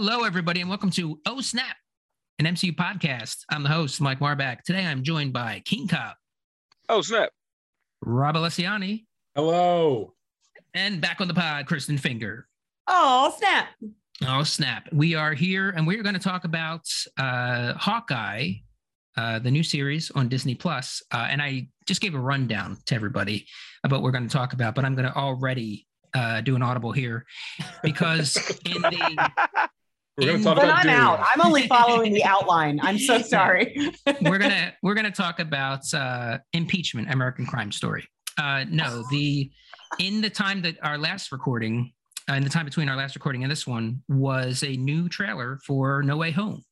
Hello, 0.00 0.22
everybody, 0.22 0.60
and 0.60 0.70
welcome 0.70 0.90
to 0.90 1.18
Oh 1.26 1.40
Snap, 1.40 1.74
an 2.38 2.46
MCU 2.46 2.72
podcast. 2.72 3.38
I'm 3.50 3.64
the 3.64 3.68
host, 3.68 4.00
Mike 4.00 4.20
Marbach. 4.20 4.62
Today 4.62 4.86
I'm 4.86 5.02
joined 5.02 5.32
by 5.32 5.60
Keane 5.64 5.88
Cobb, 5.88 6.14
Oh 6.88 7.02
snap! 7.02 7.30
Rob 8.00 8.36
Alessiani, 8.36 9.06
Hello. 9.34 10.14
and 10.72 11.00
back 11.00 11.20
on 11.20 11.26
the 11.26 11.34
pod, 11.34 11.66
Kristin 11.66 11.98
Finger. 11.98 12.46
Oh, 12.86 13.34
snap. 13.38 13.70
Oh, 14.24 14.44
snap. 14.44 14.88
We 14.92 15.16
are 15.16 15.34
here 15.34 15.70
and 15.70 15.84
we're 15.84 16.04
going 16.04 16.14
to 16.14 16.20
talk 16.20 16.44
about 16.44 16.86
uh, 17.18 17.72
Hawkeye, 17.74 18.52
uh, 19.16 19.40
the 19.40 19.50
new 19.50 19.64
series 19.64 20.12
on 20.12 20.28
Disney 20.28 20.54
Plus. 20.54 21.02
Uh, 21.10 21.26
and 21.28 21.42
I 21.42 21.66
just 21.88 22.00
gave 22.00 22.14
a 22.14 22.20
rundown 22.20 22.78
to 22.86 22.94
everybody 22.94 23.48
about 23.82 23.96
what 23.96 24.04
we're 24.04 24.12
going 24.12 24.28
to 24.28 24.32
talk 24.32 24.52
about, 24.52 24.76
but 24.76 24.84
I'm 24.84 24.94
going 24.94 25.08
to 25.08 25.16
already 25.16 25.88
uh, 26.14 26.40
do 26.42 26.54
an 26.54 26.62
audible 26.62 26.92
here 26.92 27.26
because 27.82 28.36
in 28.64 28.80
the 28.80 29.30
We're 30.18 30.26
going 30.26 30.38
to 30.38 30.44
talk 30.44 30.56
But 30.56 30.64
about 30.64 30.76
I'm 30.78 30.82
Dune. 30.84 30.94
out. 30.94 31.20
I'm 31.24 31.40
only 31.40 31.66
following 31.68 32.12
the 32.12 32.24
outline. 32.34 32.80
I'm 32.82 32.98
so 32.98 33.20
sorry. 33.22 33.76
we're 34.22 34.38
gonna 34.38 34.72
we're 34.82 34.94
gonna 34.94 35.10
talk 35.10 35.38
about 35.38 35.82
uh, 35.94 36.38
impeachment, 36.52 37.10
American 37.12 37.46
Crime 37.46 37.70
Story. 37.72 38.06
Uh, 38.36 38.64
no, 38.68 39.04
the 39.10 39.50
in 40.00 40.20
the 40.20 40.30
time 40.30 40.60
that 40.62 40.76
our 40.82 40.98
last 40.98 41.30
recording, 41.32 41.92
uh, 42.30 42.34
in 42.34 42.42
the 42.44 42.50
time 42.50 42.64
between 42.64 42.88
our 42.88 42.96
last 42.96 43.14
recording 43.14 43.42
and 43.44 43.50
this 43.50 43.66
one, 43.66 44.02
was 44.08 44.62
a 44.64 44.76
new 44.76 45.08
trailer 45.08 45.58
for 45.66 46.02
No 46.02 46.16
Way 46.16 46.32
Home. 46.32 46.62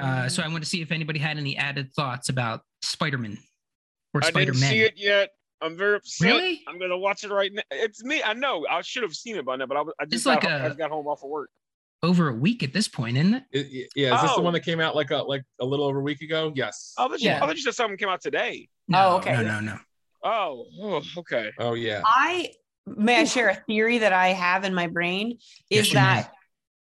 Uh, 0.00 0.28
so 0.28 0.42
I 0.42 0.48
want 0.48 0.62
to 0.62 0.68
see 0.68 0.82
if 0.82 0.92
anybody 0.92 1.18
had 1.18 1.38
any 1.38 1.56
added 1.56 1.90
thoughts 1.94 2.28
about 2.28 2.60
Spider-Man 2.82 3.38
or 4.12 4.20
I 4.22 4.30
didn't 4.30 4.34
Spider-Man. 4.56 4.70
see 4.70 4.80
it 4.82 4.94
yet. 4.96 5.30
I'm 5.62 5.76
very 5.78 5.96
upset. 5.96 6.26
Really? 6.30 6.62
I'm 6.68 6.78
gonna 6.78 6.98
watch 6.98 7.24
it 7.24 7.30
right 7.30 7.50
now. 7.52 7.62
It's 7.70 8.04
me. 8.04 8.22
I 8.22 8.34
know. 8.34 8.66
I 8.70 8.82
should 8.82 9.02
have 9.02 9.14
seen 9.14 9.36
it 9.36 9.46
by 9.46 9.56
now, 9.56 9.64
but 9.66 9.78
I, 9.78 9.80
was- 9.80 9.94
I 9.98 10.04
just 10.04 10.14
It's 10.14 10.24
got, 10.24 10.44
like 10.44 10.44
I 10.44 10.56
a- 10.58 10.68
just 10.68 10.78
got 10.78 10.90
home 10.90 11.06
off 11.06 11.24
of 11.24 11.30
work. 11.30 11.48
Over 12.06 12.28
a 12.28 12.34
week 12.34 12.62
at 12.62 12.72
this 12.72 12.86
point, 12.88 13.16
isn't 13.16 13.34
it? 13.34 13.42
It- 13.50 13.66
it- 13.72 13.90
yeah, 13.96 14.14
is 14.14 14.22
this 14.22 14.30
the 14.32 14.40
Oh. 14.40 14.42
one 14.42 14.52
that 14.52 14.60
came 14.64 14.80
out 14.80 14.94
like 14.94 15.10
a 15.10 15.16
like 15.16 15.42
a 15.60 15.64
little 15.64 15.86
over 15.86 15.98
a 15.98 16.02
week 16.02 16.22
ago? 16.22 16.52
Yes. 16.54 16.94
Oh, 16.96 17.08
thought 17.08 17.20
you, 17.20 17.30
Yeah. 17.30 17.36
I 17.42 17.46
thought 17.46 17.56
you 17.56 17.62
said 17.62 17.74
something 17.74 17.96
came 17.98 18.08
out 18.08 18.20
today. 18.20 18.68
No, 18.88 18.98
Oh, 19.08 19.16
okay. 19.16 19.32
No, 19.32 19.42
no, 19.42 19.60
no. 19.60 19.78
Oh, 20.22 20.66
oh 20.80 21.02
okay. 21.18 21.50
Oh 21.58 21.74
yeah. 21.74 22.02
I 22.04 22.52
may 22.86 23.16
I 23.20 23.24
share 23.24 23.48
a 23.48 23.56
theory 23.66 23.98
that 23.98 24.12
I 24.12 24.28
have 24.28 24.62
in 24.64 24.72
my 24.74 24.86
brain 24.86 25.38
is 25.70 25.88
you 25.88 25.94
may. 25.94 26.00
that 26.00 26.32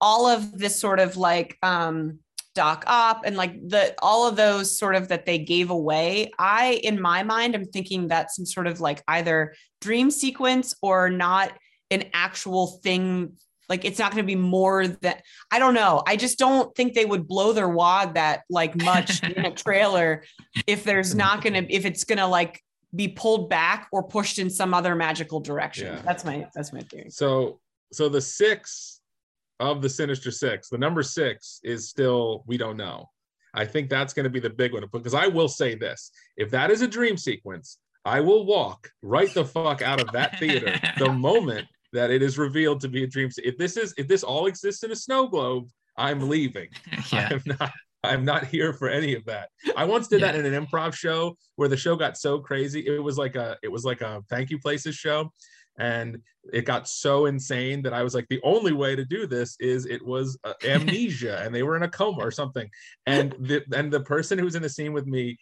all 0.01 0.27
of 0.27 0.59
this 0.59 0.81
sort 0.81 0.99
of 1.01 1.17
like 1.19 1.59
um 1.63 2.21
Doc 2.55 2.85
Ock 2.87 3.21
and 3.27 3.37
like 3.37 3.53
the 3.69 3.95
all 4.01 4.27
of 4.27 4.35
those 4.37 4.77
sort 4.79 4.95
of 4.97 5.09
that 5.09 5.25
they 5.27 5.39
gave 5.39 5.71
away 5.71 6.31
i 6.39 6.81
in 6.83 7.01
my 7.01 7.23
mind 7.23 7.55
i'm 7.55 7.65
thinking 7.65 8.09
that's 8.09 8.35
some 8.35 8.45
sort 8.45 8.67
of 8.67 8.81
like 8.81 9.03
either 9.07 9.55
dream 9.81 10.11
sequence 10.11 10.75
or 10.83 11.11
not 11.11 11.53
an 11.93 12.05
actual 12.13 12.67
thing 12.83 13.37
like 13.71 13.85
it's 13.87 13.99
not 13.99 14.13
going 14.13 14.23
to 14.23 14.27
be 14.27 14.37
more 14.37 14.87
than 14.87 15.15
i 15.51 15.59
don't 15.59 15.75
know 15.75 16.03
i 16.07 16.17
just 16.17 16.39
don't 16.39 16.75
think 16.75 16.93
they 16.93 17.07
would 17.07 17.27
blow 17.27 17.53
their 17.53 17.69
wad 17.69 18.15
that 18.15 18.43
like 18.51 18.77
much 18.83 19.23
in 19.37 19.47
a 19.47 19.51
trailer 19.53 20.23
if 20.67 20.85
there's 20.85 21.15
not 21.15 21.43
going 21.43 21.55
to 21.55 21.73
if 21.73 21.87
it's 21.87 22.05
going 22.05 22.19
to 22.19 22.27
like 22.27 22.61
be 22.95 23.07
pulled 23.09 23.49
back 23.49 23.89
or 23.93 24.03
pushed 24.03 24.39
in 24.39 24.51
some 24.51 24.75
other 24.75 24.95
magical 24.95 25.41
direction 25.41 25.87
Yeah. 25.95 26.03
that's 26.03 26.25
my 26.25 26.47
that's 26.55 26.73
my 26.73 26.81
theory 26.81 27.09
So 27.09 27.61
so 27.93 28.09
the 28.09 28.21
six 28.21 29.01
of 29.59 29.83
the 29.83 29.89
Sinister 29.89 30.31
Six, 30.31 30.69
the 30.71 30.79
number 30.79 31.03
six 31.03 31.61
is 31.63 31.89
still 31.89 32.45
we 32.47 32.57
don't 32.57 32.77
know. 32.77 33.11
I 33.53 33.65
think 33.67 33.91
that's 33.91 34.15
going 34.15 34.25
to 34.25 34.31
be 34.31 34.41
the 34.41 34.49
big 34.49 34.73
one 34.73 34.85
because 34.93 35.13
I 35.13 35.27
will 35.27 35.49
say 35.49 35.75
this: 35.75 36.11
if 36.37 36.51
that 36.53 36.71
is 36.71 36.81
a 36.83 36.89
dream 36.89 37.17
sequence, 37.17 37.79
I 38.05 38.21
will 38.21 38.47
walk 38.47 38.91
right 39.03 39.33
the 39.35 39.45
fuck 39.45 39.83
out 39.83 40.01
of 40.01 40.11
that 40.13 40.39
theater 40.39 40.81
the 40.99 41.13
moment 41.29 41.67
that 41.93 42.11
it 42.11 42.23
is 42.23 42.39
revealed 42.39 42.81
to 42.81 42.89
be 42.89 43.05
a 43.05 43.07
dream. 43.07 43.31
If 43.39 43.59
this 43.59 43.77
is 43.77 43.95
if 43.97 44.09
this 44.09 44.23
all 44.23 44.47
exists 44.47 44.83
in 44.83 44.93
a 44.93 44.97
snow 44.97 45.27
globe, 45.27 45.69
I'm 45.97 46.29
leaving. 46.29 46.69
yeah. 47.13 47.29
I'm 47.31 47.43
not 47.59 47.73
I'm 48.03 48.25
not 48.25 48.47
here 48.47 48.73
for 48.73 48.89
any 48.89 49.15
of 49.15 49.25
that. 49.27 49.51
I 49.77 49.85
once 49.85 50.09
did 50.09 50.23
that 50.23 50.35
in 50.35 50.47
an 50.47 50.67
improv 50.67 50.95
show 50.95 51.37
where 51.57 51.69
the 51.69 51.77
show 51.77 51.97
got 51.97 52.17
so 52.17 52.39
crazy. 52.39 52.87
It 52.87 53.03
was 53.03 53.19
like 53.19 53.37
a 53.37 53.57
it 53.63 53.69
was 53.69 53.85
like 53.85 54.01
a 54.01 54.23
thank 54.31 54.51
you 54.51 54.59
places 54.59 54.95
show. 54.95 55.31
And 55.79 56.19
it 56.53 56.67
got 56.67 56.89
so 56.89 57.27
insane 57.27 57.83
that 57.83 57.95
I 57.95 58.03
was 58.03 58.15
like, 58.15 58.27
the 58.29 58.41
only 58.43 58.73
way 58.73 58.95
to 58.97 59.05
do 59.05 59.27
this 59.27 59.57
is 59.61 59.87
it 59.87 60.05
was 60.05 60.39
uh, 60.45 60.53
amnesia, 60.65 61.43
and 61.43 61.55
they 61.55 61.63
were 61.63 61.77
in 61.77 61.85
a 61.85 61.89
coma 61.89 62.19
or 62.19 62.31
something. 62.31 62.69
And 63.07 63.33
the 63.39 63.63
and 63.75 63.93
the 63.93 64.01
person 64.01 64.39
who 64.39 64.45
was 64.45 64.55
in 64.55 64.63
the 64.63 64.69
scene 64.69 64.93
with 64.93 65.07
me, 65.07 65.39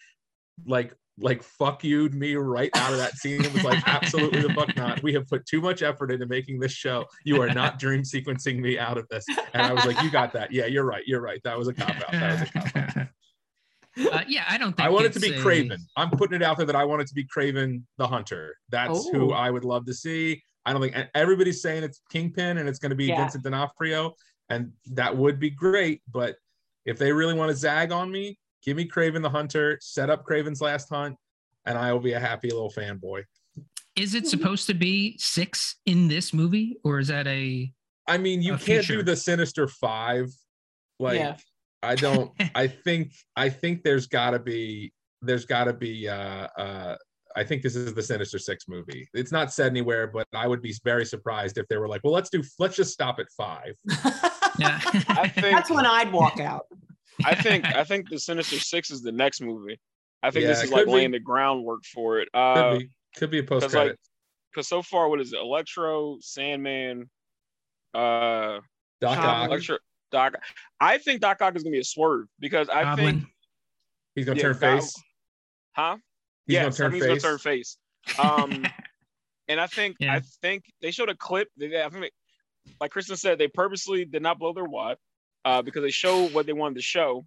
like 0.64 0.94
like 1.20 1.42
fuck 1.42 1.82
you'd 1.84 2.14
me 2.14 2.34
right 2.36 2.70
out 2.74 2.92
of 2.92 2.98
that 2.98 3.16
scene. 3.16 3.44
It 3.44 3.52
was 3.52 3.64
like 3.64 3.82
absolutely 3.88 4.42
the 4.42 4.52
fuck 4.54 4.76
not. 4.76 5.02
We 5.02 5.12
have 5.14 5.26
put 5.28 5.44
too 5.46 5.60
much 5.60 5.82
effort 5.82 6.10
into 6.12 6.26
making 6.26 6.60
this 6.60 6.72
show. 6.72 7.04
You 7.24 7.42
are 7.42 7.52
not 7.52 7.78
dream 7.80 8.02
sequencing 8.02 8.60
me 8.60 8.78
out 8.78 8.98
of 8.98 9.08
this. 9.08 9.24
And 9.52 9.62
I 9.62 9.72
was 9.72 9.84
like, 9.84 10.00
you 10.02 10.10
got 10.10 10.32
that. 10.34 10.52
Yeah, 10.52 10.66
you're 10.66 10.84
right. 10.84 11.02
You're 11.06 11.20
right. 11.20 11.40
That 11.44 11.58
was 11.58 11.68
a 11.68 11.74
cop 11.74 11.90
out. 11.90 12.12
That 12.12 12.40
was 12.40 12.48
a 12.48 12.52
cop 12.52 12.76
out. 12.76 13.06
Uh, 14.12 14.22
yeah, 14.28 14.44
I 14.48 14.58
don't 14.58 14.76
think 14.76 14.86
I 14.86 14.90
want 14.90 15.06
it 15.06 15.12
to 15.14 15.18
be 15.20 15.32
a- 15.34 15.42
Kraven. 15.42 15.76
I'm 15.96 16.10
putting 16.10 16.36
it 16.36 16.42
out 16.42 16.56
there 16.56 16.66
that 16.66 16.76
I 16.76 16.84
want 16.84 17.02
it 17.02 17.08
to 17.08 17.14
be 17.14 17.24
Kraven 17.24 17.82
the 17.96 18.06
Hunter. 18.06 18.54
That's 18.68 19.08
who 19.08 19.32
Oh. 19.32 19.34
I 19.34 19.50
would 19.50 19.64
love 19.64 19.86
to 19.86 19.94
see. 19.94 20.40
I 20.64 20.72
don't 20.72 20.80
think 20.80 20.94
and 20.94 21.08
everybody's 21.16 21.62
saying 21.62 21.82
it's 21.82 22.00
Kingpin 22.08 22.58
and 22.58 22.68
it's 22.68 22.78
going 22.78 22.90
to 22.90 22.96
be 22.96 23.06
Yeah. 23.06 23.22
Vincent 23.22 23.42
D'Onofrio, 23.42 24.14
and 24.50 24.70
that 24.92 25.16
would 25.16 25.40
be 25.40 25.50
great. 25.50 26.02
But 26.12 26.36
if 26.84 26.96
they 26.96 27.10
really 27.12 27.34
want 27.34 27.50
to 27.50 27.56
zag 27.56 27.90
on 27.90 28.08
me, 28.12 28.38
give 28.64 28.76
me 28.76 28.86
Kraven 28.88 29.22
the 29.22 29.30
Hunter. 29.30 29.78
Set 29.80 30.10
up 30.10 30.24
Kraven's 30.24 30.60
Last 30.60 30.88
Hunt, 30.88 31.16
and 31.66 31.78
I 31.78 31.92
will 31.92 32.00
be 32.00 32.12
a 32.12 32.20
happy 32.20 32.50
little 32.50 32.70
fanboy. 32.70 33.24
Is 33.96 34.14
it 34.14 34.26
supposed 34.26 34.66
to 34.68 34.74
be 34.74 35.16
six 35.18 35.76
in 35.86 36.08
this 36.08 36.32
movie, 36.32 36.76
or 36.84 36.98
is 36.98 37.08
that 37.08 37.26
a? 37.26 37.72
I 38.06 38.18
mean, 38.18 38.42
you 38.42 38.52
can't 38.52 38.84
future. 38.84 38.96
do 38.96 39.02
the 39.02 39.16
Sinister 39.16 39.66
Five. 39.68 40.28
Like 40.98 41.18
Yeah. 41.18 41.36
I 41.82 41.94
don't. 41.94 42.32
I 42.54 42.66
think. 42.66 43.12
I 43.36 43.48
think 43.48 43.82
there's 43.82 44.06
got 44.06 44.30
to 44.30 44.38
be. 44.38 44.92
There's 45.22 45.44
got 45.44 45.64
to 45.64 45.72
be. 45.72 46.08
Uh, 46.08 46.46
uh, 46.56 46.96
I 47.36 47.44
think 47.44 47.62
this 47.62 47.76
is 47.76 47.92
the 47.94 48.02
Sinister 48.02 48.38
Six 48.38 48.66
movie. 48.68 49.08
It's 49.14 49.32
not 49.32 49.52
said 49.52 49.70
anywhere, 49.70 50.06
but 50.06 50.26
I 50.32 50.46
would 50.48 50.62
be 50.62 50.74
very 50.84 51.04
surprised 51.04 51.58
if 51.58 51.66
they 51.68 51.76
were 51.76 51.88
like, 51.88 52.00
"Well, 52.04 52.12
let's 52.12 52.30
do. 52.30 52.42
Let's 52.58 52.76
just 52.76 52.92
stop 52.92 53.18
at 53.18 53.26
five. 53.36 53.74
Yeah. 54.58 54.80
I 55.08 55.28
think. 55.28 55.54
that's 55.56 55.70
when 55.70 55.86
i'd 55.86 56.12
walk 56.12 56.40
out 56.40 56.66
I 57.24 57.34
think. 57.34 57.64
I 57.64 57.84
think 57.90 58.08
the 58.10 58.18
Sinister 58.18 58.58
Six 58.58 58.90
is 58.90 59.02
the 59.02 59.12
next 59.12 59.40
movie. 59.40 59.78
I 60.22 60.30
think 60.30 60.42
Yeah, 60.42 60.48
this 60.48 60.64
is 60.64 60.70
like 60.72 60.86
be. 60.86 60.92
laying 60.92 61.10
the 61.12 61.20
groundwork 61.20 61.84
for 61.84 62.18
it. 62.20 62.28
Could 62.32 62.38
Uh, 62.40 62.78
be. 62.78 62.88
Could 63.16 63.30
be 63.30 63.38
a 63.38 63.42
post 63.42 63.62
because 63.62 63.74
like, 63.74 63.82
credit. 63.86 63.98
because 64.52 64.68
so 64.68 64.82
far, 64.82 65.08
what 65.08 65.20
is 65.20 65.32
it? 65.32 65.38
Electro, 65.38 66.18
Sandman, 66.20 67.08
uh, 67.94 68.58
Doc 69.00 69.16
Goblin. 69.16 69.26
Ock. 69.26 69.48
Electro, 69.50 69.78
Doc. 70.12 70.34
I 70.80 70.98
think 70.98 71.20
Doc 71.20 71.40
Ock 71.40 71.56
is 71.56 71.62
gonna 71.62 71.72
be 71.72 71.80
a 71.80 71.84
swerve 71.84 72.26
because 72.38 72.68
I 72.68 72.94
think, 72.96 73.24
He's 74.14 74.24
gonna 74.26 74.36
Yeah, 74.36 74.42
turn 74.42 74.52
Gob- 74.58 74.80
face. 74.80 74.94
huh? 75.72 75.96
He's 76.46 76.54
yeah, 76.54 76.62
gonna 76.62 76.74
turn 76.74 76.92
he's 76.92 77.02
face. 77.04 77.22
gonna 77.22 77.32
turn 77.32 77.38
face. 77.38 77.76
Um, 78.18 78.64
and 79.48 79.60
I 79.60 79.66
think 79.66 79.96
Yeah. 80.00 80.14
I 80.16 80.20
think 80.42 80.64
they 80.82 80.90
showed 80.90 81.08
a 81.08 81.16
clip. 81.16 81.48
They, 81.56 81.80
I 81.82 81.88
think, 81.88 82.02
they, 82.02 82.10
like 82.80 82.90
Kristen 82.90 83.16
said, 83.16 83.38
they 83.38 83.48
purposely 83.48 84.04
did 84.04 84.22
not 84.22 84.38
blow 84.38 84.52
their 84.52 84.64
wad 84.64 84.96
uh, 85.48 85.62
because 85.62 85.82
they 85.82 85.90
showed 85.90 86.34
what 86.34 86.44
they 86.44 86.52
wanted 86.52 86.74
to 86.74 86.82
show. 86.82 87.24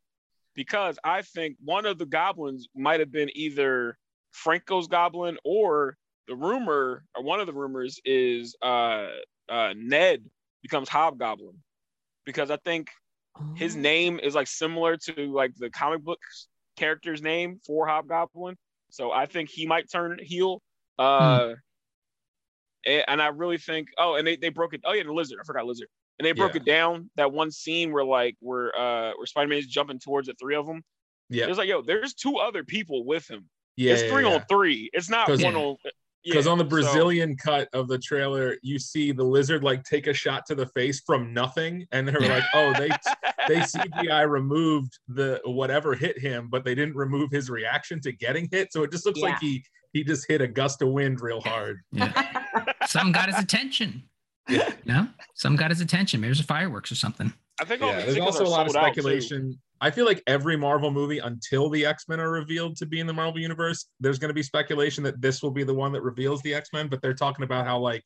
Because 0.54 1.00
I 1.04 1.24
think 1.24 1.58
one 1.64 1.88
of 1.88 1.98
the 1.98 2.06
goblins 2.06 2.68
might 2.76 3.00
have 3.00 3.12
been 3.12 3.32
either 3.34 3.98
Franco's 4.32 4.88
goblin 4.88 5.38
or 5.44 5.98
the 6.28 6.36
rumor, 6.36 7.04
or 7.16 7.24
one 7.24 7.40
of 7.40 7.48
the 7.48 7.54
rumors 7.54 8.00
is 8.06 8.56
uh, 8.62 9.08
uh, 9.50 9.74
Ned 9.76 10.24
becomes 10.62 10.88
Hobgoblin. 10.88 11.56
Because 12.24 12.52
I 12.52 12.58
think 12.58 12.90
his 13.56 13.76
name 13.76 14.20
is 14.20 14.36
like 14.36 14.48
similar 14.48 14.98
to 14.98 15.34
like 15.34 15.56
the 15.56 15.72
comic 15.72 16.04
book 16.04 16.20
character's 16.78 17.24
name 17.24 17.60
for 17.66 17.88
Hobgoblin. 17.88 18.56
So 18.92 19.12
I 19.12 19.26
think 19.26 19.50
he 19.50 19.66
might 19.66 19.90
turn 19.92 20.20
heel. 20.22 20.62
Uh, 21.00 21.54
and, 22.86 23.04
and 23.08 23.22
I 23.22 23.30
really 23.30 23.58
think, 23.58 23.88
oh, 23.98 24.14
and 24.14 24.28
they, 24.28 24.36
they 24.36 24.50
broke 24.50 24.76
it. 24.76 24.82
Oh 24.86 24.94
yeah, 24.94 25.04
the 25.04 25.12
lizard. 25.12 25.40
I 25.42 25.44
forgot 25.44 25.66
lizard. 25.66 25.88
And 26.22 26.26
they 26.28 26.34
broke 26.34 26.54
Yeah. 26.54 26.62
it 26.62 26.66
down. 26.66 27.10
That 27.16 27.32
one 27.32 27.50
scene 27.50 27.92
where 27.92 28.06
like 28.06 28.36
where 28.42 28.78
uh 28.78 29.14
where 29.18 29.26
Spider 29.26 29.48
Man 29.48 29.58
is 29.58 29.66
jumping 29.66 29.98
towards 29.98 30.28
the 30.28 30.36
three 30.40 30.54
of 30.56 30.68
them. 30.68 30.84
Yeah. 31.30 31.48
It's 31.48 31.58
like 31.58 31.68
yo, 31.68 31.82
there's 31.82 32.14
two 32.14 32.36
other 32.38 32.64
people 32.64 33.06
with 33.06 33.28
him. 33.28 33.50
Yeah. 33.76 33.94
it's 33.94 34.04
three 34.04 34.24
yeah, 34.24 34.36
on 34.36 34.46
three. 34.48 34.92
It's 34.94 35.10
not 35.10 35.26
'Cause- 35.26 35.42
one 35.44 35.54
Yeah. 35.54 35.60
on. 35.62 35.76
Because 36.24 36.46
yeah, 36.46 36.52
on 36.52 36.60
the 36.60 36.64
so- 36.66 36.70
Brazilian 36.70 37.36
cut 37.36 37.68
of 37.74 37.88
the 37.88 37.98
trailer, 37.98 38.56
you 38.62 38.78
see 38.78 39.12
the 39.12 39.24
lizard 39.24 39.64
like 39.64 39.84
take 39.84 40.06
a 40.06 40.14
shot 40.14 40.46
to 40.46 40.54
the 40.54 40.68
face 40.68 41.02
from 41.04 41.34
nothing, 41.34 41.88
and 41.92 42.08
they're 42.08 42.20
like, 42.22 42.44
"Oh, 42.54 42.74
they 42.78 42.90
they 43.48 43.62
CGI 43.62 44.30
removed 44.30 45.00
the 45.08 45.42
whatever 45.46 45.96
hit 45.96 46.20
him, 46.20 46.48
but 46.52 46.64
they 46.64 46.76
didn't 46.76 46.96
remove 46.96 47.32
his 47.32 47.50
reaction 47.50 48.00
to 48.02 48.12
getting 48.12 48.48
hit. 48.52 48.72
So 48.72 48.84
it 48.84 48.92
just 48.92 49.04
looks 49.08 49.20
Yeah. 49.20 49.30
like 49.30 49.40
he 49.40 49.66
he 49.94 50.04
just 50.04 50.28
hit 50.28 50.42
a 50.42 50.48
gust 50.48 50.84
of 50.84 50.90
wind 50.90 51.22
real 51.22 51.42
hard. 51.42 51.80
Yeah. 51.92 52.12
Some 52.86 53.12
got 53.12 53.28
his 53.30 53.40
attention. 53.40 54.04
Yeah. 54.50 54.70
No, 54.84 55.08
some 55.36 55.56
got 55.56 55.70
his 55.70 55.80
attention. 55.80 56.20
Maybe 56.20 56.30
there's 56.30 56.40
a 56.40 56.44
fireworks 56.44 56.92
or 56.92 56.96
something. 56.96 57.32
I 57.62 57.66
think 57.66 57.82
all 57.84 57.90
Yeah, 57.90 58.04
there's 58.04 58.18
also 58.18 58.44
a 58.44 58.50
lot 58.50 58.66
of 58.66 58.72
sold 58.74 58.84
out, 58.84 58.94
too. 58.96 59.02
speculation. 59.02 59.60
I 59.80 59.92
feel 59.92 60.06
like 60.06 60.24
every 60.26 60.58
Marvel 60.58 60.90
movie 60.92 61.20
until 61.20 61.70
the 61.70 61.86
X 61.86 62.06
Men 62.10 62.20
are 62.20 62.32
revealed 62.32 62.76
to 62.78 62.86
be 62.88 63.00
in 63.00 63.08
the 63.08 63.14
Marvel 63.14 63.40
universe, 63.40 63.86
there's 64.00 64.18
going 64.20 64.30
to 64.30 64.34
be 64.34 64.44
speculation 64.44 65.04
that 65.04 65.22
this 65.22 65.42
will 65.44 65.52
be 65.52 65.64
the 65.64 65.74
one 65.74 65.92
that 65.94 66.02
reveals 66.02 66.42
the 66.42 66.54
X 66.54 66.70
Men. 66.74 66.88
But 66.88 67.02
they're 67.02 67.14
talking 67.14 67.44
about 67.44 67.66
how 67.68 67.78
like, 67.78 68.04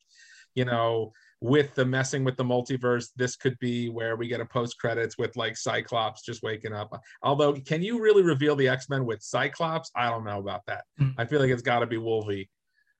you 0.54 0.64
know, 0.66 1.12
with 1.40 1.74
the 1.74 1.84
messing 1.84 2.24
with 2.24 2.36
the 2.36 2.44
multiverse, 2.44 3.08
this 3.16 3.36
could 3.36 3.58
be 3.58 3.88
where 3.88 4.16
we 4.16 4.28
get 4.28 4.40
a 4.40 4.46
post 4.46 4.78
credits 4.78 5.18
with 5.18 5.34
like 5.36 5.56
Cyclops 5.56 6.22
just 6.22 6.42
waking 6.42 6.72
up. 6.72 6.92
Although, 7.22 7.54
can 7.54 7.82
you 7.82 8.00
really 8.02 8.22
reveal 8.22 8.54
the 8.54 8.68
X 8.68 8.88
Men 8.88 9.04
with 9.04 9.22
Cyclops? 9.22 9.90
I 9.96 10.10
don't 10.10 10.24
know 10.24 10.38
about 10.38 10.60
that. 10.66 10.84
Hmm. 10.98 11.10
I 11.18 11.24
feel 11.24 11.40
like 11.40 11.50
it's 11.50 11.62
got 11.62 11.80
to 11.80 11.86
be 11.86 11.98
Wolvie. 11.98 12.48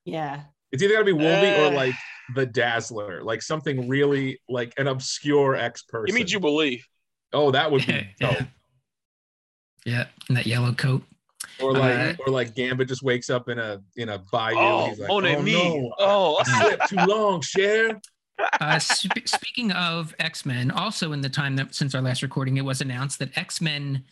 Yeah. 0.04 0.42
It's 0.72 0.82
either 0.82 0.94
got 0.94 0.98
to 1.00 1.04
be 1.04 1.12
Wolvie 1.12 1.48
or 1.60 1.66
Uh. 1.66 1.70
like 1.70 1.94
the 2.34 2.44
Dazzler, 2.46 3.22
like 3.22 3.40
something 3.42 3.88
really 3.88 4.40
like 4.48 4.72
an 4.78 4.88
obscure 4.88 5.54
X 5.54 5.82
person. 5.84 6.08
You 6.08 6.14
mean 6.14 6.26
Jubilee? 6.26 6.82
Oh, 7.32 7.50
that 7.52 7.70
would 7.70 7.86
be 7.86 7.92
yeah. 8.20 8.32
dope. 8.32 8.48
yeah, 9.84 10.06
in 10.28 10.34
that 10.34 10.46
yellow 10.46 10.72
coat. 10.72 11.02
Or 11.60 11.72
like, 11.72 12.18
Uh, 12.18 12.22
or 12.26 12.32
like 12.32 12.54
Gambit 12.54 12.88
just 12.88 13.02
wakes 13.02 13.30
up 13.30 13.48
in 13.48 13.58
a 13.58 13.80
in 13.96 14.08
a 14.08 14.18
bayou. 14.32 14.56
Oh, 14.58 14.86
He's 14.88 14.98
like, 14.98 15.08
Mon 15.08 15.24
oh 15.26 15.38
ami. 15.38 15.52
no, 15.52 15.92
Oh, 15.98 16.38
I 16.44 16.60
slept 16.60 16.88
too 16.90 16.96
long, 16.96 17.40
Cher. 17.42 18.00
Uh, 18.60 18.78
sp- 18.82 19.24
speaking 19.26 19.70
of 19.72 20.14
X 20.18 20.44
Men, 20.44 20.70
also 20.70 21.12
in 21.12 21.20
the 21.20 21.28
time 21.28 21.56
that 21.56 21.74
since 21.74 21.94
our 21.94 22.02
last 22.02 22.22
recording, 22.22 22.56
it 22.56 22.64
was 22.64 22.80
announced 22.80 23.18
that 23.20 23.36
X 23.38 23.60
Men 23.60 24.04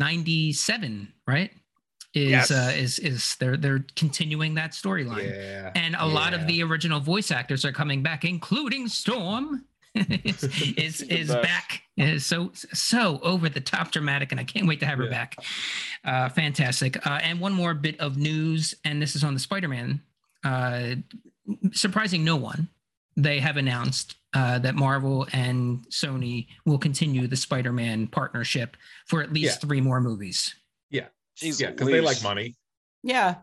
'97, 0.00 1.12
right, 1.26 1.50
is 2.24 2.30
Yes. 2.30 2.50
uh, 2.50 2.72
is 2.76 2.98
is 2.98 3.36
they're 3.40 3.56
they're 3.56 3.84
continuing 3.96 4.54
that 4.54 4.72
storyline, 4.72 5.30
Yeah. 5.30 5.72
and 5.74 5.94
a 5.98 6.06
lot 6.06 6.34
of 6.34 6.46
the 6.46 6.62
original 6.62 7.00
voice 7.00 7.30
actors 7.30 7.64
are 7.64 7.72
coming 7.72 8.02
back, 8.02 8.24
including 8.24 8.88
Storm. 8.88 9.64
is 9.94 10.44
is, 10.76 11.00
is 11.02 11.28
back 11.28 11.82
is 11.96 12.24
so 12.24 12.50
so 12.54 13.18
over 13.22 13.48
the 13.48 13.60
top 13.60 13.90
dramatic 13.90 14.30
and 14.30 14.38
i 14.38 14.44
can't 14.44 14.66
wait 14.68 14.78
to 14.78 14.86
have 14.86 14.98
her 14.98 15.04
Yeah. 15.06 15.10
back 15.10 15.36
uh 16.04 16.28
fantastic 16.28 17.04
uh 17.06 17.18
and 17.22 17.40
one 17.40 17.52
more 17.54 17.72
bit 17.74 17.98
of 17.98 18.16
news 18.18 18.74
and 18.84 19.00
this 19.02 19.16
is 19.16 19.24
on 19.24 19.32
the 19.34 19.40
spider-man 19.40 20.00
uh 20.44 20.96
surprising 21.72 22.22
no 22.22 22.36
one 22.36 22.68
they 23.16 23.40
have 23.40 23.56
announced 23.56 24.14
uh, 24.34 24.58
that 24.60 24.74
Marvel 24.76 25.26
and 25.32 25.84
Sony 25.88 26.46
will 26.66 26.78
continue 26.78 27.26
the 27.26 27.34
Spider-Man 27.34 28.06
partnership 28.08 28.76
for 29.06 29.22
at 29.22 29.32
least 29.32 29.56
Yeah. 29.62 29.66
three 29.68 29.80
more 29.80 30.00
movies. 30.02 30.54
Jeez 31.42 31.60
yeah, 31.60 31.70
because 31.70 31.88
they 31.88 32.00
like 32.00 32.22
money. 32.22 32.56
Yeah. 33.02 33.36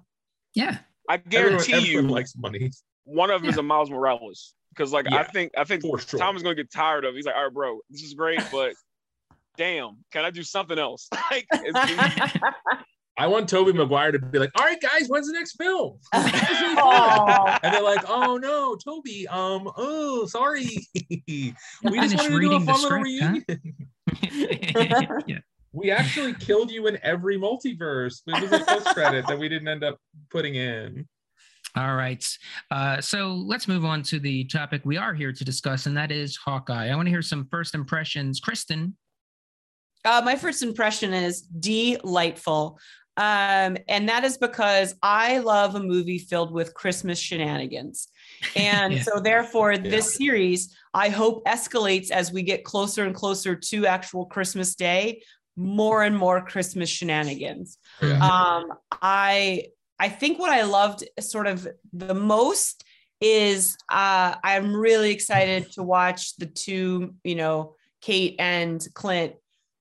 Yeah, 0.53 0.77
I 1.09 1.15
Everyone, 1.15 1.29
guarantee 1.29 1.73
everyone 1.73 2.05
you, 2.05 2.15
likes 2.15 2.33
money 2.37 2.71
one 3.05 3.31
of 3.31 3.41
them 3.41 3.49
is 3.49 3.57
a 3.57 3.63
Miles 3.63 3.89
Morales. 3.89 4.53
Because 4.69 4.91
like 4.91 5.09
I 5.09 5.23
think 5.23 5.53
I 5.57 5.63
think 5.63 5.83
for 5.83 5.97
sure. 5.99 6.19
Tom 6.19 6.35
is 6.35 6.43
gonna 6.43 6.55
get 6.55 6.69
tired 6.71 7.05
of. 7.05 7.13
it. 7.13 7.15
He's 7.15 7.25
like, 7.25 7.35
all 7.35 7.45
right, 7.45 7.53
bro, 7.53 7.79
this 7.89 8.03
is 8.03 8.13
great, 8.13 8.41
but 8.51 8.73
damn, 9.57 10.03
can 10.11 10.25
I 10.25 10.31
do 10.31 10.43
something 10.43 10.77
else? 10.77 11.07
like, 11.31 11.45
it's, 11.53 11.93
I 13.17 13.27
want 13.27 13.47
Tobey 13.47 13.71
Maguire 13.71 14.11
to 14.11 14.19
be 14.19 14.39
like, 14.39 14.51
"All 14.59 14.65
right, 14.65 14.81
guys, 14.81 15.07
when's 15.07 15.27
the 15.27 15.33
next 15.33 15.53
film?" 15.53 15.99
Aw. 16.13 17.59
and 17.63 17.73
they're 17.73 17.81
like, 17.81 18.03
"Oh 18.09 18.35
no, 18.35 18.75
Toby, 18.75 19.25
um, 19.29 19.71
oh, 19.77 20.25
sorry, 20.25 20.67
we 20.93 21.53
just 21.55 21.55
Finish 21.81 21.93
wanted 21.93 22.09
to 22.09 22.17
do 22.17 22.33
a 22.33 22.37
reading 22.37 22.65
the 22.65 22.73
fun 22.73 22.81
little 22.81 23.39
script, 23.45 23.61
huh? 25.07 25.21
yeah. 25.27 25.39
We 25.75 25.91
actually 25.91 26.33
killed 26.33 26.71
you 26.71 26.87
in 26.87 26.97
every 27.03 27.37
multiverse. 27.37 28.21
It 28.27 28.41
was 28.41 28.61
a 28.61 28.63
post 28.63 28.87
credit 28.87 29.27
that 29.27 29.37
we 29.37 29.49
didn't 29.49 29.67
end 29.67 29.83
up 29.83 29.99
putting 30.29 30.55
in. 30.55 31.05
All 31.75 31.95
right. 31.95 32.25
Uh, 32.71 33.01
so 33.01 33.33
let's 33.33 33.67
move 33.67 33.83
on 33.83 34.01
to 34.03 34.19
the 34.19 34.45
topic 34.45 34.83
we 34.85 34.95
are 34.95 35.13
here 35.13 35.33
to 35.33 35.43
discuss, 35.43 35.85
and 35.85 35.97
that 35.97 36.11
is 36.11 36.37
Hawkeye. 36.37 36.87
I 36.87 36.95
want 36.95 37.07
to 37.07 37.09
hear 37.09 37.21
some 37.21 37.45
first 37.51 37.75
impressions. 37.75 38.39
Kristin. 38.39 38.93
Uh, 40.05 40.21
my 40.23 40.37
first 40.37 40.63
impression 40.63 41.13
is 41.13 41.41
delightful. 41.41 42.79
Um, 43.17 43.77
and 43.87 44.09
that 44.09 44.25
is 44.25 44.37
because 44.37 44.95
I 45.01 45.39
love 45.39 45.75
a 45.75 45.79
movie 45.79 46.19
filled 46.19 46.51
with 46.51 46.73
Christmas 46.73 47.17
shenanigans. 47.17 48.09
And 48.55 48.93
Yeah. 48.93 49.01
so, 49.03 49.19
therefore, 49.19 49.77
this 49.77 50.15
series, 50.15 50.75
I 50.93 51.09
hope, 51.09 51.45
escalates 51.45 52.11
as 52.11 52.31
we 52.31 52.43
get 52.43 52.65
closer 52.65 53.05
and 53.05 53.15
closer 53.15 53.55
to 53.55 53.85
actual 53.85 54.25
Christmas 54.25 54.75
Day, 54.75 55.21
more 55.55 56.03
and 56.03 56.17
more 56.17 56.41
Christmas 56.45 56.89
shenanigans. 56.89 57.77
Yeah. 58.01 58.17
um 58.19 58.71
i 59.01 59.63
i 59.99 60.09
think 60.09 60.37
what 60.39 60.51
i 60.51 60.63
loved 60.63 61.03
sort 61.19 61.47
of 61.47 61.67
the 61.93 62.13
most 62.13 62.83
is 63.21 63.77
uh 63.89 64.35
i'm 64.43 64.75
really 64.75 65.11
excited 65.11 65.71
to 65.71 65.83
watch 65.83 66.35
the 66.37 66.45
two 66.45 67.13
you 67.23 67.35
know 67.35 67.75
kate 68.01 68.35
and 68.39 68.85
clint 68.93 69.33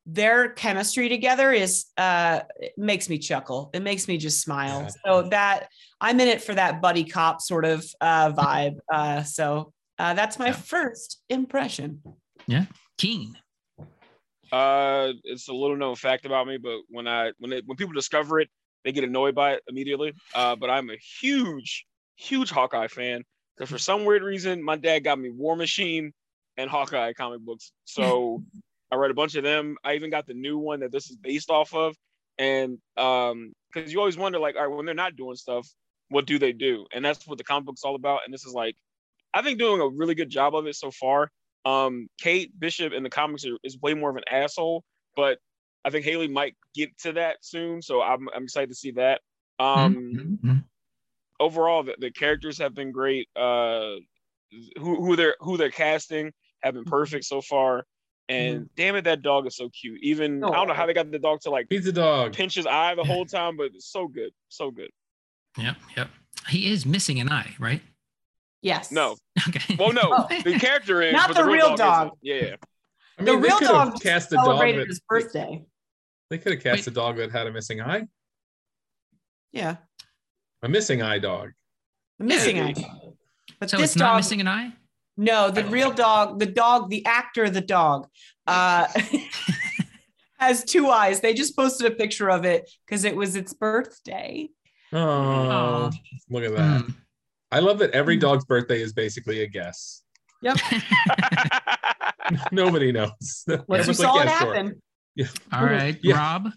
their 0.06 0.50
chemistry 0.50 1.08
together 1.08 1.50
is 1.50 1.86
uh 1.96 2.40
it 2.60 2.72
makes 2.76 3.08
me 3.08 3.18
chuckle 3.18 3.70
it 3.74 3.82
makes 3.82 4.06
me 4.06 4.16
just 4.18 4.40
smile 4.42 4.82
Yeah. 4.82 4.88
so 5.04 5.28
that 5.30 5.68
i'm 6.00 6.20
in 6.20 6.28
it 6.28 6.42
for 6.42 6.54
that 6.54 6.80
buddy 6.80 7.04
cop 7.04 7.40
sort 7.40 7.64
of 7.64 7.84
uh 8.00 8.30
vibe 8.32 8.76
uh 8.92 9.22
so 9.24 9.72
uh 9.98 10.14
that's 10.14 10.38
my 10.38 10.48
Yeah. 10.48 10.52
first 10.52 11.22
impression 11.28 12.02
Yeah, 12.46 12.66
Keane. 12.98 13.36
Uh, 14.54 15.12
it's 15.24 15.48
a 15.48 15.52
little 15.52 15.76
known 15.76 15.96
fact 15.96 16.26
about 16.26 16.46
me, 16.46 16.58
but 16.58 16.78
when 16.88 17.08
I 17.08 17.32
when 17.38 17.52
it, 17.52 17.64
when 17.66 17.76
people 17.76 17.92
discover 17.92 18.38
it, 18.38 18.48
they 18.84 18.92
get 18.92 19.02
annoyed 19.02 19.34
by 19.34 19.54
it 19.54 19.62
immediately. 19.68 20.12
Uh, 20.32 20.54
but 20.54 20.70
I'm 20.70 20.90
a 20.90 20.96
huge, 21.20 21.84
huge 22.14 22.50
Hawkeye 22.50 22.86
fan 22.86 23.24
because 23.56 23.68
for 23.68 23.78
some 23.78 24.04
weird 24.04 24.22
reason, 24.22 24.62
my 24.62 24.76
dad 24.76 25.00
got 25.00 25.18
me 25.18 25.30
War 25.30 25.56
Machine 25.56 26.12
and 26.56 26.70
Hawkeye 26.70 27.14
comic 27.14 27.40
books. 27.40 27.72
So 27.84 28.44
I 28.92 28.94
read 28.94 29.10
a 29.10 29.14
bunch 29.14 29.34
of 29.34 29.42
them. 29.42 29.76
I 29.82 29.94
even 29.94 30.10
got 30.10 30.24
the 30.24 30.34
new 30.34 30.56
one 30.56 30.80
that 30.80 30.92
this 30.92 31.10
is 31.10 31.16
based 31.16 31.50
off 31.50 31.74
of. 31.74 31.96
And 32.38 32.78
um, 32.96 33.54
because 33.72 33.92
you 33.92 33.98
always 33.98 34.16
wonder, 34.16 34.38
like, 34.38 34.54
all 34.54 34.68
right, 34.68 34.76
when 34.76 34.86
they're 34.86 34.94
not 34.94 35.16
doing 35.16 35.34
stuff, 35.34 35.68
what 36.10 36.26
do 36.26 36.38
they 36.38 36.52
do? 36.52 36.86
And 36.94 37.04
that's 37.04 37.26
what 37.26 37.38
the 37.38 37.44
comic 37.44 37.66
book's 37.66 37.82
all 37.82 37.96
about. 37.96 38.20
And 38.24 38.32
this 38.32 38.44
is 38.44 38.52
like, 38.52 38.76
I 39.34 39.42
think 39.42 39.58
doing 39.58 39.80
a 39.80 39.88
really 39.88 40.14
good 40.14 40.30
job 40.30 40.54
of 40.54 40.68
it 40.68 40.76
so 40.76 40.92
far. 40.92 41.28
Um, 41.64 42.08
Kate 42.20 42.52
Bishop 42.58 42.92
in 42.92 43.02
the 43.02 43.10
comics 43.10 43.44
are, 43.46 43.56
is 43.64 43.78
way 43.80 43.94
more 43.94 44.10
of 44.10 44.16
an 44.16 44.24
asshole, 44.30 44.84
but 45.16 45.38
I 45.84 45.90
think 45.90 46.04
Hailee 46.06 46.30
might 46.30 46.54
get 46.74 46.96
to 46.98 47.12
that 47.14 47.38
soon. 47.42 47.80
So 47.82 48.02
I'm, 48.02 48.28
I'm 48.34 48.44
excited 48.44 48.68
to 48.70 48.74
see 48.74 48.92
that. 48.92 49.20
Um, 49.58 50.38
Mhm. 50.44 50.64
overall 51.40 51.82
the, 51.82 51.94
the 51.98 52.10
characters 52.10 52.58
have 52.58 52.74
been 52.74 52.92
great 52.92 53.28
uh 53.36 53.94
who, 54.78 55.04
who 55.04 55.16
they're 55.16 55.34
who 55.40 55.56
they're 55.56 55.70
casting 55.70 56.32
have 56.62 56.74
been 56.74 56.84
perfect 56.84 57.24
so 57.24 57.40
far 57.40 57.84
and 58.28 58.68
damn 58.76 58.94
it 58.94 59.02
that 59.02 59.20
dog 59.20 59.46
is 59.46 59.56
so 59.56 59.68
cute 59.70 59.98
even 60.02 60.42
i 60.44 60.48
don't 60.50 60.68
know 60.68 60.74
how 60.74 60.86
they 60.86 60.94
got 60.94 61.10
the 61.10 61.18
dog 61.18 61.40
to 61.40 61.50
like 61.50 61.68
Pizza 61.68 61.92
dog. 61.92 62.32
pinch 62.34 62.54
his 62.54 62.66
eye 62.66 62.94
the 62.94 63.02
whole 63.02 63.26
time 63.26 63.56
but 63.56 63.66
it's 63.74 63.90
so 63.90 64.06
good 64.06 64.30
so 64.48 64.70
good 64.70 64.90
Yep. 65.58 65.76
Yep. 65.96 66.10
He 66.48 66.70
is 66.72 66.84
missing 66.84 67.20
an 67.20 67.30
eye, 67.30 67.54
right? 67.60 67.80
Yes 68.64 68.90
no 68.90 69.14
Okay. 69.48 69.76
well 69.78 69.92
no 69.92 70.02
Oh. 70.12 70.26
the 70.42 70.58
character 70.58 71.00
is 71.02 71.12
Not 71.12 71.28
but 71.28 71.36
the 71.36 71.44
real 71.44 71.66
isn't. 71.66 71.78
dog. 71.78 72.10
yeah 72.22 72.34
yeah 72.34 72.54
I 73.18 73.22
the 73.24 73.32
mean, 73.32 73.40
they 73.42 73.48
real 73.48 73.58
could 73.58 73.68
dog 73.68 74.00
cast 74.02 74.32
a 74.32 74.36
dog 74.36 74.44
celebrated 74.46 74.80
that 74.80 74.88
his 74.88 75.00
birthday 75.08 75.62
they 76.30 76.38
could 76.38 76.52
have 76.54 76.62
cast 76.62 76.86
a 76.88 76.90
dog 76.90 77.16
that 77.18 77.30
had 77.30 77.46
a 77.46 77.52
missing 77.52 77.80
eye, 77.80 78.02
yeah 79.52 79.76
a 80.62 80.68
missing 80.68 81.02
eye 81.02 81.18
dog. 81.18 81.50
A 82.20 82.24
missing 82.24 82.56
Yeah. 82.56 82.64
eye 82.68 82.74
but 83.60 83.70
so 83.70 83.76
this 83.76 83.90
it's 83.90 83.96
not 83.96 84.06
dog 84.12 84.16
missing 84.16 84.40
an 84.40 84.48
eye. 84.48 84.72
No, 85.16 85.48
the 85.48 85.62
real 85.66 85.92
dog, 85.92 86.40
the 86.40 86.46
dog, 86.46 86.90
the 86.90 87.06
actor, 87.06 87.48
the 87.48 87.60
dog, 87.60 88.08
uh, 88.48 88.88
has 90.38 90.64
two 90.64 90.88
eyes. 90.90 91.20
They 91.20 91.34
just 91.34 91.54
posted 91.54 91.86
a 91.86 91.94
picture 91.94 92.28
of 92.30 92.44
it 92.44 92.68
because 92.84 93.04
it 93.04 93.14
was 93.14 93.36
its 93.36 93.52
birthday. 93.52 94.48
Oh, 94.92 94.98
Aw. 94.98 95.90
look 96.30 96.42
at 96.44 96.56
that. 96.56 96.82
Mm. 96.82 96.94
I 97.54 97.60
love 97.60 97.78
that 97.78 97.92
every 97.92 98.16
dog's 98.16 98.44
birthday 98.44 98.82
is 98.82 98.92
basically 98.92 99.42
a 99.42 99.46
guess. 99.46 100.02
Yep. 100.42 100.58
Nobody 102.52 102.90
knows. 102.90 103.44
Let's 103.46 103.48
Everyone's 103.48 103.86
just 103.86 104.00
like, 104.00 104.08
saw 104.08 104.20
it 104.20 104.26
"Yeah, 104.26 104.38
sure." 104.38 104.54
happen. 104.54 104.82
All 105.52 105.64
right, 105.64 105.96
Yeah. 106.02 106.16
Rob. 106.16 106.50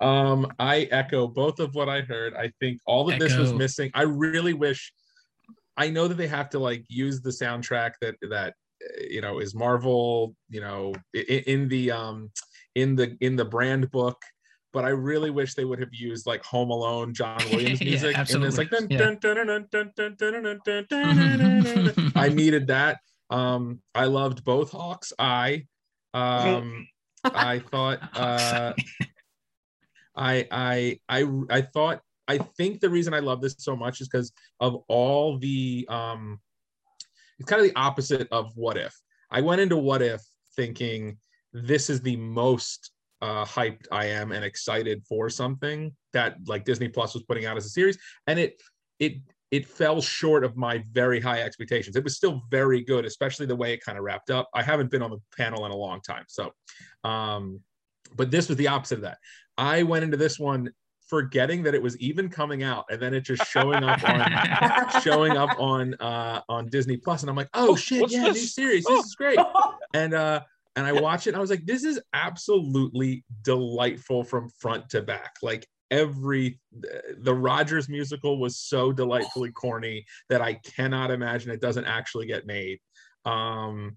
Um, 0.00 0.52
I 0.58 0.82
echo 0.90 1.26
both 1.26 1.60
of 1.60 1.74
what 1.74 1.88
I 1.88 2.02
heard. 2.02 2.34
I 2.34 2.52
think 2.60 2.78
all 2.84 3.04
that 3.04 3.18
this 3.18 3.34
was 3.38 3.54
missing. 3.54 3.90
I 3.94 4.02
really 4.02 4.52
wish. 4.52 4.92
I 5.78 5.88
know 5.88 6.08
that 6.08 6.16
they 6.16 6.26
have 6.26 6.50
to 6.50 6.58
like 6.58 6.84
use 6.88 7.22
the 7.22 7.30
soundtrack 7.30 7.92
that 8.02 8.16
that 8.28 8.54
uh, 8.84 9.02
you 9.08 9.22
know 9.22 9.38
is 9.38 9.54
Marvel. 9.54 10.36
You 10.50 10.60
know, 10.60 10.94
in, 11.14 11.42
in 11.46 11.68
the 11.68 11.90
um 11.92 12.30
in 12.74 12.96
the 12.96 13.16
in 13.20 13.36
the 13.36 13.46
brand 13.46 13.90
book 13.92 14.20
but 14.74 14.84
I 14.84 14.88
really 14.88 15.30
wish 15.30 15.54
they 15.54 15.64
would 15.64 15.78
have 15.78 15.94
used 15.94 16.26
like 16.26 16.44
Home 16.44 16.70
Alone, 16.70 17.14
John 17.14 17.38
Williams 17.50 17.80
music. 17.80 18.16
and 18.34 18.44
it's 18.44 18.58
like, 18.58 18.68
I 22.16 22.28
needed 22.28 22.66
that. 22.66 22.98
Um, 23.30 23.80
I 23.94 24.06
loved 24.06 24.44
both 24.44 24.72
Hawkeyes, 24.72 25.66
Um, 26.12 26.88
I 27.24 27.60
thought, 27.60 28.00
uh, 28.14 28.72
I, 30.16 30.46
I, 30.50 31.00
I, 31.08 31.24
I 31.48 31.62
thought, 31.62 32.00
I 32.26 32.38
think 32.38 32.80
the 32.80 32.90
reason 32.90 33.14
I 33.14 33.20
love 33.20 33.40
this 33.40 33.54
so 33.58 33.76
much 33.76 34.00
is 34.00 34.08
because 34.08 34.32
of 34.60 34.82
all 34.88 35.38
the, 35.38 35.86
um, 35.88 36.40
it's 37.38 37.48
kind 37.48 37.62
of 37.62 37.68
the 37.68 37.76
opposite 37.78 38.28
of 38.32 38.52
what 38.56 38.76
if. 38.76 38.94
I 39.30 39.40
went 39.40 39.60
into 39.60 39.76
what 39.76 40.02
if 40.02 40.20
thinking 40.56 41.18
this 41.52 41.88
is 41.88 42.00
the 42.00 42.16
most 42.16 42.90
uh, 43.22 43.44
hyped 43.44 43.86
I 43.92 44.06
am 44.06 44.32
and 44.32 44.44
excited 44.44 45.02
for 45.08 45.30
something 45.30 45.94
that 46.12 46.36
like 46.46 46.64
Disney 46.64 46.88
Plus 46.88 47.14
was 47.14 47.22
putting 47.24 47.46
out 47.46 47.56
as 47.56 47.66
a 47.66 47.70
series, 47.70 47.98
and 48.26 48.38
it, 48.38 48.60
it, 48.98 49.14
it 49.50 49.66
fell 49.66 50.00
short 50.00 50.44
of 50.44 50.56
my 50.56 50.84
very 50.92 51.20
high 51.20 51.42
expectations. 51.42 51.96
It 51.96 52.04
was 52.04 52.16
still 52.16 52.42
very 52.50 52.82
good, 52.82 53.04
especially 53.04 53.46
the 53.46 53.56
way 53.56 53.72
it 53.72 53.80
kind 53.84 53.96
of 53.98 54.04
wrapped 54.04 54.30
up. 54.30 54.48
I 54.54 54.62
haven't 54.62 54.90
been 54.90 55.02
on 55.02 55.10
the 55.10 55.18
panel 55.36 55.64
in 55.66 55.72
a 55.72 55.76
long 55.76 56.00
time, 56.00 56.24
so 56.28 56.50
um, 57.04 57.60
but 58.16 58.30
this 58.30 58.48
was 58.48 58.56
the 58.58 58.68
opposite 58.68 58.96
of 58.96 59.02
that. 59.02 59.18
I 59.56 59.82
went 59.84 60.04
into 60.04 60.16
this 60.16 60.38
one 60.38 60.70
forgetting 61.06 61.62
that 61.62 61.74
it 61.74 61.82
was 61.82 61.96
even 61.98 62.28
coming 62.28 62.62
out, 62.62 62.84
and 62.90 63.00
then 63.00 63.14
it 63.14 63.20
just 63.20 63.46
showing 63.50 63.84
up 63.84 64.02
on 64.08 65.00
showing 65.02 65.36
up 65.36 65.50
on 65.60 65.94
uh, 65.94 66.40
on 66.48 66.66
Disney 66.68 66.96
Plus, 66.96 67.22
and 67.22 67.30
I'm 67.30 67.36
like, 67.36 67.48
oh, 67.54 67.70
Oh, 67.72 67.76
shit, 67.76 68.00
what's 68.00 68.12
yeah, 68.12 68.24
this? 68.24 68.34
new 68.36 68.46
series, 68.46 68.84
Oh. 68.88 68.96
this 68.96 69.06
is 69.06 69.14
great. 69.14 69.38
And 69.94 70.14
uh, 70.14 70.40
and 70.76 70.86
I 70.86 70.92
watch 70.92 71.26
it, 71.26 71.30
and 71.30 71.36
I 71.36 71.40
was 71.40 71.50
like, 71.50 71.66
this 71.66 71.84
is 71.84 72.00
absolutely 72.12 73.24
delightful 73.42 74.24
from 74.24 74.50
front 74.58 74.88
to 74.90 75.02
back. 75.02 75.34
Like 75.42 75.66
every 75.90 76.58
the 77.18 77.34
Rogers 77.34 77.88
musical 77.88 78.40
was 78.40 78.58
so 78.58 78.92
delightfully 78.92 79.52
corny 79.52 80.04
that 80.28 80.42
I 80.42 80.54
cannot 80.54 81.10
imagine 81.10 81.52
it 81.52 81.60
doesn't 81.60 81.84
actually 81.84 82.26
get 82.26 82.46
made. 82.46 82.80
Um, 83.24 83.96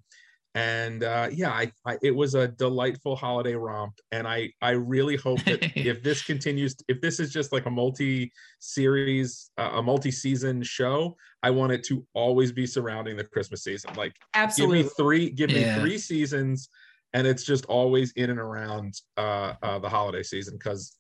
and 0.57 1.03
uh, 1.03 1.29
yeah, 1.31 1.51
I, 1.51 1.71
I 1.85 1.97
it 2.01 2.15
was 2.15 2.33
a 2.33 2.47
delightful 2.47 3.15
holiday 3.15 3.53
romp, 3.53 3.93
and 4.11 4.27
I 4.27 4.51
I 4.61 4.71
really 4.71 5.15
hope 5.15 5.43
that 5.43 5.59
if 5.77 6.01
this 6.01 6.23
continues, 6.23 6.75
if 6.87 6.99
this 6.99 7.19
is 7.19 7.31
just 7.31 7.51
like 7.53 7.67
a 7.67 7.69
multi-series, 7.69 9.51
uh, 9.59 9.71
a 9.75 9.83
multi-season 9.83 10.63
show, 10.63 11.15
I 11.43 11.51
want 11.51 11.73
it 11.73 11.83
to 11.85 12.05
always 12.13 12.51
be 12.51 12.65
surrounding 12.65 13.17
the 13.17 13.23
Christmas 13.23 13.63
season. 13.63 13.91
Like 13.95 14.15
Absolutely. 14.33 14.77
give 14.77 14.85
me 14.85 14.91
three, 14.97 15.29
give 15.29 15.51
Yeah. 15.51 15.75
me 15.75 15.81
three 15.81 15.97
seasons, 15.99 16.69
and 17.13 17.27
it's 17.27 17.43
just 17.43 17.65
always 17.65 18.11
in 18.13 18.31
and 18.31 18.39
around 18.39 18.99
uh, 19.15 19.53
uh, 19.61 19.77
the 19.79 19.89
holiday 19.89 20.23
season 20.23 20.55
because. 20.57 20.97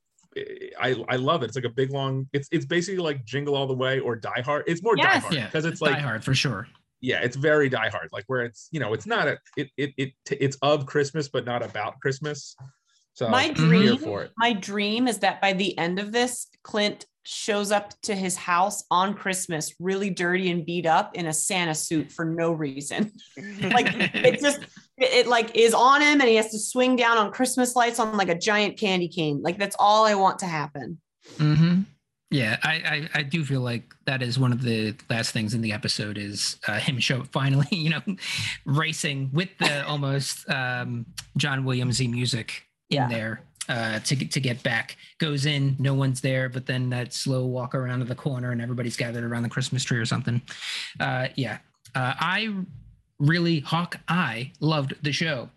I, 0.79 1.03
I 1.09 1.15
love 1.15 1.41
it. 1.41 1.45
It's 1.45 1.55
like 1.55 1.65
a 1.65 1.69
big 1.69 1.89
long. 1.89 2.29
It's 2.31 2.47
it's 2.51 2.65
basically 2.65 2.99
like 2.99 3.25
Jingle 3.25 3.55
All 3.55 3.65
the 3.65 3.73
Way 3.73 3.99
or 3.99 4.15
Die 4.15 4.41
Hard. 4.45 4.65
It's 4.67 4.83
more 4.83 4.95
Yes. 4.95 5.13
Die 5.13 5.19
Hard 5.19 5.33
yeah, 5.33 5.45
because 5.47 5.65
it's 5.65 5.79
Die 5.79 5.99
Hard 5.99 6.23
for 6.23 6.35
sure. 6.35 6.67
Yeah, 7.01 7.19
it's 7.21 7.35
very 7.35 7.69
Die 7.69 7.89
Hard. 7.89 8.09
Like 8.11 8.25
where 8.27 8.43
it's 8.43 8.69
you 8.71 8.79
know 8.79 8.93
it's 8.93 9.05
not 9.05 9.27
a 9.27 9.37
it 9.55 9.69
it, 9.77 9.93
it 9.97 10.13
it's 10.29 10.57
of 10.61 10.85
Christmas 10.85 11.27
but 11.29 11.45
not 11.45 11.63
about 11.63 11.99
Christmas. 11.99 12.55
So 13.13 13.29
My 13.29 13.49
dream- 13.49 13.97
for 13.97 14.23
it. 14.23 14.31
My 14.37 14.53
dream 14.53 15.07
is 15.07 15.19
that 15.19 15.41
by 15.41 15.53
the 15.53 15.75
end 15.77 15.97
of 15.97 16.11
this, 16.11 16.47
Clint 16.63 17.05
shows 17.23 17.71
up 17.71 17.91
to 18.01 18.15
his 18.15 18.37
house 18.37 18.85
on 18.89 19.13
Christmas, 19.13 19.73
really 19.79 20.09
dirty 20.09 20.49
and 20.49 20.65
beat 20.65 20.85
up 20.85 21.15
in 21.15 21.25
a 21.25 21.33
Santa 21.33 21.75
suit 21.75 22.11
for 22.11 22.23
no 22.25 22.51
reason. 22.51 23.11
like 23.63 23.87
it 24.13 24.39
just 24.39 24.59
it, 24.97 25.25
it 25.25 25.27
like 25.27 25.55
is 25.55 25.73
on 25.73 26.01
him 26.01 26.21
and 26.21 26.29
he 26.29 26.35
has 26.35 26.51
to 26.51 26.59
swing 26.59 26.95
down 26.95 27.17
on 27.17 27.31
Christmas 27.31 27.75
lights 27.75 27.99
on 27.99 28.15
like 28.17 28.29
a 28.29 28.37
giant 28.37 28.77
candy 28.77 29.07
cane. 29.07 29.41
Like 29.41 29.57
that's 29.57 29.75
all 29.79 30.05
I 30.05 30.15
want 30.15 30.39
to 30.39 30.45
happen. 30.45 30.99
hmm 31.37 31.81
Yeah, 32.29 32.57
I, 32.61 32.73
I 32.73 33.19
I 33.19 33.23
do 33.23 33.45
feel 33.45 33.61
like 33.61 33.95
that 34.05 34.21
is 34.21 34.37
one 34.37 34.51
of 34.51 34.61
the 34.61 34.93
last 35.09 35.31
things 35.31 35.53
in 35.53 35.61
the 35.61 35.71
episode 35.71 36.17
is 36.17 36.57
uh, 36.67 36.77
him 36.79 36.99
show 36.99 37.23
finally, 37.31 37.67
you 37.71 37.89
know, 37.89 38.01
racing 38.65 39.29
with 39.31 39.49
the 39.59 39.85
almost 39.87 40.49
um, 40.49 41.05
John 41.37 41.63
Williamsy 41.63 42.09
music 42.11 42.63
in 42.89 42.97
Yeah. 42.97 43.07
there 43.07 43.41
uh, 43.69 43.99
to 43.99 44.15
get 44.15 44.31
to 44.31 44.39
get 44.41 44.61
back. 44.61 44.97
Goes 45.19 45.45
in, 45.45 45.77
no 45.79 45.93
one's 45.93 46.19
there, 46.21 46.49
but 46.49 46.65
then 46.65 46.89
that 46.89 47.13
slow 47.13 47.45
walk 47.45 47.73
around 47.73 47.99
to 47.99 48.05
the 48.05 48.15
corner 48.15 48.51
and 48.51 48.61
everybody's 48.61 48.97
gathered 48.97 49.23
around 49.23 49.43
the 49.43 49.49
Christmas 49.49 49.83
tree 49.85 49.97
or 49.97 50.05
something. 50.05 50.41
Uh, 50.99 51.29
yeah, 51.35 51.59
uh, 51.95 52.13
I 52.19 52.53
really 53.19 53.59
Hawk. 53.61 53.99
I 54.07 54.51
loved 54.59 54.93
the 55.01 55.11
show. 55.11 55.49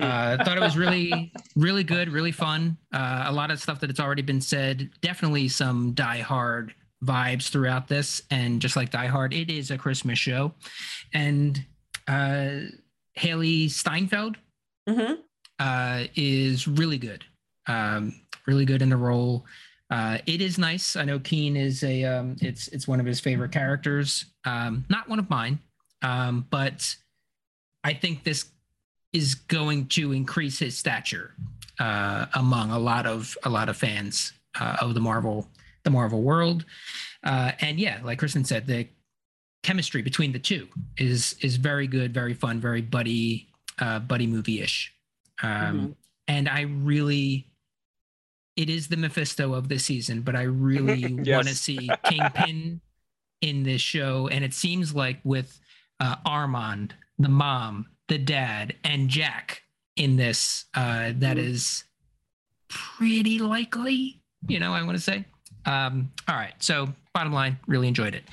Uh, 0.00 0.42
thought 0.44 0.56
it 0.56 0.60
was 0.60 0.76
really, 0.76 1.32
really 1.56 1.84
good, 1.84 2.08
really 2.08 2.32
fun. 2.32 2.76
Uh, 2.92 3.24
a 3.26 3.32
lot 3.32 3.50
of 3.50 3.60
stuff 3.60 3.80
that 3.80 3.90
it's 3.90 4.00
already 4.00 4.22
been 4.22 4.40
said. 4.40 4.90
Definitely 5.00 5.48
some 5.48 5.92
Die 5.92 6.18
Hard 6.20 6.74
vibes 7.04 7.48
throughout 7.48 7.86
this, 7.88 8.22
and 8.30 8.60
just 8.62 8.76
like 8.76 8.90
Die 8.90 9.06
Hard, 9.06 9.32
it 9.34 9.50
is 9.50 9.70
a 9.70 9.78
Christmas 9.78 10.18
show. 10.18 10.52
And 11.12 11.64
uh, 12.08 12.60
Hailee 13.18 13.70
Steinfeld 13.70 14.36
Mhm. 14.88 15.18
uh, 15.58 16.04
is 16.16 16.66
really 16.66 16.98
good, 16.98 17.24
um, 17.66 18.14
really 18.46 18.64
good 18.64 18.82
in 18.82 18.88
the 18.88 18.96
role. 18.96 19.44
Uh, 19.90 20.18
it 20.26 20.40
is 20.40 20.58
nice. 20.58 20.96
I 20.96 21.04
know 21.04 21.18
Keane 21.18 21.56
is 21.56 21.82
a 21.84 22.04
um, 22.04 22.36
it's 22.40 22.68
it's 22.68 22.88
one 22.88 23.00
of 23.00 23.06
his 23.06 23.20
favorite 23.20 23.52
characters. 23.52 24.24
Um, 24.44 24.84
not 24.88 25.08
one 25.08 25.18
of 25.18 25.28
mine, 25.30 25.58
um, 26.02 26.46
but 26.50 26.96
I 27.84 27.92
think 27.94 28.24
this 28.24 28.46
is 29.12 29.34
going 29.34 29.86
to 29.88 30.12
increase 30.12 30.58
his 30.58 30.76
stature 30.76 31.34
uh, 31.78 32.26
among 32.34 32.70
a 32.70 32.78
lot 32.78 33.06
of 33.06 33.36
a 33.44 33.50
lot 33.50 33.68
of 33.68 33.76
fans 33.76 34.32
uh, 34.58 34.76
of 34.80 34.94
the 34.94 35.00
Marvel 35.00 35.48
the 35.84 35.90
Marvel 35.90 36.22
world. 36.22 36.64
Uh, 37.22 37.52
and 37.60 37.78
yeah, 37.78 38.00
like 38.02 38.18
Kristin 38.20 38.46
said, 38.46 38.66
the 38.66 38.88
chemistry 39.62 40.02
between 40.02 40.32
the 40.32 40.38
two 40.38 40.66
is 40.96 41.36
is 41.40 41.56
very 41.56 41.86
good, 41.86 42.12
very 42.14 42.34
fun, 42.34 42.60
very 42.60 42.80
buddy 42.82 43.48
uh, 43.78 43.98
buddy 44.00 44.26
movie 44.26 44.60
ish. 44.60 44.92
Um, 45.42 45.96
And 46.26 46.48
I 46.48 46.62
really, 46.62 47.48
it 48.56 48.70
is 48.70 48.88
the 48.88 48.96
Mephisto 48.96 49.52
of 49.52 49.68
this 49.68 49.84
season, 49.84 50.22
but 50.22 50.34
I 50.36 50.42
really 50.42 51.00
Yes. 51.22 51.36
want 51.36 51.48
to 51.48 51.54
see 51.54 51.90
Kingpin 52.04 52.80
in 53.42 53.62
this 53.62 53.82
show. 53.82 54.28
And 54.28 54.42
it 54.44 54.54
seems 54.54 54.94
like 54.94 55.18
with 55.24 55.60
uh, 56.00 56.16
Armand, 56.24 56.94
the 57.18 57.28
mom, 57.28 57.86
the 58.08 58.18
dad, 58.18 58.74
and 58.84 59.08
Jack 59.08 59.62
in 59.96 60.16
this, 60.16 60.66
uh, 60.74 61.12
that 61.16 61.36
Mhm. 61.36 61.84
pretty 62.68 63.38
likely. 63.38 64.20
You 64.48 64.58
know, 64.60 64.72
I 64.72 64.82
want 64.82 64.96
to 64.96 65.02
say. 65.02 65.24
Um, 65.64 66.12
all 66.28 66.34
right. 66.34 66.54
So, 66.58 66.92
bottom 67.14 67.32
line, 67.32 67.58
really 67.66 67.88
enjoyed 67.88 68.14
it. 68.14 68.24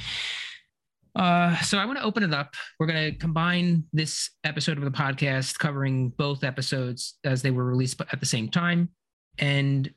Uh, 1.16 1.58
so 1.62 1.78
I 1.78 1.86
want 1.86 2.00
to 2.00 2.04
open 2.06 2.24
it 2.24 2.34
up. 2.34 2.56
We're 2.80 2.88
going 2.88 3.12
to 3.12 3.18
combine 3.18 3.84
this 3.92 4.30
episode 4.44 4.78
of 4.78 4.84
the 4.86 4.92
podcast 4.92 5.60
covering 5.60 6.10
both 6.10 6.44
episodes 6.44 7.18
as 7.24 7.42
they 7.42 7.52
were 7.52 7.66
released 7.66 8.00
at 8.00 8.20
the 8.20 8.26
same 8.26 8.50
time. 8.50 8.90
And 9.38 9.94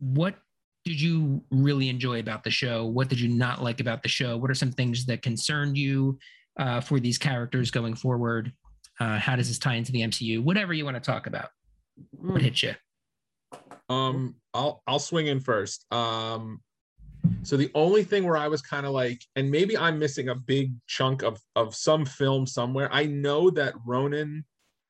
what 0.00 0.36
did 0.84 1.00
you 1.00 1.44
really 1.50 1.88
enjoy 1.88 2.18
about 2.18 2.44
the 2.44 2.50
show? 2.50 2.84
What 2.84 3.08
did 3.08 3.20
you 3.20 3.28
not 3.28 3.62
like 3.62 3.80
about 3.80 4.02
the 4.02 4.08
show? 4.08 4.36
What 4.36 4.50
are 4.50 4.54
some 4.54 4.72
things 4.72 5.06
that 5.06 5.22
concerned 5.22 5.76
you 5.76 6.18
uh, 6.58 6.80
for 6.80 7.00
these 7.00 7.18
characters 7.18 7.70
going 7.70 7.94
forward? 7.94 8.52
Uh, 9.00 9.18
how 9.18 9.36
does 9.36 9.48
this 9.48 9.58
tie 9.58 9.74
into 9.76 9.92
the 9.92 10.00
MCU? 10.02 10.42
Whatever 10.42 10.72
you 10.74 10.84
want 10.84 10.96
to 10.96 11.00
talk 11.00 11.26
about. 11.26 11.50
What 12.10 12.40
Mm. 12.40 12.42
hit 12.42 12.62
you? 12.62 12.74
Um, 13.88 14.36
I'll 14.54 14.82
I'll 14.86 14.98
swing 14.98 15.28
in 15.28 15.40
first. 15.40 15.86
Um, 15.92 16.60
so 17.42 17.56
the 17.56 17.70
only 17.74 18.04
thing 18.04 18.24
where 18.24 18.36
I 18.36 18.48
was 18.48 18.60
kind 18.60 18.84
of 18.86 18.92
like, 18.92 19.22
and 19.36 19.50
maybe 19.50 19.76
I'm 19.78 19.98
missing 19.98 20.28
a 20.28 20.34
big 20.34 20.72
chunk 20.86 21.22
of 21.22 21.40
of 21.56 21.74
some 21.74 22.04
film 22.04 22.46
somewhere. 22.46 22.88
I 22.92 23.06
know 23.06 23.50
that 23.50 23.74
Ronin 23.86 24.44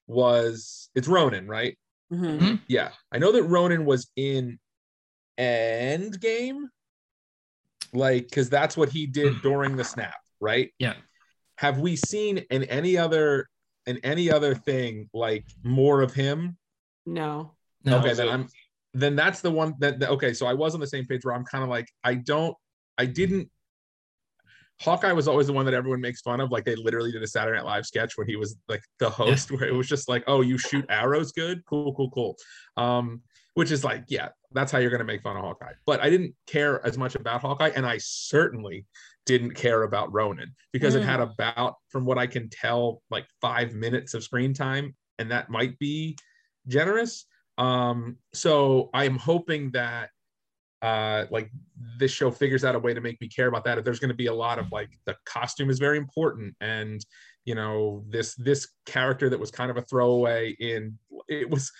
was 0.07 0.91
it's 0.95 1.07
Ronin, 1.09 1.47
right? 1.47 1.79
Mhm. 2.13 2.61
Yeah, 2.69 2.91
I 3.13 3.19
know 3.19 3.31
that 3.33 3.43
Ronan 3.45 3.85
was 3.85 4.11
in 4.17 4.59
Endgame, 5.39 6.65
like 7.93 8.25
because 8.29 8.49
that's 8.51 8.77
what 8.77 8.89
he 8.89 9.07
did 9.07 9.41
during 9.43 9.77
the 9.77 9.85
snap, 9.85 10.17
right? 10.41 10.73
Yeah. 10.79 10.95
Have 11.59 11.79
we 11.81 11.97
seen 11.97 12.39
in 12.51 12.63
any 12.65 12.97
other 12.97 13.49
in 13.87 13.99
any 14.05 14.31
other 14.31 14.55
thing 14.55 15.09
like 15.13 15.45
more 15.65 16.03
of 16.03 16.15
him? 16.15 16.57
No. 17.05 17.53
No. 17.85 17.99
okay, 17.99 18.15
then 18.15 18.29
I'm 18.29 18.49
then 18.95 19.17
that's 19.17 19.41
the 19.41 19.51
one 19.51 19.75
that, 19.81 19.99
that- 20.01 20.11
okay. 20.11 20.33
So 20.33 20.47
I 20.47 20.55
was 20.55 20.75
on 20.75 20.81
the 20.81 20.87
same 20.87 21.05
page 21.05 21.25
where 21.25 21.35
I'm 21.35 21.45
kind 21.45 21.65
of 21.65 21.71
like 21.71 21.89
I 22.05 22.15
don't 22.15 22.57
I 22.97 23.07
didn't. 23.07 23.51
Hawkeye 24.81 25.11
was 25.13 25.27
always 25.27 25.49
the 25.49 25.53
one 25.53 25.65
that 25.65 25.75
everyone 25.75 26.01
makes 26.01 26.21
fun 26.21 26.41
of. 26.41 26.53
Like 26.53 26.65
they 26.65 26.77
literally 26.77 27.11
did 27.11 27.23
a 27.23 27.27
Saturday 27.27 27.57
Night 27.59 27.65
Live 27.67 27.87
sketch 27.87 28.17
when 28.17 28.29
he 28.29 28.37
was 28.37 28.57
like 28.69 28.83
the 29.01 29.11
host, 29.11 29.51
where 29.51 29.65
it 29.65 29.75
was 29.75 29.89
just 29.89 30.09
like, 30.09 30.23
"Oh, 30.29 30.41
you 30.41 30.57
shoot 30.59 30.85
arrows, 30.89 31.33
good, 31.33 31.65
cool, 31.67 31.93
cool, 31.95 32.11
cool." 32.11 32.37
Um, 32.77 33.23
which 33.55 33.73
is 33.73 33.83
like, 33.83 34.05
yeah, 34.07 34.29
that's 34.53 34.71
how 34.71 34.79
you're 34.79 34.93
gonna 34.93 35.03
make 35.03 35.23
fun 35.23 35.37
of 35.37 35.43
Hawkeye. 35.43 35.73
But 35.85 36.01
I 36.01 36.09
didn't 36.11 36.37
care 36.47 36.85
as 36.87 36.97
much 36.97 37.17
about 37.17 37.41
Hawkeye, 37.41 37.73
and 37.75 37.85
I 37.85 37.99
certainly 37.99 38.87
didn't 39.29 39.53
care 39.53 39.83
about 39.83 40.13
Ronin 40.13 40.51
because 40.73 40.95
it 40.95 41.03
Mm. 41.03 41.11
had 41.13 41.21
about, 41.21 41.75
from 41.91 42.07
what 42.07 42.19
I 42.19 42.27
can 42.27 42.49
tell, 42.49 43.03
like 43.11 43.27
five 43.43 43.75
minutes 43.75 44.15
of 44.15 44.25
screen 44.25 44.55
time, 44.55 44.97
and 45.19 45.31
that 45.31 45.51
might 45.51 45.79
be 45.79 46.17
generous. 46.67 47.27
Um, 47.59 48.17
so 48.33 48.89
I'm 48.95 49.19
hoping 49.19 49.71
that 49.73 50.11
uh 50.81 51.27
like 51.33 51.51
this 51.99 52.13
show 52.13 52.31
figures 52.31 52.65
out 52.65 52.77
a 52.77 52.79
way 52.79 52.95
to 52.95 53.01
make 53.01 53.21
me 53.21 53.29
care 53.29 53.49
about 53.49 53.65
that 53.65 53.79
if 53.79 53.85
there's 53.85 53.99
going 53.99 54.17
to 54.17 54.23
be 54.25 54.27
a 54.27 54.41
lot 54.47 54.61
of 54.61 54.71
like 54.71 54.91
the 55.07 55.17
costume 55.27 55.71
is 55.71 55.81
very 55.81 55.99
important 55.99 56.55
and 56.61 57.05
you 57.45 57.57
know 57.57 58.05
this 58.09 58.37
this 58.37 58.69
character 58.87 59.29
that 59.29 59.41
was 59.41 59.51
kind 59.51 59.73
of 59.73 59.77
a 59.77 59.83
throwaway 59.83 60.55
in 60.61 60.97
it 61.27 61.51
was 61.51 61.73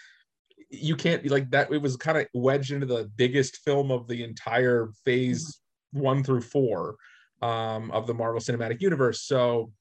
you 0.69 0.97
can't 0.97 1.25
like 1.31 1.49
that 1.49 1.71
it 1.71 1.81
was 1.81 1.97
kind 1.97 2.19
of 2.19 2.27
wedged 2.35 2.73
into 2.73 2.87
the 2.87 3.09
biggest 3.15 3.59
film 3.59 3.93
of 3.93 4.09
the 4.09 4.25
entire 4.25 4.89
phase 5.05 5.61
one 5.93 6.25
through 6.25 6.41
four 6.41 6.97
um 7.43 7.91
of 7.91 8.07
the 8.07 8.15
marvel 8.15 8.41
cinematic 8.41 8.81
universe. 8.81 9.23
So 9.23 9.73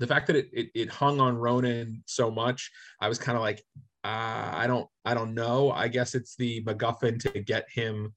the 0.00 0.06
fact 0.06 0.26
that 0.26 0.36
it 0.36 0.48
it, 0.52 0.70
it 0.74 0.90
hung 0.90 1.20
on 1.20 1.36
Ronin 1.36 2.02
so 2.06 2.30
much 2.30 2.70
i 3.00 3.08
was 3.08 3.18
kind 3.18 3.36
of 3.36 3.42
like 3.42 3.62
uh, 4.04 4.50
i 4.52 4.66
don't 4.66 4.88
i 5.04 5.14
don't 5.14 5.34
know. 5.34 5.72
I 5.72 5.88
guess 5.88 6.14
it's 6.14 6.36
the 6.36 6.62
macguffin 6.64 7.20
to 7.20 7.40
get 7.40 7.66
him 7.72 8.14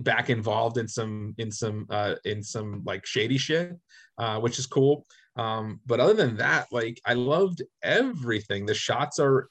back 0.00 0.30
involved 0.30 0.78
in 0.78 0.88
some 0.88 1.34
in 1.38 1.52
some 1.52 1.86
uh 1.90 2.14
in 2.24 2.42
some 2.42 2.82
like 2.86 3.04
shady 3.04 3.36
shit 3.36 3.76
uh 4.18 4.40
which 4.40 4.58
is 4.58 4.66
cool. 4.66 5.06
Um 5.36 5.80
but 5.84 6.00
other 6.00 6.14
than 6.14 6.36
that 6.38 6.68
like 6.72 7.00
i 7.04 7.14
loved 7.14 7.62
everything. 7.82 8.66
The 8.66 8.74
shots 8.74 9.18
are 9.18 9.48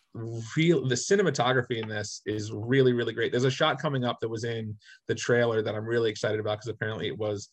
real 0.57 0.87
the 0.87 0.95
cinematography 0.95 1.81
in 1.81 1.87
this 1.87 2.21
is 2.25 2.51
really 2.51 2.93
really 2.93 3.13
great. 3.13 3.31
There's 3.31 3.43
a 3.43 3.51
shot 3.51 3.79
coming 3.79 4.03
up 4.03 4.19
that 4.21 4.29
was 4.29 4.43
in 4.43 4.75
the 5.07 5.15
trailer 5.15 5.61
that 5.61 5.75
i'm 5.75 5.85
really 5.85 6.09
excited 6.09 6.39
about 6.39 6.57
because 6.57 6.69
apparently 6.69 7.07
it 7.07 7.17
was 7.17 7.47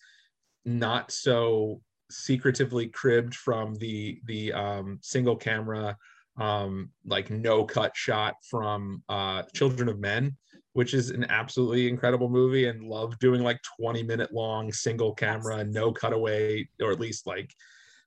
not 0.64 1.11
so 1.11 1.81
secretively 2.11 2.88
cribbed 2.88 3.35
from 3.35 3.75
the 3.76 4.21
the 4.26 4.52
um 4.52 4.99
single 5.00 5.37
camera 5.37 5.97
um 6.38 6.90
like 7.07 7.31
no 7.31 7.64
cut 7.64 7.97
shot 7.97 8.35
from 8.49 9.02
uh 9.09 9.43
children 9.55 9.88
of 9.88 10.00
men 10.00 10.37
which 10.73 10.95
is 10.95 11.11
an 11.11 11.25
absolutely 11.29 11.88
incredible 11.88 12.29
movie 12.29 12.67
and 12.67 12.85
love 12.85 13.19
doing 13.19 13.43
like 13.43 13.61
20 13.81 14.02
minute 14.02 14.33
long 14.33 14.73
single 14.73 15.14
camera 15.14 15.64
no 15.64 15.93
cutaway 15.93 16.69
or 16.81 16.90
at 16.90 17.00
least 17.00 17.26
like 17.26 17.52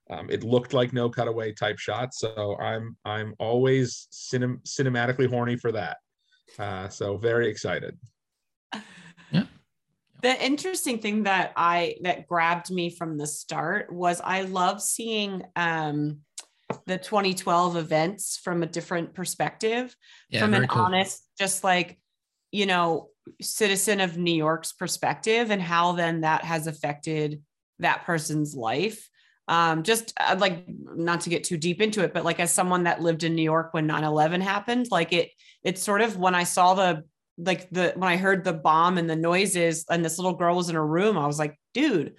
um, 0.10 0.30
it 0.30 0.44
looked 0.44 0.74
like 0.74 0.92
no 0.92 1.10
cutaway 1.10 1.54
type 1.54 1.80
shots 1.80 2.20
so 2.20 2.58
i'm 2.60 2.96
i'm 3.06 3.34
always 3.40 4.08
cinem- 4.12 4.62
cinematically 4.64 5.30
horny 5.30 5.56
for 5.56 5.72
that. 5.72 5.98
Uh, 6.60 6.88
so 6.88 7.18
very 7.18 7.48
excited 7.48 7.98
the 10.24 10.44
interesting 10.44 10.98
thing 10.98 11.24
that 11.24 11.54
i 11.56 11.96
that 12.02 12.28
grabbed 12.28 12.72
me 12.72 12.90
from 12.90 13.18
the 13.18 13.28
start 13.28 13.94
was 13.94 14.20
i 14.24 14.42
love 14.42 14.82
seeing 14.82 15.44
um 15.56 16.20
the 16.88 16.98
2012 16.98 17.78
events 17.78 18.38
from 18.44 18.64
a 18.64 18.66
different 18.66 19.14
perspective 19.14 19.96
Yeah, 20.30 20.40
from 20.40 20.56
an 20.56 20.66
cool. 20.66 20.82
honest 20.82 21.24
just 21.38 21.64
like 21.64 22.00
you 22.52 22.66
know 22.66 23.10
citizen 23.42 24.00
of 24.02 24.18
new 24.18 24.34
york's 24.34 24.72
perspective 24.74 25.52
and 25.52 25.62
how 25.62 25.92
then 25.92 26.22
that 26.22 26.44
has 26.44 26.66
affected 26.68 27.42
that 27.80 28.04
person's 28.06 28.56
life 28.56 29.10
um 29.50 29.84
just 29.84 30.14
uh, 30.20 30.36
like 30.40 30.64
not 30.96 31.22
to 31.22 31.30
get 31.30 31.44
too 31.44 31.58
deep 31.58 31.82
into 31.82 32.02
it 32.04 32.14
but 32.14 32.24
like 32.26 32.40
as 32.40 32.52
someone 32.52 32.84
that 32.84 33.02
lived 33.02 33.24
in 33.24 33.36
new 33.36 33.44
york 33.44 33.74
when 33.74 33.88
9-11 33.88 34.42
happened 34.42 34.88
like 34.90 35.14
it 35.14 35.30
it's 35.64 35.82
sort 35.82 36.02
of 36.02 36.18
when 36.18 36.34
i 36.34 36.44
saw 36.44 36.74
the 36.74 37.04
like 37.38 37.70
the 37.72 37.94
when 37.96 38.10
i 38.10 38.18
heard 38.18 38.44
the 38.44 38.54
bomb 38.54 38.98
and 38.98 39.10
the 39.10 39.16
noises 39.16 39.86
and 39.90 40.04
this 40.04 40.18
little 40.18 40.34
girl 40.36 40.56
was 40.56 40.70
in 40.70 40.76
her 40.76 40.86
room 40.86 41.18
i 41.18 41.26
was 41.28 41.40
like 41.40 41.58
dude 41.74 42.14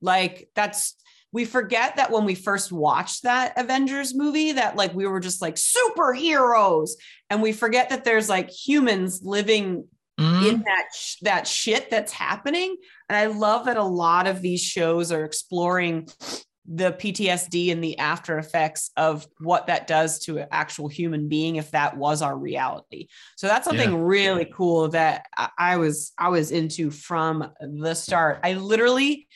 like 0.00 0.48
that's 0.54 0.96
we 1.32 1.44
forget 1.44 1.96
that 1.96 2.10
when 2.10 2.24
we 2.24 2.34
first 2.34 2.72
watched 2.72 3.22
that 3.24 3.58
avengers 3.58 4.14
movie 4.14 4.52
that 4.52 4.74
like 4.76 4.94
we 4.94 5.06
were 5.06 5.20
just 5.20 5.40
like 5.42 5.56
superheroes 5.56 6.90
and 7.30 7.42
we 7.42 7.52
forget 7.52 7.90
that 7.90 8.04
there's 8.04 8.28
like 8.28 8.50
humans 8.50 9.20
living 9.22 9.84
Mhm. 10.18 10.48
in 10.48 10.60
that 10.62 10.86
sh- 10.94 11.16
that 11.22 11.46
shit 11.46 11.90
that's 11.90 12.10
happening 12.10 12.74
and 13.10 13.16
i 13.18 13.26
love 13.26 13.66
that 13.66 13.76
a 13.76 13.82
lot 13.84 14.26
of 14.26 14.40
these 14.40 14.62
shows 14.62 15.12
are 15.12 15.24
exploring 15.24 16.08
the 16.68 16.92
PTSD 16.92 17.70
and 17.70 17.82
the 17.82 17.98
after 17.98 18.38
effects 18.38 18.90
of 18.96 19.26
what 19.38 19.68
that 19.68 19.86
does 19.86 20.18
to 20.20 20.38
an 20.38 20.48
actual 20.50 20.88
human 20.88 21.28
being 21.28 21.56
if 21.56 21.70
that 21.70 21.96
was 21.96 22.22
our 22.22 22.36
reality. 22.36 23.06
So 23.36 23.46
that's 23.46 23.64
something 23.66 24.02
really 24.02 24.46
cool 24.52 24.88
that 24.88 25.26
I- 25.58 25.76
was 25.76 26.12
I 26.18 26.28
was 26.28 26.50
into 26.50 26.90
from 26.90 27.50
the 27.60 27.94
start. 27.94 28.40
I 28.42 28.54
literally 28.54 29.28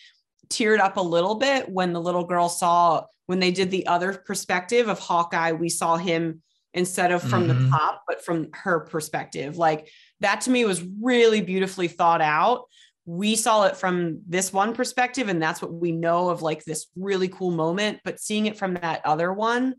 teared 0.48 0.80
up 0.80 0.96
a 0.96 1.00
little 1.02 1.36
bit 1.36 1.68
when 1.68 1.92
the 1.92 2.00
little 2.00 2.24
girl 2.24 2.48
saw 2.48 3.04
when 3.26 3.38
they 3.38 3.52
did 3.52 3.70
the 3.70 3.86
other 3.86 4.12
perspective 4.26 4.88
of 4.88 4.98
Hawkeye, 4.98 5.52
we 5.52 5.68
saw 5.68 5.96
him 5.96 6.42
instead 6.74 7.12
of 7.12 7.22
from 7.22 7.44
Mhm. 7.44 7.48
the 7.48 7.68
top, 7.70 8.02
but 8.08 8.24
from 8.24 8.48
her 8.54 8.80
perspective. 8.80 9.56
Like 9.56 9.88
that 10.18 10.40
to 10.42 10.50
me 10.50 10.64
was 10.64 10.82
really 11.00 11.40
beautifully 11.40 11.86
thought 11.86 12.20
out. 12.20 12.64
We 13.06 13.34
saw 13.34 13.64
it 13.64 13.76
from 13.76 14.20
this 14.28 14.52
one 14.52 14.74
perspective, 14.74 15.28
and 15.28 15.42
that's 15.42 15.62
what 15.62 15.72
we 15.72 15.90
know 15.92 16.28
of 16.28 16.42
like 16.42 16.64
this 16.64 16.86
really 16.96 17.28
cool 17.28 17.50
moment. 17.50 18.00
But 18.04 18.20
seeing 18.20 18.46
it 18.46 18.58
from 18.58 18.74
that 18.74 19.04
other 19.04 19.32
one, 19.32 19.74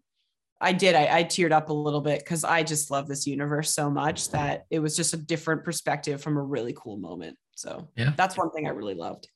I 0.60 0.74
did. 0.74 0.96
I, 0.96 1.20
I 1.20 1.24
teared 1.24 1.52
up 1.52 1.70
a 1.70 1.74
little 1.74 2.02
bit 2.02 2.20
because 2.20 2.44
I 2.44 2.64
just 2.64 2.92
love 2.92 3.08
this 3.08 3.26
universe 3.26 3.74
so 3.74 3.90
much 3.90 4.30
that 4.32 4.66
it 4.70 4.80
was 4.80 4.96
just 4.96 5.14
a 5.14 5.18
different 5.18 5.64
perspective 5.64 6.22
from 6.22 6.38
a 6.38 6.42
really 6.42 6.74
cool 6.78 6.98
moment. 6.98 7.38
So 7.56 7.90
Yeah. 7.96 8.14
that's 8.16 8.38
one 8.38 8.52
thing 8.52 8.68
I 8.68 8.72
really 8.72 8.96
loved. 8.96 9.28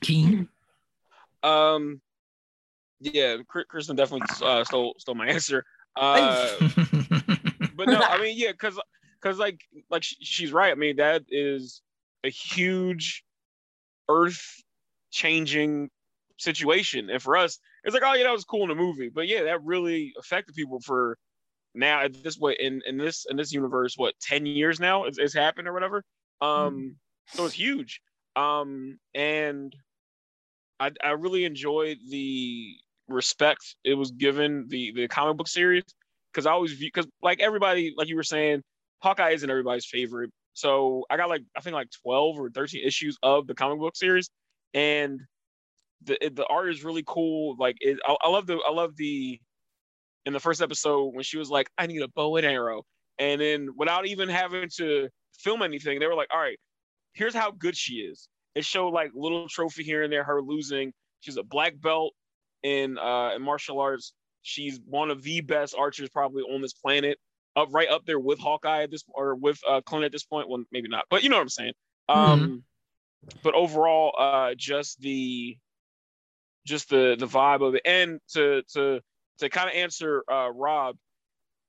Keane. 0.00 0.48
Um, 1.42 2.00
yeah, 3.00 3.36
Kristin 3.48 3.96
definitely 3.96 4.26
uh, 4.44 4.64
stole 4.64 4.94
stole 4.98 5.14
my 5.14 5.26
answer. 5.28 5.64
Uh, 5.96 6.56
but 7.74 7.88
no, 7.88 8.00
I 8.00 8.18
mean, 8.20 8.34
yeah, 8.36 8.52
because 8.52 8.78
because 9.20 9.38
like 9.38 9.60
like 9.90 10.02
she's 10.02 10.52
right. 10.52 10.72
I 10.72 10.74
mean, 10.74 10.96
that 10.96 11.22
is 11.30 11.82
a 12.24 12.30
huge 12.30 13.24
earth 14.08 14.62
changing 15.10 15.90
situation, 16.38 17.10
and 17.10 17.22
for 17.22 17.36
us, 17.36 17.58
it's 17.84 17.94
like, 17.94 18.02
oh 18.04 18.14
yeah, 18.14 18.24
that 18.24 18.32
was 18.32 18.44
cool 18.44 18.62
in 18.62 18.68
the 18.68 18.74
movie, 18.74 19.08
but 19.08 19.28
yeah, 19.28 19.44
that 19.44 19.64
really 19.64 20.12
affected 20.18 20.54
people 20.54 20.80
for 20.80 21.18
now 21.74 22.00
at 22.00 22.22
this 22.22 22.38
way 22.38 22.56
in 22.58 22.82
in 22.86 22.96
this 22.96 23.26
in 23.30 23.36
this 23.36 23.52
universe. 23.52 23.94
What 23.96 24.14
ten 24.20 24.46
years 24.46 24.80
now 24.80 25.04
it's, 25.04 25.18
it's 25.18 25.34
happened 25.34 25.68
or 25.68 25.72
whatever. 25.72 26.04
Um, 26.40 26.96
so 27.28 27.44
it's 27.44 27.54
huge. 27.54 28.00
Um, 28.36 28.98
and 29.14 29.74
I 30.80 30.90
I 31.02 31.10
really 31.10 31.44
enjoyed 31.44 31.98
the 32.10 32.74
respect 33.08 33.76
it 33.84 33.94
was 33.94 34.10
given 34.10 34.66
the 34.68 34.92
the 34.92 35.08
comic 35.08 35.36
book 35.36 35.48
series 35.48 35.84
because 36.32 36.46
I 36.46 36.52
always 36.52 36.72
view 36.72 36.88
because 36.88 37.10
like 37.22 37.40
everybody 37.40 37.94
like 37.96 38.08
you 38.08 38.16
were 38.16 38.22
saying, 38.22 38.62
Hawkeye 39.00 39.30
isn't 39.30 39.48
everybody's 39.50 39.86
favorite. 39.86 40.30
So 40.54 41.04
I 41.08 41.16
got 41.16 41.28
like 41.28 41.42
I 41.56 41.60
think 41.60 41.74
like 41.74 41.90
twelve 42.02 42.38
or 42.38 42.50
thirteen 42.50 42.84
issues 42.84 43.16
of 43.22 43.46
the 43.46 43.54
comic 43.54 43.78
book 43.78 43.96
series, 43.96 44.30
and 44.74 45.20
the 46.04 46.18
the 46.34 46.46
art 46.46 46.70
is 46.70 46.84
really 46.84 47.04
cool. 47.06 47.56
Like 47.58 47.76
it, 47.80 47.98
I, 48.04 48.16
I 48.22 48.28
love 48.28 48.46
the 48.46 48.60
I 48.66 48.72
love 48.72 48.96
the 48.96 49.38
in 50.26 50.32
the 50.32 50.40
first 50.40 50.60
episode 50.60 51.14
when 51.14 51.22
she 51.22 51.38
was 51.38 51.48
like, 51.48 51.70
I 51.78 51.86
need 51.86 52.02
a 52.02 52.08
bow 52.08 52.36
and 52.36 52.46
arrow, 52.46 52.82
and 53.18 53.40
then 53.40 53.68
without 53.76 54.06
even 54.06 54.28
having 54.28 54.68
to 54.76 55.08
film 55.38 55.62
anything, 55.62 56.00
they 56.00 56.06
were 56.06 56.14
like, 56.14 56.28
all 56.32 56.40
right, 56.40 56.58
here's 57.12 57.34
how 57.34 57.50
good 57.52 57.76
she 57.76 57.94
is. 57.94 58.28
It 58.54 58.64
showed 58.64 58.90
like 58.90 59.12
little 59.14 59.48
trophy 59.48 59.84
here 59.84 60.02
and 60.02 60.12
there, 60.12 60.24
her 60.24 60.42
losing. 60.42 60.92
She's 61.20 61.36
a 61.36 61.42
black 61.44 61.80
belt 61.80 62.14
in 62.64 62.98
uh 62.98 63.30
in 63.36 63.42
martial 63.42 63.80
arts. 63.80 64.12
She's 64.42 64.80
one 64.84 65.10
of 65.10 65.22
the 65.22 65.40
best 65.40 65.74
archers 65.78 66.08
probably 66.08 66.42
on 66.42 66.62
this 66.62 66.72
planet. 66.72 67.18
Up 67.58 67.68
right 67.72 67.88
up 67.88 68.04
there 68.06 68.20
with 68.20 68.38
Hawkeye 68.38 68.84
at 68.84 68.90
this 68.90 69.02
or 69.08 69.34
with 69.34 69.58
uh 69.66 69.80
Clint 69.80 70.04
at 70.04 70.12
this 70.12 70.24
point. 70.24 70.48
Well, 70.48 70.64
maybe 70.70 70.88
not, 70.88 71.06
but 71.10 71.22
you 71.22 71.28
know 71.28 71.36
what 71.36 71.42
I'm 71.42 71.48
saying. 71.48 71.72
Um 72.08 72.62
but 73.42 73.54
overall, 73.54 74.14
uh 74.18 74.54
just 74.56 75.00
the 75.00 75.56
just 76.64 76.88
the 76.88 77.16
the 77.18 77.26
vibe 77.26 77.66
of 77.66 77.74
it. 77.74 77.82
And 77.84 78.20
to 78.34 78.62
to 78.74 79.00
to 79.38 79.48
kind 79.48 79.68
of 79.68 79.74
answer 79.74 80.22
uh 80.30 80.50
Rob, 80.52 80.96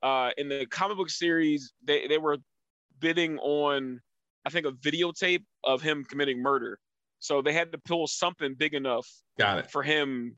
uh 0.04 0.30
in 0.38 0.48
the 0.50 0.66
comic 0.68 0.98
book 0.98 1.10
series, 1.10 1.74
they, 1.84 2.08
they 2.08 2.18
were 2.18 2.38
bidding 3.00 3.40
on 3.40 4.00
I 4.46 4.50
think 4.50 4.66
a 4.66 4.72
videotape 4.72 5.44
of 5.64 5.82
him 5.82 6.06
committing 6.06 6.42
murder. 6.42 6.80
So 7.20 7.42
they 7.42 7.54
had 7.54 7.72
to 7.72 7.78
pull 7.78 8.08
something 8.08 8.56
big 8.56 8.74
enough 8.74 9.08
got 9.38 9.58
it 9.58 9.72
for 9.72 9.84
him 9.84 10.38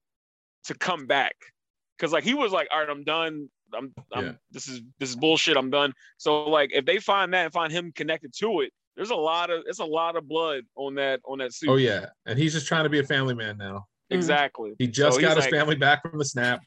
to 0.64 0.74
come 0.76 1.08
back 1.08 1.36
because 1.98 2.12
like 2.14 2.24
he 2.24 2.34
was 2.34 2.52
like 2.52 2.68
all 2.72 2.80
right 2.80 2.90
i'm 2.90 3.04
done 3.04 3.50
i'm, 3.76 3.94
I'm 4.14 4.26
Yeah. 4.26 4.32
this 4.52 4.68
is 4.68 4.82
this 5.00 5.10
is 5.10 5.16
bullshit. 5.16 5.58
I'm 5.58 5.70
done. 5.70 5.94
So 6.18 6.44
like 6.50 6.72
if 6.74 6.86
they 6.86 6.98
find 7.00 7.34
that 7.34 7.46
and 7.46 7.54
find 7.54 7.72
him 7.72 7.92
connected 7.94 8.34
to 8.40 8.62
it 8.62 8.72
there's 8.98 9.10
a 9.12 9.16
lot 9.16 9.50
of 9.50 9.64
it's 9.68 9.80
a 9.80 9.86
lot 9.86 10.16
of 10.18 10.28
blood 10.28 10.64
on 10.76 10.96
that 10.96 11.22
on 11.26 11.38
that 11.40 11.54
suit. 11.54 11.70
Oh 11.70 11.78
yeah. 11.78 12.08
And 12.26 12.38
he's 12.38 12.54
just 12.54 12.68
trying 12.68 12.84
to 12.84 12.90
be 12.90 13.00
a 13.00 13.04
family 13.04 13.34
man 13.34 13.58
now. 13.58 13.86
Exactly. 14.10 14.74
He 14.80 14.88
just 14.88 15.16
So 15.16 15.22
got 15.22 15.38
his 15.38 15.46
like- 15.46 15.54
family 15.54 15.76
back 15.76 16.02
from 16.02 16.20
the 16.20 16.26
snap. 16.26 16.60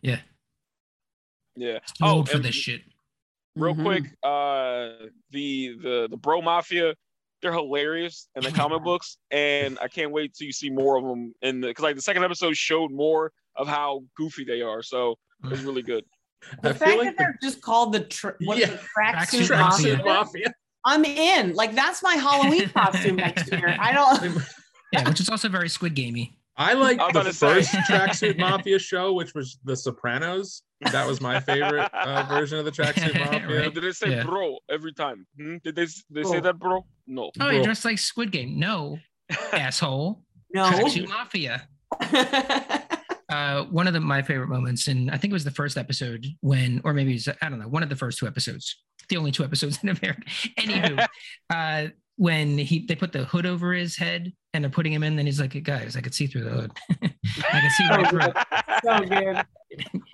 Yeah. 0.00 0.20
yeah. 1.54 1.78
Too 1.98 2.04
old 2.04 2.28
for 2.28 2.36
and 2.36 2.44
this 2.44 2.54
shit. 2.54 2.80
real 3.54 3.74
Mhm. 3.74 3.82
quick 3.84 4.04
uh 4.22 5.06
the 5.30 5.76
the 5.82 6.08
the 6.10 6.16
bro 6.16 6.40
mafia 6.42 6.94
they're 7.42 7.52
hilarious 7.52 8.28
in 8.34 8.42
the 8.42 8.50
comic 8.50 8.82
books. 8.84 9.18
And 9.30 9.78
i 9.80 9.88
can't 9.88 10.10
wait 10.10 10.34
till 10.34 10.46
you 10.46 10.52
see 10.52 10.70
more 10.70 10.96
of 10.96 11.04
them 11.04 11.34
in 11.42 11.60
the 11.60 11.68
because 11.68 11.82
like 11.82 11.96
the 11.96 12.02
second 12.02 12.24
episode 12.24 12.56
showed 12.56 12.90
more 12.90 13.32
of 13.56 13.68
how 13.68 14.02
goofy 14.16 14.44
they 14.44 14.62
are. 14.62 14.82
So 14.82 15.16
it's 15.44 15.62
really 15.62 15.82
good 15.82 16.04
The 16.62 16.70
I 16.70 16.72
fact 16.72 16.90
feel 16.90 17.04
that 17.04 17.16
the 17.16 17.22
they're 17.22 17.38
just 17.42 17.60
called 17.60 17.92
the 17.92 18.00
tra- 18.00 18.34
what 18.44 18.58
Yeah. 18.58 18.66
the 18.70 18.76
tracksuit 18.76 19.48
Tracksuit 19.48 19.58
mafia. 19.58 19.96
tracksuit 19.96 20.04
mafia 20.04 20.54
I'm 20.84 21.04
in. 21.04 21.54
Like 21.54 21.74
that's 21.74 22.02
my 22.02 22.14
Halloween 22.14 22.68
costume 22.74 23.16
next 23.16 23.50
year. 23.52 23.76
I 23.78 23.92
don't. 23.92 24.42
Yeah, 24.92 25.08
which 25.08 25.18
is 25.20 25.28
also 25.28 25.48
very 25.48 25.68
Squid 25.68 25.94
Gamey. 25.96 26.38
I 26.56 26.74
like 26.74 27.00
I 27.00 27.06
was 27.06 27.12
the 27.12 27.18
about 27.20 27.28
to 27.28 27.32
say. 27.34 27.54
first 27.54 27.70
tracksuit 27.90 28.38
mafia 28.38 28.78
show, 28.78 29.12
which 29.14 29.34
was 29.34 29.58
The 29.64 29.74
Sopranos. 29.76 30.62
That 30.92 31.06
was 31.08 31.20
my 31.20 31.40
favorite 31.40 31.90
uh, 31.92 32.22
version 32.28 32.58
of 32.60 32.64
the 32.64 32.70
tracksuit 32.70 33.18
mafia. 33.18 33.62
Right. 33.62 33.74
did 33.74 33.82
they 33.82 33.90
say 33.90 34.10
Yeah. 34.12 34.22
bro 34.22 34.58
every 34.70 34.92
time 34.92 35.26
hmm? 35.36 35.56
did 35.64 35.74
they 35.74 35.86
they 36.10 36.22
say 36.22 36.38
that 36.38 36.58
bro 36.60 36.86
no 37.08 37.30
Oh, 37.40 37.50
you're 37.50 37.64
dressed 37.64 37.84
like 37.84 37.98
Squid 37.98 38.30
Game. 38.30 38.60
No, 38.60 38.98
asshole. 39.52 40.22
No. 40.54 40.70
Tracksuit 40.70 41.08
Mafia. 41.08 41.68
Uh, 43.28 43.64
one 43.64 43.86
of 43.86 43.92
the, 43.92 44.00
my 44.00 44.22
favorite 44.22 44.48
moments, 44.48 44.86
and 44.86 45.10
I 45.10 45.16
think 45.16 45.32
it 45.32 45.34
was 45.34 45.44
the 45.44 45.50
first 45.50 45.76
episode 45.76 46.26
when, 46.40 46.80
or 46.84 46.92
maybe 46.92 47.10
it 47.10 47.26
was, 47.26 47.28
I 47.42 47.48
don't 47.48 47.58
know, 47.58 47.68
one 47.68 47.82
of 47.82 47.88
the 47.88 47.96
first 47.96 48.18
two 48.18 48.26
episodes, 48.26 48.76
the 49.08 49.16
only 49.16 49.32
two 49.32 49.44
episodes 49.44 49.78
in 49.82 49.88
America. 49.88 50.22
Anywho, 50.58 51.06
uh, 51.50 51.88
when 52.16 52.56
he 52.56 52.86
they 52.86 52.94
put 52.94 53.12
the 53.12 53.24
hood 53.24 53.44
over 53.44 53.72
his 53.72 53.96
head 53.96 54.32
and 54.54 54.64
they're 54.64 54.70
putting 54.70 54.92
him 54.92 55.02
in, 55.02 55.16
then 55.16 55.26
he's 55.26 55.40
like, 55.40 55.62
guys, 55.64 55.96
I 55.96 56.00
could 56.00 56.14
see 56.14 56.26
through 56.26 56.44
the 56.44 56.50
hood. 56.50 56.72
I 57.02 57.60
can 57.60 57.70
see 57.70 57.88
right 57.88 58.08
through. 58.08 58.20
it." 58.20 58.36
so 58.84 58.98
good. 59.04 59.44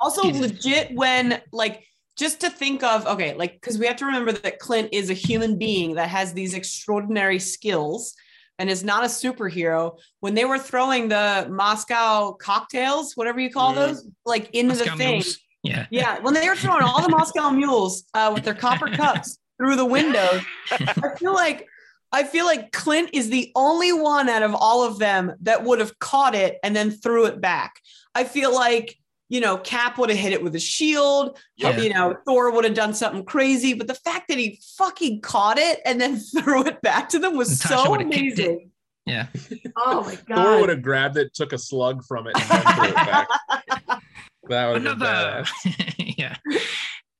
Also, 0.00 0.22
legit 0.22 0.92
when 0.94 1.40
like 1.52 1.84
just 2.16 2.40
to 2.40 2.50
think 2.50 2.82
of 2.82 3.06
okay, 3.06 3.34
like 3.34 3.54
because 3.54 3.78
we 3.78 3.86
have 3.86 3.96
to 3.96 4.06
remember 4.06 4.32
that 4.32 4.58
Clint 4.58 4.88
is 4.92 5.10
a 5.10 5.14
human 5.14 5.58
being 5.58 5.94
that 5.94 6.08
has 6.08 6.32
these 6.32 6.54
extraordinary 6.54 7.38
skills 7.38 8.14
and 8.58 8.68
is 8.70 8.84
not 8.84 9.02
a 9.04 9.06
superhero. 9.08 9.98
When 10.20 10.34
they 10.34 10.44
were 10.44 10.58
throwing 10.58 11.08
the 11.08 11.46
Moscow 11.50 12.32
cocktails, 12.32 13.14
whatever 13.16 13.40
you 13.40 13.50
call 13.50 13.72
Mm. 13.72 13.76
those, 13.76 14.08
like 14.24 14.50
into 14.54 14.74
Moscow 14.74 14.92
the 14.92 14.96
thing. 14.98 15.10
Mules. 15.12 15.38
Yeah. 15.62 15.86
Yeah, 15.90 16.18
when 16.20 16.34
they 16.34 16.48
were 16.48 16.56
throwing 16.56 16.82
all 16.82 17.00
the 17.02 17.08
Moscow 17.08 17.50
mules 17.50 18.04
uh, 18.14 18.30
with 18.34 18.44
their 18.44 18.54
copper 18.54 18.88
cups 18.96 19.38
through 19.58 19.76
the 19.76 19.84
windows, 19.84 20.42
I 20.70 21.14
feel 21.16 21.32
like 21.34 21.66
I 22.14 22.24
feel 22.24 22.44
like 22.44 22.72
Clint 22.72 23.10
is 23.14 23.30
the 23.30 23.50
only 23.54 23.90
one 23.92 24.28
out 24.28 24.42
of 24.42 24.54
all 24.54 24.82
of 24.84 24.98
them 24.98 25.32
that 25.42 25.64
would 25.64 25.78
have 25.80 25.98
caught 25.98 26.34
it 26.34 26.58
and 26.62 26.76
then 26.76 26.90
threw 26.90 27.24
it 27.26 27.40
back. 27.40 27.76
I 28.14 28.24
feel 28.24 28.54
like 28.54 28.98
you 29.32 29.40
know 29.40 29.56
Cap 29.58 29.96
would 29.98 30.10
have 30.10 30.18
hit 30.18 30.32
it 30.32 30.42
with 30.42 30.54
a 30.54 30.60
shield. 30.60 31.38
Yeah. 31.56 31.76
You 31.78 31.92
know 31.94 32.16
Thor 32.26 32.52
would 32.52 32.64
have 32.64 32.74
done 32.74 32.92
something 32.92 33.24
crazy, 33.24 33.72
but 33.74 33.86
the 33.86 33.94
fact 33.94 34.28
that 34.28 34.36
he 34.38 34.60
fucking 34.76 35.22
caught 35.22 35.58
it 35.58 35.80
and 35.86 36.00
then 36.00 36.18
threw 36.38 36.64
it 36.66 36.80
back 36.82 37.08
to 37.10 37.18
them 37.18 37.36
was 37.36 37.48
Natasha 37.50 37.82
so 37.84 37.90
would 37.90 38.00
have 38.02 38.10
kicked 38.10 38.38
it. 38.38 38.46
amazing. 38.46 38.70
Yeah. 39.06 39.26
Oh 39.76 40.02
my 40.04 40.16
god. 40.28 40.36
Thor 40.44 40.60
would 40.60 40.68
have 40.68 40.82
grabbed 40.82 41.16
it, 41.16 41.32
took 41.34 41.52
a 41.54 41.58
slug 41.58 42.04
from 42.04 42.26
it, 42.28 42.34
and 42.38 42.48
then 42.50 42.74
threw 42.74 42.84
it 42.88 42.94
back. 42.94 43.28
That 44.48 44.72
would 44.72 44.84
have 44.84 44.98
been 44.98 45.08
Another. 45.08 45.44
badass. 45.64 46.14
yeah. 46.18 46.36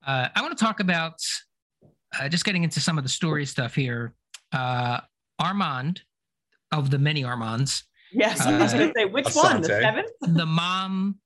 Uh, 0.07 0.29
I 0.35 0.43
want 0.43 0.57
to 0.59 0.63
talk 0.65 0.81
about 0.81 1.15
uh, 2.21 2.29
just 2.29 2.45
getting 2.45 2.65
into 2.65 2.81
some 2.81 2.99
of 2.99 3.05
the 3.05 3.09
story 3.11 3.47
stuff 3.47 3.75
here. 3.77 4.13
Uh, 4.53 5.01
Armand 5.39 6.03
of 6.73 6.91
the 6.91 6.99
many 6.99 7.23
Armands, 7.25 7.85
Yes, 8.13 8.41
I 8.43 8.59
was 8.61 8.75
Uh, 8.75 8.79
gonna 8.79 8.93
say 8.97 9.05
which 9.07 9.33
one? 9.35 9.63
The 9.63 9.69
seventh. 9.69 10.11
the 10.21 10.45
mom, 10.47 11.19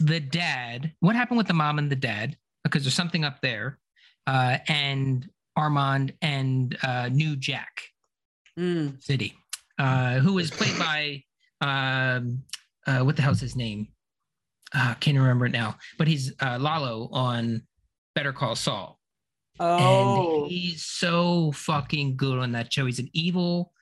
the 0.00 0.20
dad. 0.20 0.92
What 1.00 1.16
happened 1.16 1.38
with 1.38 1.46
the 1.46 1.54
mom 1.54 1.78
and 1.78 1.90
the 1.90 1.96
dad? 1.96 2.36
Because 2.64 2.82
there's 2.84 2.94
something 2.94 3.24
up 3.24 3.40
there. 3.40 3.78
Uh, 4.26 4.58
and 4.68 5.28
Armand 5.56 6.12
and 6.20 6.76
uh, 6.82 7.08
New 7.12 7.36
Jack 7.36 7.82
Mm. 8.58 9.02
City, 9.02 9.34
uh, 9.78 10.14
who 10.20 10.38
is 10.38 10.50
played 10.50 10.78
by 10.78 11.22
um, 11.60 12.42
uh, 12.86 13.00
what 13.00 13.14
the 13.16 13.20
hell's 13.22 13.40
his 13.40 13.54
name? 13.54 13.88
Uh, 14.74 14.94
can't 14.94 15.16
remember 15.18 15.44
it 15.46 15.52
now. 15.52 15.76
But 15.98 16.08
he's 16.08 16.32
uh, 16.40 16.56
Lalo 16.58 17.08
on 17.12 17.62
Better 18.14 18.32
Call 18.32 18.56
Saul. 18.56 18.98
Oh, 19.60 20.42
And 20.42 20.50
he's 20.50 20.84
so 20.84 21.52
fucking 21.52 22.16
good 22.16 22.38
on 22.38 22.52
that 22.52 22.72
show. 22.72 22.86
He's 22.86 22.98
an 22.98 23.10
evil 23.12 23.72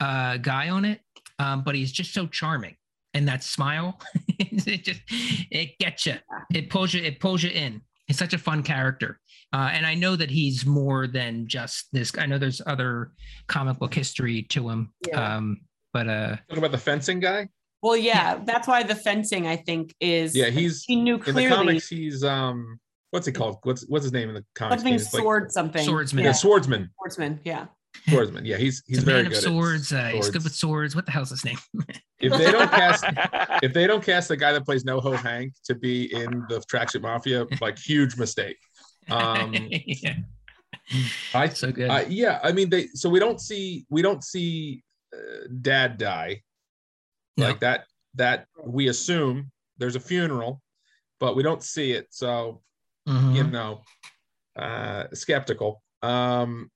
uh, 0.00 0.36
guy 0.36 0.68
on 0.68 0.84
it, 0.84 1.00
um, 1.38 1.62
but 1.64 1.74
he's 1.74 1.92
just 1.92 2.12
so 2.14 2.26
charming. 2.26 2.76
And 3.14 3.26
that 3.26 3.42
smile, 3.42 3.98
it 4.38 4.84
just 4.84 5.00
it 5.08 5.78
gets 5.80 6.06
you. 6.06 6.14
It 6.54 6.70
pulls 6.70 6.94
you. 6.94 7.02
It 7.02 7.18
pulls 7.20 7.42
you 7.42 7.50
in. 7.50 7.82
He's 8.06 8.18
such 8.18 8.34
a 8.34 8.38
fun 8.38 8.62
character, 8.62 9.18
uh, 9.52 9.70
and 9.72 9.84
I 9.86 9.94
know 9.94 10.14
that 10.16 10.30
he's 10.30 10.64
more 10.66 11.06
than 11.06 11.46
just 11.48 11.86
this. 11.92 12.12
I 12.18 12.26
know 12.26 12.38
there's 12.38 12.60
other 12.66 13.12
comic 13.48 13.78
book 13.78 13.94
history 13.94 14.42
to 14.50 14.68
him, 14.68 14.92
Yeah. 15.08 15.36
um, 15.36 15.60
but 15.92 16.08
uh, 16.08 16.36
Talk 16.48 16.58
about 16.58 16.70
the 16.72 16.78
fencing 16.78 17.18
guy. 17.20 17.48
well, 17.82 17.96
yeah, 17.96 18.38
that's 18.44 18.66
why 18.68 18.82
the 18.84 18.94
fencing 18.96 19.46
I 19.46 19.56
think 19.56 19.94
is. 20.00 20.36
Yeah, 20.36 20.50
he's 20.50 20.84
he 20.84 20.96
knew 20.96 21.14
in 21.14 21.20
the 21.20 21.32
clearly 21.32 21.48
comics. 21.56 21.88
He's 21.88 22.22
um, 22.24 22.78
what's 23.10 23.26
he 23.26 23.32
called? 23.32 23.58
What's 23.64 23.82
what's 23.88 24.04
his 24.04 24.12
name 24.12 24.28
in 24.28 24.34
the 24.36 24.44
comics? 24.54 24.82
something 24.82 24.92
He's 24.92 25.12
like- 25.14 25.22
sword 25.22 25.52
something. 25.52 25.84
Swordsman. 25.84 26.22
yeah, 26.24 26.30
Yeah, 26.30 26.34
swordsman. 26.34 26.90
swordsman. 26.98 27.40
Yeah. 27.44 27.66
Swordsman. 28.08 28.44
Yeah, 28.44 28.56
he's 28.56 28.82
he's 28.86 28.96
he's 28.96 29.02
a 29.02 29.06
very 29.06 29.22
man 29.22 29.30
good. 29.32 29.38
of 29.38 29.44
at 29.44 29.50
swords. 29.50 29.92
Uh, 29.92 30.08
he's 30.14 30.30
good 30.30 30.44
with 30.44 30.54
swords. 30.54 30.94
What 30.96 31.06
the 31.06 31.12
hell's 31.12 31.30
his 31.30 31.44
name? 31.44 31.58
If 32.22 32.36
they 32.36 32.50
don't 32.52 32.70
cast 32.70 33.04
if 33.62 33.72
they 33.72 33.86
don't 33.86 34.04
cast 34.04 34.28
the 34.28 34.36
guy 34.36 34.52
that 34.52 34.66
plays 34.66 34.84
NoHo 34.84 35.16
Hank 35.16 35.54
to 35.64 35.74
be 35.74 36.12
in 36.14 36.44
the 36.50 36.62
Tracksuit 36.70 37.00
Mafia, 37.00 37.46
like 37.62 37.78
huge 37.78 38.18
mistake. 38.18 38.58
Um, 39.10 39.54
yeah, 39.70 40.16
I, 41.32 41.48
so 41.48 41.72
good. 41.72 41.88
I 41.88 42.02
yeah, 42.02 42.38
I 42.42 42.52
mean 42.52 42.68
they. 42.68 42.88
So 42.88 43.08
we 43.08 43.20
don't 43.20 43.40
see 43.40 43.86
we 43.88 44.02
don't 44.02 44.22
see 44.22 44.82
uh, 45.14 45.46
Dad 45.62 45.96
die 45.96 46.42
No. 47.38 47.46
like 47.48 47.60
that. 47.60 47.86
That 48.16 48.46
we 48.66 48.88
assume 48.88 49.50
there's 49.78 49.96
a 49.96 50.00
funeral, 50.00 50.60
but 51.20 51.36
we 51.36 51.42
don't 51.42 51.62
see 51.62 51.92
it. 51.92 52.08
So 52.10 52.60
Mhm. 53.08 53.34
you 53.34 53.44
know, 53.44 53.80
uh, 54.56 55.04
skeptical. 55.14 55.82
Um, 56.02 56.70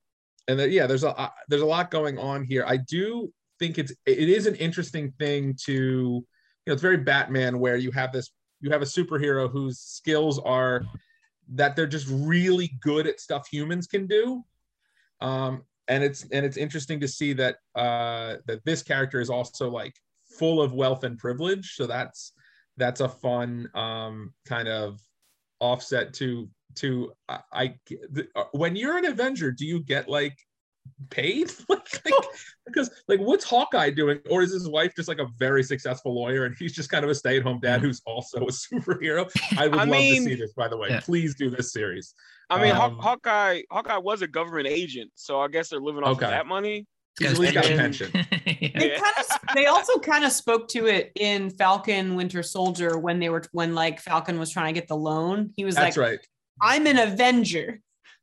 and 0.48 0.58
then, 0.58 0.70
yeah, 0.70 0.86
there's 0.86 1.04
a 1.04 1.16
uh, 1.18 1.30
there's 1.48 1.62
a 1.62 1.66
lot 1.66 1.90
going 1.90 2.18
on 2.18 2.44
here. 2.44 2.64
I 2.66 2.76
do 2.76 3.32
think 3.58 3.78
it's 3.78 3.92
it 4.06 4.28
is 4.28 4.46
an 4.46 4.54
interesting 4.56 5.12
thing 5.18 5.56
to 5.64 5.72
you 5.72 6.24
know 6.66 6.72
it's 6.72 6.82
very 6.82 6.98
Batman 6.98 7.58
where 7.58 7.76
you 7.76 7.90
have 7.92 8.12
this 8.12 8.30
you 8.60 8.70
have 8.70 8.82
a 8.82 8.86
superhero 8.86 9.50
whose 9.50 9.78
skills 9.78 10.38
are 10.38 10.84
that 11.54 11.76
they're 11.76 11.86
just 11.86 12.08
really 12.10 12.76
good 12.80 13.06
at 13.06 13.20
stuff 13.20 13.46
humans 13.46 13.86
can 13.86 14.06
do. 14.06 14.42
Um, 15.20 15.62
and 15.88 16.02
it's 16.02 16.24
and 16.32 16.44
it's 16.44 16.56
interesting 16.56 17.00
to 17.00 17.08
see 17.08 17.32
that 17.34 17.56
uh, 17.74 18.36
that 18.46 18.64
this 18.64 18.82
character 18.82 19.20
is 19.20 19.30
also 19.30 19.70
like 19.70 19.94
full 20.38 20.60
of 20.60 20.72
wealth 20.72 21.04
and 21.04 21.18
privilege. 21.18 21.74
So 21.74 21.86
that's 21.86 22.32
that's 22.76 23.00
a 23.00 23.08
fun 23.08 23.68
um, 23.74 24.32
kind 24.46 24.68
of 24.68 25.00
offset 25.60 26.12
to 26.14 26.48
to 26.76 27.12
I, 27.28 27.38
I 27.52 27.74
uh, 28.36 28.44
when 28.52 28.76
you're 28.76 28.96
an 28.98 29.04
Avenger, 29.06 29.50
do 29.52 29.64
you 29.66 29.80
get 29.80 30.08
like 30.08 30.36
paid? 31.10 31.50
like, 31.68 32.04
like, 32.04 32.14
because 32.66 32.90
like 33.08 33.20
what's 33.20 33.44
Hawkeye 33.44 33.90
doing, 33.90 34.20
or 34.30 34.42
is 34.42 34.52
his 34.52 34.68
wife 34.68 34.92
just 34.94 35.08
like 35.08 35.18
a 35.18 35.26
very 35.38 35.62
successful 35.62 36.14
lawyer 36.14 36.44
and 36.44 36.54
he's 36.58 36.72
just 36.72 36.90
kind 36.90 37.04
of 37.04 37.10
a 37.10 37.14
stay-at-home 37.14 37.60
dad 37.60 37.80
who's 37.80 38.00
also 38.06 38.38
a 38.40 38.46
superhero? 38.50 39.30
I 39.58 39.66
would 39.68 39.74
I 39.78 39.84
love 39.84 39.88
mean- 39.88 40.24
to 40.24 40.30
see 40.30 40.34
this. 40.36 40.52
By 40.52 40.68
the 40.68 40.76
way, 40.76 40.88
Yeah. 40.90 41.00
please 41.00 41.34
do 41.34 41.50
this 41.50 41.72
series. 41.72 42.14
I 42.50 42.60
mean, 42.62 42.74
Haw- 42.74 42.86
Um, 42.86 42.98
Hawkeye 42.98 43.62
Hawkeye 43.70 43.96
was 43.98 44.22
a 44.22 44.26
government 44.26 44.66
agent, 44.68 45.10
so 45.14 45.40
I 45.40 45.48
guess 45.48 45.70
they're 45.70 45.80
living 45.80 46.02
off 46.04 46.16
Okay. 46.16 46.26
of 46.26 46.30
that 46.32 46.46
money. 46.46 46.86
He's 47.18 47.28
Guy's 47.28 47.34
at 47.34 47.40
least 47.40 47.54
got 47.54 47.66
a 47.66 47.76
pension. 47.76 48.10
Yeah. 48.64 48.78
They 48.78 48.90
kind 48.90 49.14
of 49.18 49.54
they 49.54 49.66
also 49.66 49.98
kind 49.98 50.24
of 50.24 50.32
spoke 50.32 50.68
to 50.68 50.86
it 50.86 51.12
in 51.16 51.50
Falcon 51.50 52.14
Winter 52.16 52.42
Soldier 52.42 52.98
when 52.98 53.18
they 53.20 53.28
were 53.28 53.42
when 53.52 53.74
like 53.74 54.00
Falcon 54.00 54.38
was 54.38 54.50
trying 54.50 54.72
to 54.74 54.78
get 54.80 54.88
the 54.88 54.96
loan. 54.96 55.50
He 55.56 55.64
was 55.64 55.76
like, 55.76 55.84
That's 55.94 55.96
like, 55.96 56.06
right. 56.08 56.18
I'm 56.60 56.86
an 56.86 56.98
Avenger. 56.98 57.80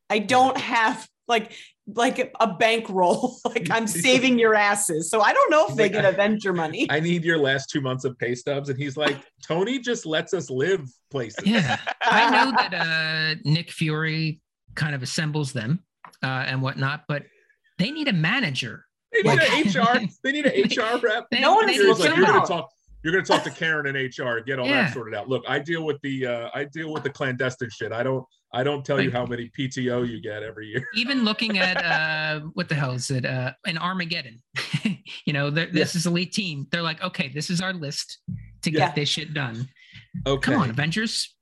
I 0.10 0.20
don't 0.20 0.58
have 0.58 1.08
like 1.28 1.54
like 1.88 2.34
a 2.39 2.48
bankroll. 2.48 3.38
like 3.46 3.70
I'm 3.72 3.88
saving 4.06 4.39
your 4.39 4.56
asses. 4.56 5.10
So 5.10 5.22
I 5.22 5.34
don't 5.34 5.52
know 5.52 5.67
if 5.67 5.76
they 5.76 5.84
like, 5.84 5.94
get 5.94 6.06
Avenger 6.06 6.54
money. 6.54 6.88
I 6.89 7.00
need 7.00 7.24
your 7.24 7.38
last 7.38 7.70
two 7.70 7.82
months 7.82 8.06
of 8.06 8.17
pay 8.17 8.36
stubs. 8.36 8.70
And 8.70 8.78
he's 8.78 8.98
like, 8.98 9.17
Tony 9.46 9.80
just 9.80 10.06
lets 10.06 10.34
us 10.34 10.50
live 10.50 10.88
places. 11.10 11.46
Yeah. 11.46 11.78
I 12.04 12.30
know 12.30 12.52
that 12.52 12.74
uh, 12.74 13.39
Nick 13.46 13.72
Fury 13.72 14.41
kind 14.76 14.96
of 14.96 15.04
assembles 15.04 15.54
them 15.54 15.84
uh, 16.24 16.46
and 16.48 16.62
whatnot, 16.62 17.04
but 17.08 17.24
they 17.78 17.91
need 17.91 18.08
a 18.08 18.13
manager. 18.13 18.86
They 19.12 19.24
need 19.24 19.38
Like- 19.39 19.76
an 19.76 20.04
HR. 20.06 20.10
They 20.24 20.32
need 20.32 20.46
an 20.46 20.70
HR 20.70 20.98
rep. 21.06 21.28
They- 21.32 21.41
No 21.41 21.56
one 21.56 21.70
is 21.70 21.78
looking 21.78 21.89
like, 22.06 22.10
some- 22.12 22.17
you're 22.20 22.28
gonna 22.28 22.46
talk. 22.46 22.70
You're 23.04 23.14
gonna 23.14 23.26
talk 23.26 23.44
to 23.44 23.50
Karen 23.60 23.88
in 23.88 23.96
HR. 23.96 24.40
Get 24.42 24.60
all 24.60 24.68
Yeah. 24.68 24.84
that 24.84 24.94
sorted 24.94 25.16
out. 25.16 25.28
Look, 25.28 25.44
I 25.48 25.60
deal 25.60 25.84
with 25.86 26.00
the. 26.02 26.26
Uh, 26.28 26.50
I 26.54 26.66
deal 26.66 26.92
with 26.94 27.04
the 27.04 27.10
clandestine 27.10 27.70
shit. 27.72 27.92
I 27.92 28.04
don't. 28.04 28.26
I 28.54 28.64
don't 28.64 28.86
tell 28.86 29.00
you 29.00 29.10
how 29.12 29.26
many 29.26 29.50
PTO 29.58 30.06
you 30.06 30.22
get 30.22 30.44
every 30.44 30.68
year. 30.68 30.86
Even 30.96 31.24
looking 31.24 31.58
at 31.60 31.78
uh, 31.86 32.42
what 32.54 32.68
the 32.68 32.76
hell 32.76 32.92
is 32.92 33.10
it? 33.10 33.26
Uh, 33.26 33.54
an 33.66 33.78
Armageddon. 33.78 34.42
you 35.26 35.32
know, 35.32 35.50
this 35.50 35.96
is 35.96 36.06
elite 36.06 36.34
team. 36.34 36.68
They're 36.70 36.82
like, 36.82 37.02
okay, 37.02 37.30
this 37.30 37.50
is 37.50 37.62
our 37.62 37.72
list 37.72 38.20
to 38.64 38.70
get 38.72 38.94
this 38.94 39.08
shit 39.08 39.34
done. 39.34 39.70
Okay. 40.28 40.52
Come 40.52 40.62
on, 40.62 40.70
Avengers. 40.70 41.34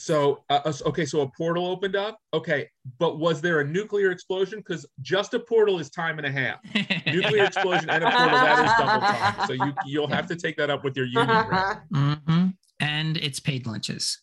So, 0.00 0.44
uh, 0.48 0.60
uh, 0.64 0.72
okay, 0.86 1.04
so 1.04 1.20
a 1.20 1.30
portal 1.36 1.66
opened 1.66 1.94
up. 1.94 2.18
Okay, 2.32 2.66
but 2.98 3.18
was 3.18 3.42
there 3.42 3.60
a 3.60 3.64
nuclear 3.64 4.10
explosion? 4.10 4.60
Because 4.60 4.86
just 5.02 5.34
a 5.34 5.40
portal 5.40 5.78
is 5.78 5.90
time 5.90 6.16
and 6.16 6.26
a 6.26 6.30
half. 6.30 6.58
Nuclear 7.06 7.44
explosion 7.44 7.90
and 7.90 8.04
a 8.04 8.10
portal 8.16 8.38
that 8.38 8.58
is 8.58 8.72
double 8.78 9.02
time. 9.02 9.34
So 9.44 9.52
you 9.52 9.74
you'll 9.84 10.08
have 10.08 10.26
to 10.28 10.36
take 10.36 10.56
that 10.56 10.70
up 10.70 10.84
with 10.84 10.96
your 10.96 11.04
union 11.04 11.46
rep. 11.46 11.82
hmm 11.94 12.46
And 12.80 13.18
it's 13.18 13.40
paid 13.40 13.66
lunches. 13.66 14.22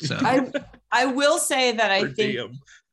So 0.00 0.16
I 0.18 0.50
I 0.90 1.06
will 1.06 1.38
say 1.38 1.72
that 1.72 1.90
I 1.90 2.08
think 2.08 2.38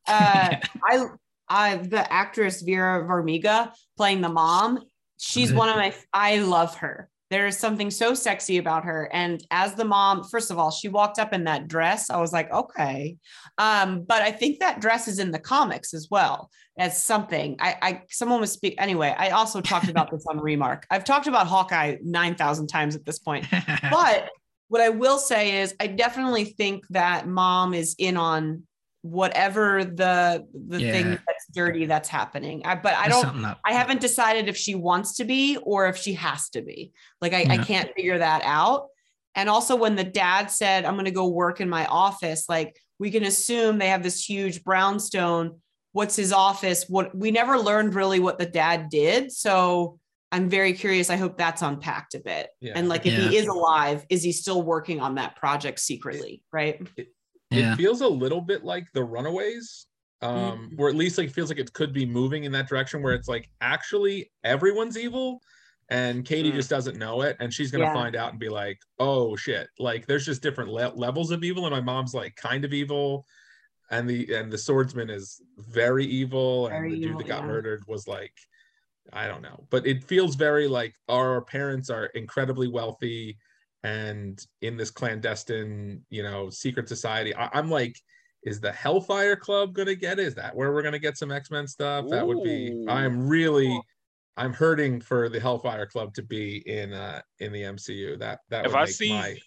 uh, 0.06 0.56
I 0.84 1.06
I 1.48 1.78
the 1.78 2.12
actress 2.12 2.64
Vera 2.64 3.08
Farmiga 3.08 3.72
playing 3.96 4.20
the 4.20 4.30
mom. 4.30 4.84
She's 5.18 5.54
one 5.54 5.70
of 5.70 5.78
my. 5.78 5.96
I 6.12 6.40
love 6.40 6.76
her. 6.80 7.10
There 7.30 7.48
is 7.48 7.58
something 7.58 7.90
so 7.90 8.14
sexy 8.14 8.58
about 8.58 8.86
her. 8.86 9.10
And 9.12 9.44
as 9.50 9.74
the 9.74 9.86
mom, 9.86 10.24
first 10.24 10.52
of 10.52 10.60
all, 10.60 10.70
she 10.70 10.90
walked 10.90 11.18
up 11.18 11.34
in 11.34 11.46
that 11.46 11.68
dress. 11.68 12.10
I 12.10 12.18
was 12.18 12.32
like, 12.32 12.52
okay. 12.52 13.18
Um, 13.58 14.04
but 14.04 14.22
I 14.22 14.32
think 14.32 14.60
that 14.60 14.80
dress 14.80 15.08
is 15.08 15.20
in 15.20 15.32
the 15.32 15.40
comics 15.40 15.94
as 15.94 16.08
well 16.12 16.52
as 16.78 17.02
something. 17.02 17.56
I, 17.60 17.76
I 17.82 18.02
someone 18.10 18.42
was 18.42 18.52
speak 18.52 18.76
anyway. 18.78 19.16
I 19.18 19.30
also 19.30 19.62
talked 19.62 19.90
about 19.90 20.12
this 20.12 20.26
on 20.30 20.40
Remark. 20.40 20.86
I've 20.92 21.04
talked 21.04 21.28
about 21.28 21.48
Hawkeye 21.48 21.98
nine 22.04 22.36
thousand 22.36 22.68
times 22.68 22.96
at 22.96 23.06
this 23.06 23.20
point. 23.20 23.48
But 23.92 24.30
what 24.68 24.82
I 24.82 24.90
will 24.90 25.20
say 25.20 25.62
is, 25.62 25.76
I 25.80 25.88
definitely 25.88 26.46
think 26.46 26.86
that 26.90 27.28
mom 27.28 27.74
is 27.74 27.96
in 27.98 28.18
on 28.18 28.64
whatever 29.06 29.86
the 29.86 30.48
the 30.68 30.80
thing 30.80 31.10
that's 31.12 31.46
dirty 31.54 31.86
that's 31.86 32.10
happening. 32.10 32.64
I, 32.66 32.74
but 32.74 32.96
I 32.96 33.04
There's 33.04 33.22
don't 33.22 33.34
something. 33.34 33.56
I 33.64 33.74
haven't 33.74 34.02
decided 34.02 34.50
if 34.50 34.58
she 34.58 34.74
wants 34.74 35.18
to 35.18 35.26
be 35.26 35.58
or 35.58 35.88
if 35.88 35.96
she 35.96 36.14
has 36.14 36.50
to 36.50 36.64
be. 36.64 36.92
Like 37.22 37.34
I, 37.34 37.46
I 37.48 37.58
can't 37.58 37.94
figure 37.94 38.18
that 38.18 38.42
out. 38.44 38.88
And 39.36 39.48
also 39.48 39.76
when 39.76 39.96
the 39.96 40.04
dad 40.04 40.50
said, 40.50 40.86
I'm 40.86 40.96
gonna 40.96 41.12
go 41.12 41.28
work 41.28 41.62
in 41.62 41.70
my 41.70 41.86
office, 41.86 42.50
like 42.50 42.76
we 42.98 43.12
can 43.12 43.24
assume 43.24 43.78
they 43.78 43.90
have 43.90 44.02
this 44.02 44.28
huge 44.28 44.64
brownstone. 44.64 45.60
What's 45.92 46.16
his 46.16 46.34
office? 46.34 46.86
What 46.90 47.16
we 47.16 47.30
never 47.30 47.60
learned 47.60 47.94
really 47.94 48.20
what 48.20 48.40
the 48.40 48.48
dad 48.48 48.90
did. 48.90 49.32
So 49.32 50.00
I'm 50.32 50.50
very 50.50 50.74
curious. 50.74 51.12
I 51.12 51.18
hope 51.18 51.38
that's 51.38 51.62
unpacked 51.62 52.16
a 52.16 52.20
bit. 52.20 52.50
Yeah. 52.60 52.74
And 52.76 52.90
like 52.90 53.06
if 53.06 53.14
Yeah. 53.14 53.30
he 53.30 53.38
is 53.38 53.46
alive, 53.46 54.04
is 54.10 54.24
he 54.24 54.32
still 54.32 54.64
working 54.64 55.00
on 55.00 55.16
that 55.16 55.36
project 55.36 55.80
secretly? 55.80 56.42
Right. 56.52 56.82
Yeah. 57.56 57.74
it 57.74 57.76
feels 57.78 58.02
a 58.02 58.08
little 58.08 58.42
bit 58.42 58.64
like 58.64 58.92
the 58.94 59.04
runaways 59.04 59.88
um 60.22 60.70
Mhm. 60.72 60.80
or 60.80 60.90
at 60.90 60.96
least 60.96 61.18
like 61.18 61.30
feels 61.30 61.50
like 61.50 61.60
it 61.60 61.74
could 61.74 61.94
be 61.94 62.06
moving 62.06 62.46
in 62.46 62.52
that 62.54 62.68
direction 62.70 63.02
where 63.02 63.14
it's 63.14 63.28
like 63.28 63.50
actually 63.62 64.32
everyone's 64.44 64.98
evil 64.98 65.42
and 65.90 66.26
katie 66.26 66.52
Mm. 66.52 66.56
just 66.56 66.70
doesn't 66.70 66.98
know 66.98 67.22
it 67.22 67.36
and 67.40 67.54
she's 67.54 67.70
gonna 67.72 67.84
Yeah. 67.86 67.94
find 67.94 68.16
out 68.16 68.32
and 68.32 68.40
be 68.40 68.50
like 68.50 68.80
oh 69.00 69.36
shit 69.36 69.68
like 69.78 70.06
there's 70.08 70.26
just 70.26 70.42
different 70.42 70.72
le- 70.72 70.94
levels 70.96 71.32
of 71.32 71.44
evil 71.44 71.66
and 71.66 71.74
my 71.76 71.82
mom's 71.82 72.14
like 72.14 72.36
kind 72.38 72.64
of 72.66 72.74
evil 72.74 73.26
and 73.92 74.10
the 74.10 74.34
and 74.34 74.52
the 74.52 74.58
swordsman 74.58 75.10
is 75.10 75.42
very 75.58 76.06
evil 76.06 76.68
and 76.68 76.76
Very 76.76 76.90
the 76.92 76.96
dude 76.96 77.06
evil, 77.10 77.18
that 77.20 77.28
got 77.28 77.42
yeah. 77.42 77.48
murdered 77.48 77.84
was 77.88 78.08
like 78.08 78.34
i 79.14 79.28
don't 79.28 79.44
know 79.44 79.68
but 79.70 79.86
it 79.86 80.04
feels 80.04 80.34
very 80.36 80.68
like 80.68 80.96
our 81.10 81.42
parents 81.42 81.90
are 81.92 82.06
incredibly 82.16 82.68
wealthy 82.68 83.38
and 83.86 84.46
in 84.62 84.78
this 84.78 84.90
clandestine 84.90 86.02
you 86.10 86.24
know 86.24 86.50
secret 86.50 86.90
society 86.90 87.36
I, 87.36 87.50
i'm 87.54 87.70
like 87.70 87.96
is 88.44 88.60
the 88.60 88.72
hellfire 88.72 89.36
club 89.36 89.74
gonna 89.74 89.96
get 89.96 90.20
it? 90.20 90.28
Is 90.28 90.36
that 90.36 90.56
where 90.56 90.72
we're 90.72 90.84
gonna 90.84 91.00
get 91.00 91.18
some 91.18 91.32
x-men 91.32 91.68
stuff? 91.68 92.06
That 92.10 92.26
would 92.26 92.44
be 92.44 92.86
i'm 92.88 93.28
really 93.28 93.82
i'm 94.38 94.54
hurting 94.54 95.02
for 95.02 95.30
the 95.30 95.40
hellfire 95.40 95.86
club 95.86 96.14
to 96.14 96.22
be 96.22 96.58
in 96.68 96.94
uh 96.94 97.22
in 97.40 97.52
the 97.52 97.62
mcu 97.62 98.20
that 98.20 98.42
that 98.50 98.66
If 98.66 98.72
would 98.72 98.78
I 98.78 98.86
make 98.86 98.94
see 98.94 99.10
my 99.10 99.38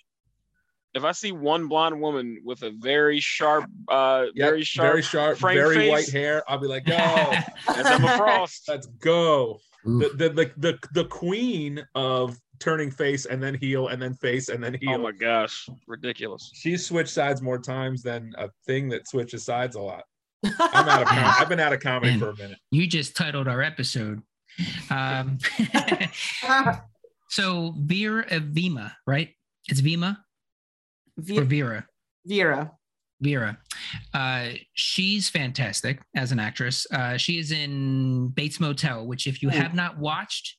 if 0.95 1.05
I 1.05 1.13
see 1.13 1.33
one 1.33 1.69
blonde 1.69 2.01
woman 2.01 2.39
with 2.45 2.63
a 2.63 2.71
very 2.71 3.21
sharp, 3.21 3.67
uh, 3.89 4.25
Yep, 4.35 4.49
very 4.49 4.65
sharp, 4.65 4.91
very 4.91 5.03
sharp 5.03 5.39
frame 5.39 5.57
very 5.57 5.77
face, 5.77 5.91
white 5.91 6.11
hair 6.11 6.43
i'll 6.49 6.59
be 6.59 6.67
like 6.67 6.87
go. 6.87 6.95
as 7.69 7.87
Emma 7.87 8.17
Frost, 8.17 8.69
let's 8.69 8.87
go. 8.87 9.61
The, 9.85 10.11
the 10.15 10.29
the 10.31 10.53
the 10.57 10.79
the 10.95 11.05
queen 11.05 11.87
of 11.95 12.39
turning 12.61 12.91
face 12.91 13.27
and 13.27 13.43
then 13.43 13.55
heel 13.55 13.89
and 13.89 14.01
then 14.01 14.15
face 14.15 14.49
and 14.49 14.63
then 14.63 14.75
heel 14.75 14.95
oh 14.95 14.99
my 14.99 15.13
gosh, 15.13 15.69
ridiculous. 15.87 16.51
she's 16.55 16.87
switched 16.87 17.13
sides 17.13 17.43
more 17.43 17.59
times 17.59 18.03
than 18.03 18.33
a 18.39 18.49
thing 18.67 18.89
that 18.89 19.09
switches 19.09 19.45
sides 19.45 19.77
a 19.77 19.81
lot 19.81 20.05
i'm 20.45 20.89
out 20.89 21.03
of 21.03 21.09
com- 21.09 21.35
i've 21.39 21.49
been 21.49 21.61
out 21.61 21.73
of 21.73 21.81
comedy 21.81 22.13
Man. 22.13 22.21
for 22.21 22.31
a 22.31 22.37
minute 22.37 22.59
you 22.71 22.87
just 22.87 23.17
titled 23.17 23.49
our 23.49 23.63
episode. 23.63 24.23
Um, 24.91 25.39
so 27.29 27.75
Vera 27.79 28.25
Vima, 28.25 28.93
right? 29.07 29.31
It's 29.69 29.81
Vima 29.81 30.19
or 31.19 31.43
Vera. 31.45 31.87
Vera. 32.27 32.73
Vera. 33.21 33.59
Uh, 34.15 34.51
she's 34.75 35.29
fantastic 35.29 36.01
as 36.15 36.33
an 36.33 36.39
actress. 36.39 36.87
Uh, 36.93 37.17
she 37.17 37.39
is 37.39 37.51
in 37.53 38.29
Bates 38.29 38.61
Motel, 38.61 39.07
which 39.07 39.27
if 39.27 39.43
you 39.43 39.49
have 39.49 39.75
not 39.75 39.99
watched, 39.99 40.57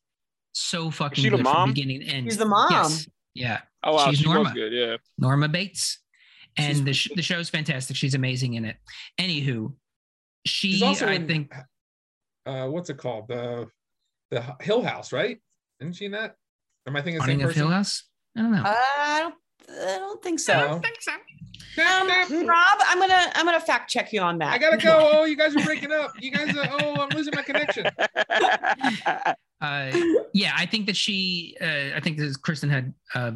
so 0.60 0.92
fucking 0.92 1.24
she 1.24 1.30
the 1.30 1.38
good 1.38 1.46
from 1.46 1.54
mom? 1.54 1.70
beginning 1.70 2.02
to 2.02 2.08
end. 2.08 2.26
She's 2.28 2.38
the 2.38 2.46
mom. 2.46 2.68
Yes. 2.72 3.08
Yeah. 3.34 3.62
Oh 3.84 3.94
wow, 3.96 4.10
She's 4.10 4.20
she 4.20 4.26
Norma. 4.26 4.54
good. 4.54 4.72
Yeah, 4.74 4.98
Norma 5.18 5.48
Bates. 5.48 6.00
And 6.58 6.74
She's- 6.76 6.86
the, 6.86 6.94
sh- 6.94 7.12
the 7.16 7.22
show's 7.22 7.50
fantastic. 7.50 7.96
She's 7.96 8.16
amazing 8.16 8.56
in 8.56 8.66
it. 8.66 8.76
Anywho, 9.20 9.74
she, 10.46 10.84
also 10.84 11.06
I 11.08 11.14
in, 11.14 11.28
think, 11.28 11.54
uh 12.46 12.68
what's 12.68 12.90
it 12.90 12.98
called 12.98 13.28
the 13.28 13.68
the 14.32 14.44
hill 14.62 14.82
house 14.84 15.12
right 15.12 15.40
isn't 15.80 15.94
she 15.94 16.06
in 16.06 16.12
that 16.12 16.36
am 16.88 16.96
i 16.96 17.02
thinking 17.02 17.20
the 17.20 17.26
same 17.26 17.40
person 17.40 17.62
Hill 17.62 17.70
House. 17.70 18.04
I 18.38 18.42
don't 18.42 18.52
know. 18.52 18.64
I 18.66 19.20
don't, 19.22 19.36
I 19.88 19.98
don't 19.98 20.22
think 20.24 20.40
so. 20.40 20.54
No. 20.54 20.80
think 20.80 20.98
so. 21.02 21.12
Um, 21.12 22.08
Rob, 22.48 22.78
I'm 22.88 23.00
gonna 23.00 23.32
I'm 23.36 23.46
gonna 23.46 23.60
fact 23.60 23.90
check 23.90 24.12
you 24.14 24.22
on 24.22 24.38
that. 24.40 24.54
i 24.54 24.58
gotta 24.58 24.78
go 24.78 25.12
oh 25.14 25.26
you 25.26 25.36
guys 25.36 25.56
are 25.56 25.64
breaking 25.64 25.92
up 25.92 26.12
you 26.20 26.32
guys 26.32 26.56
are 26.56 26.68
oh 26.82 26.96
i'm 27.02 27.10
losing 27.10 27.34
my 27.36 27.42
connection 27.44 27.86
Uh, 29.62 29.92
yeah, 30.34 30.54
I 30.56 30.66
think 30.66 30.86
that 30.88 30.96
she, 30.96 31.56
uh, 31.62 31.96
I 31.96 32.00
think 32.02 32.18
this 32.18 32.38
Kristin 32.38 32.70
had 32.70 32.94
uh, 33.16 33.32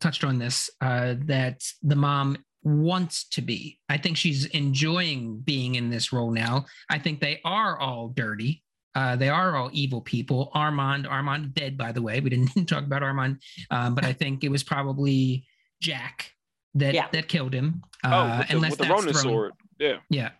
touched 0.00 0.24
on 0.24 0.38
this, 0.38 0.70
uh, 0.80 1.14
that 1.26 1.62
the 1.82 1.96
mom 1.96 2.36
wants 2.62 3.28
to 3.30 3.42
be. 3.42 3.78
I 3.88 3.96
think 3.98 4.16
she's 4.16 4.46
enjoying 4.46 5.38
being 5.40 5.74
in 5.76 5.90
this 5.90 6.12
role 6.12 6.30
now. 6.30 6.66
I 6.90 6.98
think 6.98 7.20
they 7.20 7.40
are 7.44 7.78
all 7.78 8.08
dirty. 8.08 8.62
Uh, 8.94 9.14
they 9.14 9.28
are 9.28 9.54
all 9.56 9.68
evil 9.72 10.00
people. 10.00 10.50
Armand, 10.54 11.06
Armand 11.06 11.52
dead, 11.54 11.76
by 11.76 11.92
the 11.92 12.00
way. 12.00 12.18
We 12.20 12.30
didn't 12.30 12.64
talk 12.66 12.84
about 12.84 13.02
Armand, 13.02 13.40
um, 13.70 13.94
but 13.94 14.04
I 14.04 14.12
think 14.20 14.42
it 14.44 14.50
was 14.50 14.62
probably 14.64 15.46
Jack 15.82 16.32
that 16.74 16.94
Yeah. 16.94 17.06
that 17.12 17.28
killed 17.28 17.54
him. 17.54 17.82
oh, 18.04 18.08
Uh, 18.10 18.38
with 18.38 18.48
the, 18.48 18.54
unless 18.56 18.70
with 18.70 18.78
the 18.78 18.84
that's 18.84 19.00
Ronin 19.00 19.12
thrown- 19.14 19.22
sword. 19.24 19.52
Yeah. 19.78 19.96
yeah. 20.08 20.30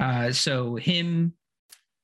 Uh, 0.00 0.32
so 0.32 0.74
him, 0.76 1.32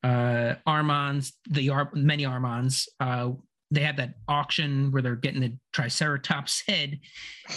uh, 0.02 0.54
Armands, 0.66 1.32
the 1.50 1.70
Ar- 1.70 1.90
many 1.94 2.24
Armands, 2.24 2.88
uh, 3.00 3.30
they 3.70 3.82
have 3.82 3.96
that 3.98 4.14
auction 4.28 4.90
where 4.90 5.02
they're 5.02 5.14
getting 5.16 5.40
the 5.40 5.56
Triceratops 5.72 6.62
head 6.66 6.98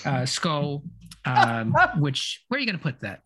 uh, 0.06 0.26
skull. 0.28 0.84
Um, 1.26 1.74
which 2.00 2.44
where 2.48 2.58
are 2.58 2.62
you 2.62 2.66
going 2.68 2.78
to 2.78 2.84
put 2.84 3.00
that? 3.02 3.22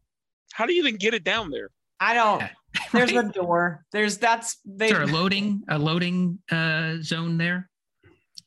How 0.54 0.66
do 0.66 0.74
you 0.74 0.80
even 0.82 0.98
get 0.98 1.14
it 1.14 1.24
down 1.24 1.50
there? 1.52 1.70
I 2.00 2.14
don't. 2.14 2.40
Yeah. 2.42 2.50
There's 2.94 3.14
Right? 3.14 3.26
a 3.26 3.30
door. 3.30 3.84
There's 3.92 4.18
that's 4.20 4.58
they. 4.66 4.90
Is 4.90 4.98
a 4.98 5.06
loading 5.06 5.64
a 5.70 5.80
loading 5.80 6.40
uh, 6.52 6.98
zone 7.02 7.38
there? 7.38 7.70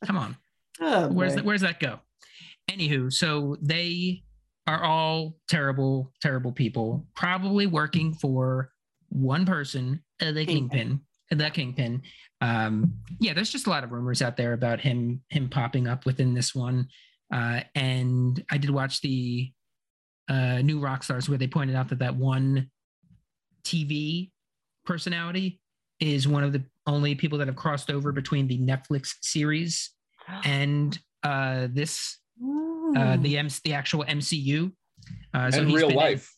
Come 0.05 0.17
on, 0.17 0.37
Oh, 0.79 1.09
where's 1.09 1.35
that? 1.35 1.43
Where's 1.45 1.61
that 1.61 1.79
go? 1.79 1.99
Anywho, 2.69 3.11
so 3.11 3.57
they 3.61 4.23
are 4.67 4.83
all 4.83 5.35
terrible, 5.49 6.11
terrible 6.21 6.51
people, 6.51 7.05
probably 7.15 7.67
working 7.67 8.13
for 8.13 8.71
one 9.09 9.45
person, 9.45 10.01
uh, 10.21 10.31
the 10.31 10.45
Kingpin. 10.45 11.01
kingpin, 11.29 11.37
the 11.37 11.49
kingpin. 11.49 12.01
Um, 12.41 12.93
yeah, 13.19 13.33
there's 13.33 13.51
just 13.51 13.67
a 13.67 13.69
lot 13.69 13.83
of 13.83 13.91
rumors 13.91 14.21
out 14.21 14.37
there 14.37 14.53
about 14.53 14.79
him 14.79 15.21
him 15.29 15.49
popping 15.49 15.87
up 15.87 16.05
within 16.05 16.33
this 16.33 16.55
one. 16.55 16.87
Uh, 17.33 17.61
and 17.75 18.43
I 18.51 18.57
did 18.57 18.69
watch 18.69 19.01
the 19.01 19.51
uh, 20.29 20.61
new 20.61 20.79
Rockstars 20.79 21.29
where 21.29 21.37
they 21.37 21.47
pointed 21.47 21.75
out 21.75 21.89
that 21.89 21.99
that 21.99 22.15
one 22.15 22.69
TV 23.63 24.31
personality 24.85 25.61
is 25.99 26.27
one 26.27 26.43
of 26.43 26.51
the 26.51 26.63
only 26.87 27.15
people 27.15 27.37
that 27.37 27.47
have 27.47 27.55
crossed 27.55 27.91
over 27.91 28.11
between 28.11 28.47
the 28.47 28.57
Netflix 28.57 29.13
series 29.21 29.91
and 30.43 30.97
uh, 31.23 31.67
this 31.71 32.17
uh, 32.97 33.17
the 33.17 33.37
M- 33.37 33.47
the 33.63 33.73
actual 33.73 34.03
MCU. 34.03 34.71
Uh, 35.33 35.51
so 35.51 35.59
and 35.59 35.69
he's 35.69 35.77
real 35.77 35.91
life 35.91 36.33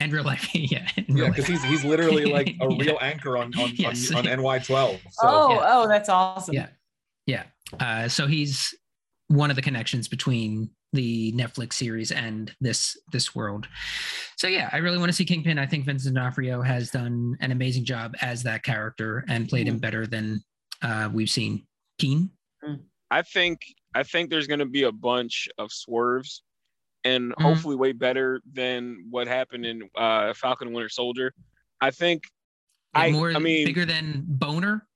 and 0.00 0.12
real 0.12 0.24
life, 0.24 0.48
yeah, 0.54 0.86
in 0.96 1.16
yeah 1.16 1.28
because 1.28 1.46
he's 1.46 1.62
he's 1.64 1.84
literally 1.84 2.26
like 2.26 2.48
a 2.60 2.68
Yeah. 2.72 2.76
real 2.78 2.98
anchor 3.00 3.36
on 3.36 3.54
on, 3.58 3.70
Yes. 3.74 4.10
on, 4.12 4.26
on 4.26 4.38
ny12 4.38 5.00
so 5.10 5.18
oh, 5.22 5.50
yeah. 5.52 5.60
oh, 5.64 5.88
that's 5.88 6.08
awesome. 6.08 6.54
Yeah. 6.54 6.68
yeah. 7.26 7.44
Uh, 7.78 8.08
so 8.08 8.26
he's 8.26 8.74
one 9.28 9.50
of 9.50 9.56
the 9.56 9.62
connections 9.62 10.08
between 10.08 10.70
the 10.92 11.30
Netflix 11.32 11.74
series 11.74 12.10
and 12.10 12.52
this 12.60 12.96
this 13.12 13.32
world. 13.34 13.68
So 14.36 14.48
yeah, 14.48 14.68
I 14.72 14.78
really 14.78 14.98
want 14.98 15.08
to 15.10 15.12
see 15.12 15.24
Kingpin. 15.24 15.58
I 15.58 15.66
think 15.66 15.84
Vincent 15.84 16.14
D'Onofrio 16.16 16.62
has 16.62 16.90
done 16.90 17.36
an 17.40 17.52
amazing 17.52 17.84
job 17.84 18.16
as 18.22 18.42
that 18.42 18.64
character 18.64 19.24
and 19.28 19.48
played 19.48 19.68
him 19.68 19.78
better 19.78 20.06
than 20.06 20.42
uh, 20.82 21.08
we've 21.12 21.30
seen. 21.30 21.64
Keane. 21.98 22.30
I 23.10 23.22
think 23.22 23.60
I 23.94 24.02
think 24.02 24.30
there's 24.30 24.46
gonna 24.48 24.66
be 24.66 24.82
a 24.84 24.92
bunch 24.92 25.48
of 25.58 25.70
swerves, 25.70 26.42
and 27.04 27.32
Mhm. 27.34 27.42
hopefully 27.42 27.76
way 27.76 27.92
better 27.92 28.40
than 28.52 29.06
what 29.10 29.26
happened 29.26 29.64
in 29.66 29.88
uh, 29.96 30.34
Falcon 30.34 30.72
Winter 30.72 30.88
Soldier. 30.88 31.32
I 31.80 31.90
think 31.90 32.24
I- 32.94 33.10
more 33.12 33.32
I 33.32 33.38
mean- 33.38 33.66
bigger 33.66 33.84
than 33.86 34.24
Boner. 34.26 34.86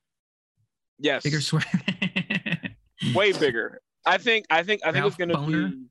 yes, 0.99 1.23
Bigger 1.23 1.41
swear. 1.41 1.63
way 3.15 3.33
bigger. 3.33 3.81
I 4.07 4.19
think 4.19 4.47
I 4.51 4.63
think 4.63 4.83
I 4.85 4.93
think 4.93 5.03
Ralph 5.03 5.13
it's 5.13 5.17
gonna 5.19 5.35
Boner? 5.35 5.69
be 5.69 5.85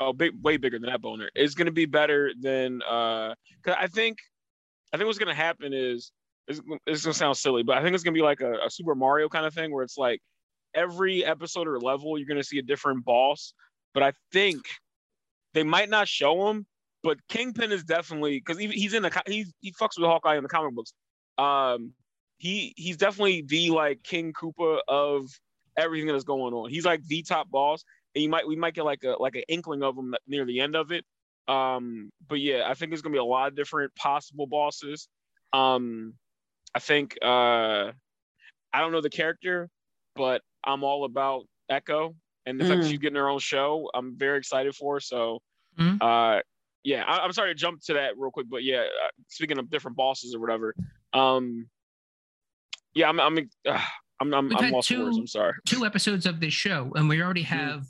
oh 0.00 0.12
big 0.12 0.32
way 0.42 0.56
bigger 0.56 0.78
than 0.78 0.90
that 0.90 1.00
boner. 1.00 1.30
It's 1.34 1.54
gonna 1.54 1.70
be 1.72 1.86
better 1.86 2.32
than 2.38 2.82
uh 2.82 3.34
cause 3.62 3.76
I 3.78 3.86
think 3.86 4.18
I 4.92 4.96
think 4.96 5.06
what's 5.06 5.18
gonna 5.18 5.34
happen 5.34 5.72
is 5.72 6.12
it's, 6.48 6.60
it's 6.86 7.02
gonna 7.04 7.14
sound 7.14 7.36
silly, 7.36 7.62
but 7.62 7.78
I 7.78 7.82
think 7.82 7.94
it's 7.94 8.02
gonna 8.04 8.14
be 8.14 8.22
like 8.22 8.40
a, 8.40 8.54
a 8.66 8.70
Super 8.70 8.94
Mario 8.94 9.28
kind 9.28 9.46
of 9.46 9.54
thing 9.54 9.72
where 9.72 9.82
it's 9.84 9.96
like 9.96 10.20
every 10.74 11.24
episode 11.24 11.66
or 11.68 11.78
level 11.80 12.18
you're 12.18 12.26
gonna 12.28 12.42
see 12.44 12.58
a 12.58 12.62
different 12.62 13.04
boss. 13.04 13.54
But 13.94 14.02
I 14.02 14.12
think 14.32 14.60
they 15.54 15.62
might 15.62 15.88
not 15.88 16.08
show 16.08 16.48
him, 16.48 16.66
but 17.02 17.18
Kingpin 17.28 17.72
is 17.72 17.84
definitely 17.84 18.38
because 18.38 18.58
he's 18.58 18.94
in 18.94 19.02
the 19.02 19.22
he's 19.26 19.52
he 19.60 19.72
fucks 19.72 19.98
with 19.98 20.06
Hawkeye 20.06 20.36
in 20.36 20.42
the 20.42 20.48
comic 20.48 20.74
books. 20.74 20.92
Um, 21.38 21.92
he 22.38 22.74
he's 22.76 22.96
definitely 22.96 23.42
the 23.42 23.70
like 23.70 24.02
King 24.02 24.32
Koopa 24.32 24.80
of 24.88 25.26
everything 25.76 26.08
that's 26.08 26.24
going 26.24 26.54
on. 26.54 26.70
He's 26.70 26.84
like 26.84 27.04
the 27.06 27.22
top 27.22 27.50
boss, 27.50 27.84
and 28.14 28.22
you 28.22 28.28
might 28.28 28.46
we 28.46 28.56
might 28.56 28.74
get 28.74 28.84
like 28.84 29.04
a 29.04 29.16
like 29.18 29.36
an 29.36 29.44
inkling 29.48 29.82
of 29.82 29.96
him 29.96 30.14
near 30.26 30.44
the 30.44 30.60
end 30.60 30.76
of 30.76 30.92
it. 30.92 31.04
Um, 31.48 32.10
but 32.28 32.40
yeah, 32.40 32.64
I 32.66 32.74
think 32.74 32.90
there's 32.90 33.02
gonna 33.02 33.12
be 33.12 33.18
a 33.18 33.24
lot 33.24 33.48
of 33.48 33.56
different 33.56 33.94
possible 33.94 34.46
bosses. 34.46 35.08
Um, 35.52 36.14
I 36.74 36.78
think 36.78 37.16
uh, 37.22 37.92
I 38.72 38.80
don't 38.80 38.92
know 38.92 39.00
the 39.00 39.10
character, 39.10 39.68
but 40.14 40.42
I'm 40.64 40.84
all 40.84 41.04
about 41.04 41.44
Echo 41.68 42.14
and 42.46 42.58
the 42.60 42.64
fact 42.64 42.80
that 42.80 42.86
Mm. 42.86 42.90
she's 42.90 42.98
getting 42.98 43.16
her 43.16 43.28
own 43.28 43.38
show. 43.38 43.90
I'm 43.94 44.16
very 44.16 44.38
excited 44.38 44.74
for. 44.74 44.96
her. 44.96 45.00
So, 45.00 45.42
Mhm. 45.78 45.98
uh, 46.00 46.42
yeah, 46.82 47.04
I, 47.04 47.18
I'm 47.24 47.32
sorry 47.32 47.50
to 47.50 47.54
jump 47.54 47.80
to 47.82 47.94
that 47.94 48.16
real 48.16 48.30
quick, 48.30 48.46
but 48.50 48.64
yeah, 48.64 48.80
uh, 48.80 49.08
speaking 49.28 49.58
of 49.58 49.68
different 49.70 49.96
bosses 49.96 50.34
or 50.34 50.40
whatever, 50.40 50.74
um, 51.12 51.68
yeah, 52.94 53.08
I'm 53.08 53.20
I'm 53.20 53.38
uh, 53.66 53.80
I'm 54.20 54.34
I'm, 54.34 54.56
I'm 54.56 54.72
lost 54.72 54.88
for 54.88 55.04
words. 55.04 55.18
I'm 55.18 55.26
sorry. 55.26 55.52
two 55.66 55.84
episodes 55.84 56.26
of 56.26 56.40
this 56.40 56.52
show, 56.54 56.90
and 56.94 57.08
we 57.08 57.22
already 57.22 57.42
have 57.42 57.84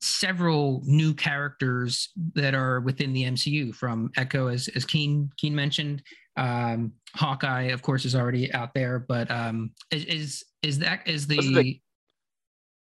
several 0.00 0.80
new 0.84 1.12
characters 1.12 2.10
that 2.34 2.54
are 2.54 2.80
within 2.80 3.12
the 3.12 3.24
MCU. 3.24 3.74
From 3.74 4.10
Echo, 4.16 4.46
as 4.48 4.68
as 4.68 4.84
Keane 4.84 5.30
Keane 5.36 5.54
mentioned, 5.54 6.02
um, 6.36 6.92
Hawkeye, 7.14 7.64
of 7.72 7.82
course, 7.82 8.04
is 8.04 8.14
already 8.14 8.52
out 8.52 8.74
there. 8.74 8.98
But 8.98 9.30
um, 9.30 9.72
is 9.90 10.44
is, 10.62 10.78
that 10.80 11.06
is 11.06 11.26
the, 11.26 11.80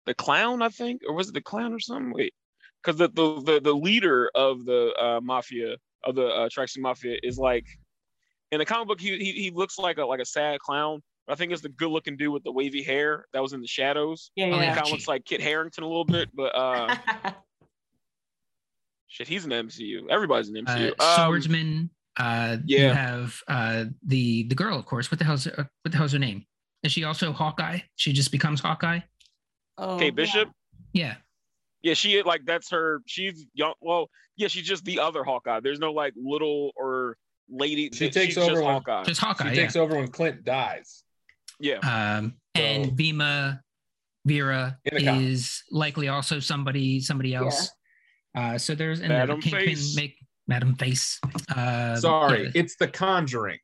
the- 0.06 0.10
The 0.12 0.14
clown, 0.14 0.62
I 0.62 0.68
think, 0.70 1.02
or 1.06 1.14
was 1.14 1.28
it 1.28 1.34
the 1.34 1.40
clown 1.42 1.72
or 1.74 1.80
something? 1.80 2.12
Wait, 2.12 2.32
because 2.82 2.96
the, 2.98 3.08
the 3.08 3.40
the 3.42 3.60
the 3.60 3.72
leader 3.74 4.30
of 4.34 4.64
the 4.64 4.92
uh, 5.00 5.20
mafia 5.20 5.76
of 6.04 6.14
the 6.14 6.26
uh, 6.26 6.48
Tracksuit 6.48 6.78
Mafia 6.80 7.18
is 7.22 7.36
like 7.38 7.66
in 8.52 8.58
the 8.58 8.64
comic 8.64 8.86
book. 8.88 9.00
He, 9.00 9.16
he 9.18 9.32
he 9.32 9.50
looks 9.50 9.78
like 9.78 9.98
a 9.98 10.04
like 10.06 10.20
a 10.20 10.24
sad 10.26 10.60
clown. 10.60 11.02
But 11.26 11.32
I 11.32 11.36
think 11.36 11.50
it's 11.52 11.60
the 11.62 11.70
good 11.70 11.90
looking 11.90 12.16
dude 12.16 12.32
with 12.32 12.44
the 12.44 12.52
wavy 12.52 12.84
hair 12.84 13.26
that 13.32 13.42
was 13.42 13.52
in 13.52 13.60
the 13.60 13.66
shadows. 13.66 14.30
Yeah, 14.36 14.44
Oh, 14.46 14.48
yeah. 14.50 14.60
yeah. 14.62 14.74
kind 14.76 14.86
of 14.86 14.92
looks 14.92 15.08
like 15.08 15.24
Kit 15.24 15.40
Harington 15.40 15.82
a 15.82 15.88
little 15.88 16.04
bit, 16.04 16.28
but 16.32 16.54
uh, 16.54 16.94
shit, 19.08 19.28
he's 19.28 19.44
an 19.44 19.50
MCU. 19.50 20.08
Everybody's 20.10 20.48
an 20.48 20.58
uh, 20.66 20.70
MCU. 20.70 21.00
Um, 21.00 21.16
swordsman? 21.16 21.90
Uh, 22.16 22.58
You 22.64 22.78
yeah. 22.78 22.94
have 22.94 23.42
uh, 23.48 23.84
the 24.06 24.44
the 24.44 24.54
girl, 24.54 24.78
of 24.78 24.86
course. 24.86 25.10
What 25.10 25.18
the 25.18 25.24
hell's 25.24 25.46
uh, 25.46 25.64
what 25.82 25.90
the 25.92 25.96
hell's 25.98 26.12
her 26.12 26.18
name? 26.18 26.46
Is 26.82 26.92
she 26.92 27.04
also 27.04 27.32
Hawkeye? 27.32 27.80
She 27.96 28.12
just 28.12 28.30
becomes 28.30 28.60
Hawkeye. 28.60 29.00
Oh, 29.78 29.98
Kate 29.98 30.14
Bishop. 30.14 30.48
Yeah. 30.92 31.14
Yeah, 31.82 31.94
she 31.94 32.22
like 32.22 32.42
that's 32.44 32.70
her. 32.70 33.00
She's 33.06 33.46
young. 33.54 33.74
Well, 33.80 34.08
yeah, 34.36 34.48
she's 34.48 34.64
just 34.66 34.84
the 34.84 34.98
other 34.98 35.22
Hawkeye. 35.22 35.60
There's 35.60 35.78
no 35.78 35.92
like 35.92 36.14
little 36.16 36.72
or 36.76 37.16
lady. 37.48 37.90
She 37.92 38.06
she's 38.06 38.14
takes 38.14 38.34
just 38.34 38.50
over 38.50 38.60
when- 38.62 38.72
Hawkeye. 38.72 39.04
Just 39.04 39.20
She 39.20 39.26
Hawkeye. 39.26 39.48
yeah. 39.50 39.54
takes 39.54 39.76
over 39.76 39.94
when 39.96 40.08
Clint 40.08 40.44
dies. 40.44 41.04
yeah. 41.60 41.78
um, 41.78 42.34
and 42.54 42.86
So- 42.86 42.90
Vima 42.92 43.60
Vera 44.24 44.76
In 44.84 44.96
the 44.96 45.04
comics. 45.04 45.24
is 45.26 45.62
likely 45.70 46.08
also 46.08 46.40
somebody 46.40 46.98
somebody 47.00 47.34
else. 47.34 47.70
Uh, 48.34 48.58
so 48.58 48.74
there's 48.74 48.98
and 49.00 49.08
Madam 49.10 49.40
the 49.40 49.50
Face. 49.50 49.94
make 49.94 50.16
Madam 50.48 50.74
Face. 50.74 51.20
Uh, 51.54 51.94
Sorry, 51.96 52.44
yeah. 52.44 52.50
it's 52.54 52.74
The 52.76 52.88
Conjuring. 52.88 53.58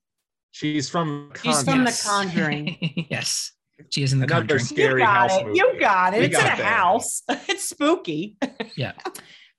She's 0.53 0.89
from. 0.89 1.33
She's 1.43 1.63
Conjuring. 1.65 1.75
from 1.75 1.85
The 1.85 2.03
Conjuring. 2.07 3.07
yes, 3.11 3.53
she 3.91 4.03
is 4.03 4.13
in 4.13 4.19
the 4.19 4.25
Another 4.27 4.59
Conjuring. 4.59 4.61
You 4.61 4.67
scary 4.67 5.01
got 5.03 5.31
house 5.31 5.41
it. 5.41 5.47
movie. 5.47 5.59
You 5.59 5.81
got 5.81 6.15
it. 6.15 6.19
We 6.21 6.27
it's 6.27 6.37
got 6.37 6.47
in 6.47 6.53
a 6.53 6.57
that. 6.57 6.65
house. 6.65 7.23
It's 7.49 7.69
spooky. 7.69 8.37
Yeah. 8.77 8.93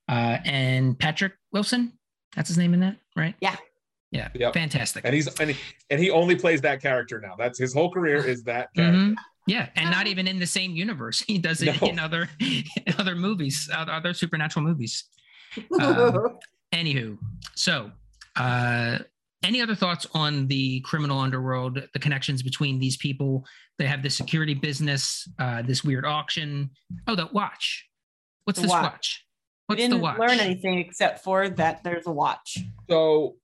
Uh, 0.08 0.38
and 0.44 0.98
Patrick 0.98 1.32
Wilson, 1.52 1.92
that's 2.36 2.48
his 2.48 2.58
name 2.58 2.74
in 2.74 2.80
that, 2.80 2.96
right? 3.16 3.34
Yeah. 3.40 3.56
Yeah, 4.10 4.28
Yep. 4.34 4.54
fantastic. 4.54 5.04
And 5.04 5.14
he's 5.14 5.26
and 5.40 5.50
he, 5.50 5.56
and 5.90 5.98
he 6.00 6.10
only 6.10 6.36
plays 6.36 6.60
that 6.60 6.80
character 6.82 7.20
now. 7.20 7.34
That's 7.38 7.58
his 7.58 7.72
whole 7.74 7.90
career 7.90 8.16
is 8.24 8.44
that 8.44 8.68
character. 8.76 8.98
Mhm. 8.98 9.14
Yeah, 9.46 9.68
and 9.76 9.90
not 9.90 10.06
even 10.06 10.26
in 10.28 10.38
the 10.38 10.46
same 10.46 10.76
universe. 10.76 11.20
He 11.26 11.38
does 11.38 11.60
it 11.62 11.80
No. 11.82 11.88
in 11.88 11.98
other 11.98 12.28
other 12.98 13.14
movies, 13.16 13.68
other 13.74 13.92
other 13.92 14.14
supernatural 14.14 14.64
movies. 14.64 15.04
Um, 15.80 16.38
Anywho, 16.72 17.18
so 17.54 17.90
uh, 18.36 18.98
any 19.44 19.60
other 19.60 19.74
thoughts 19.74 20.06
on 20.14 20.46
the 20.48 20.80
criminal 20.80 21.18
underworld, 21.18 21.80
the 21.92 21.98
connections 21.98 22.42
between 22.42 22.78
these 22.78 22.96
people? 22.96 23.44
They 23.78 23.86
have 23.86 24.02
this 24.02 24.16
security 24.16 24.54
business, 24.54 25.28
uh, 25.38 25.62
this 25.62 25.84
weird 25.84 26.04
auction. 26.06 26.70
Oh, 27.06 27.14
the 27.14 27.26
watch. 27.32 27.86
What's 28.44 28.58
The 28.58 28.62
this 28.62 28.70
watch. 28.72 28.82
watch? 28.82 29.24
we 29.68 29.76
didn't 29.76 29.96
the 29.96 30.02
watch? 30.02 30.18
learn 30.18 30.38
anything 30.40 30.78
except 30.78 31.24
for 31.24 31.48
that 31.48 31.82
there's 31.84 32.06
a 32.06 32.12
watch. 32.12 32.58
So, 32.90 33.36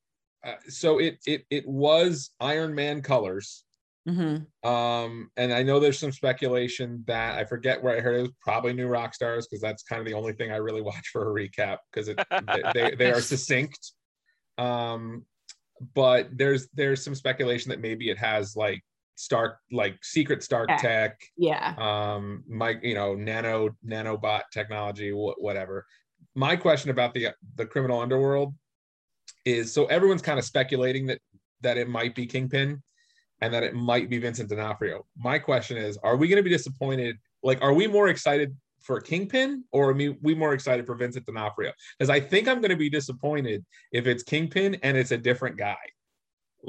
uh, 0.44 0.54
so 0.68 0.98
it 0.98 1.18
it 1.26 1.44
it 1.50 1.66
was 1.66 2.30
Iron 2.40 2.74
Man 2.74 3.00
colors. 3.02 3.64
Mhm. 4.08 4.46
Um, 4.64 5.30
and 5.36 5.52
I 5.52 5.62
know 5.62 5.78
there's 5.78 5.98
some 5.98 6.12
speculation 6.12 7.04
that 7.06 7.38
I 7.38 7.44
forget 7.44 7.82
where 7.82 7.96
I 7.96 8.00
heard 8.00 8.16
it 8.16 8.22
was 8.22 8.30
probably 8.42 8.72
New 8.72 8.88
Rockstars 8.88 9.42
because 9.48 9.60
that's 9.60 9.82
kind 9.82 10.00
of 10.00 10.06
the 10.06 10.14
only 10.14 10.32
thing 10.32 10.50
I 10.52 10.56
really 10.56 10.80
watch 10.82 11.08
for 11.12 11.30
a 11.30 11.34
recap 11.48 11.78
because 11.92 12.08
it 12.08 12.18
they, 12.46 12.62
they 12.74 12.94
they 12.96 13.12
are 13.12 13.20
succinct. 13.20 13.92
Um, 14.58 15.24
but 15.94 16.28
there's 16.32 16.68
there's 16.74 17.02
some 17.02 17.14
speculation 17.14 17.70
that 17.70 17.80
maybe 17.80 18.10
it 18.10 18.18
has 18.18 18.56
like 18.56 18.82
Stark 19.16 19.58
like 19.70 19.96
secret 20.02 20.42
Stark 20.42 20.68
Tech. 20.68 20.80
tech, 20.80 21.20
Yeah. 21.36 21.74
um, 21.78 22.42
my 22.48 22.76
you 22.82 22.94
know 22.94 23.14
nano 23.14 23.70
nanobot 23.86 24.42
technology, 24.52 25.10
wh- 25.10 25.38
whatever. 25.42 25.86
My 26.34 26.56
question 26.56 26.90
about 26.90 27.12
the 27.14 27.28
the 27.56 27.66
criminal 27.66 28.00
underworld 28.00 28.54
is 29.44 29.72
so 29.72 29.86
everyone's 29.86 30.22
kind 30.22 30.38
of 30.38 30.44
speculating 30.44 31.06
that 31.06 31.18
that 31.62 31.76
it 31.76 31.88
might 31.88 32.14
be 32.14 32.26
Kingpin 32.26 32.82
and 33.42 33.52
that 33.54 33.62
it 33.62 33.74
might 33.74 34.08
be 34.10 34.18
Vincent 34.18 34.48
D'Onofrio. 34.48 35.06
My 35.16 35.38
question 35.38 35.76
is, 35.76 35.98
are 36.02 36.16
we 36.16 36.28
going 36.28 36.36
to 36.38 36.42
be 36.42 36.50
disappointed? 36.50 37.16
Like, 37.42 37.60
are 37.62 37.72
we 37.74 37.86
more 37.86 38.08
excited 38.08 38.54
for 38.80 39.00
Kingpin 39.00 39.64
or 39.72 39.90
are 39.90 39.92
we, 39.92 40.10
we 40.22 40.34
more 40.34 40.52
excited 40.54 40.86
for 40.86 40.94
Vincent 40.94 41.26
D'Onofrio? 41.26 41.72
Because 41.98 42.10
I 42.10 42.20
think 42.20 42.48
I'm 42.48 42.60
going 42.60 42.70
to 42.70 42.76
be 42.76 42.90
disappointed 42.90 43.64
if 43.92 44.06
it's 44.06 44.22
Kingpin 44.22 44.76
and 44.82 44.96
it's 44.96 45.10
a 45.10 45.18
different 45.18 45.56
guy. 45.56 45.76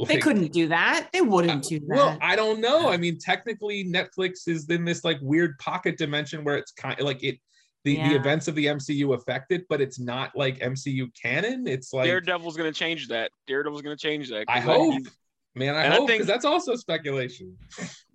They 0.07 0.17
couldn't 0.17 0.53
do 0.53 0.69
that. 0.69 1.09
They 1.11 1.21
wouldn't 1.21 1.65
uh, 1.65 1.69
do 1.69 1.79
that. 1.79 1.87
well, 1.89 2.17
I 2.21 2.35
don't 2.35 2.61
know. 2.61 2.89
I 2.89 2.95
mean, 2.97 3.17
technically, 3.19 3.83
Netflix 3.83 4.47
is 4.47 4.69
in 4.69 4.85
this 4.85 5.03
like 5.03 5.19
weird 5.21 5.57
pocket 5.57 5.97
dimension 5.97 6.43
where 6.43 6.55
it's 6.55 6.71
kind 6.71 6.99
of 6.99 7.05
like 7.05 7.23
it. 7.23 7.37
The, 7.83 7.95
the 7.95 8.13
events 8.13 8.47
of 8.47 8.53
the 8.53 8.67
MCU 8.67 9.15
affect 9.15 9.51
it, 9.51 9.65
but 9.67 9.81
it's 9.81 9.99
not 9.99 10.33
like 10.35 10.59
MCU 10.59 11.07
canon. 11.19 11.65
It's 11.65 11.91
like 11.91 12.05
Daredevil's 12.05 12.55
gonna 12.55 12.71
change 12.71 13.07
that. 13.07 13.31
Daredevil's 13.47 13.81
gonna 13.81 13.97
change 13.97 14.29
that. 14.29 14.45
I 14.47 14.59
hope, 14.59 14.93
he- 14.93 15.07
man. 15.55 15.73
I 15.73 15.85
And 15.85 15.93
I 15.93 15.97
hope 15.97 16.07
think- 16.07 16.19
because 16.21 16.27
that's 16.27 16.45
also 16.45 16.75
speculation. 16.75 17.57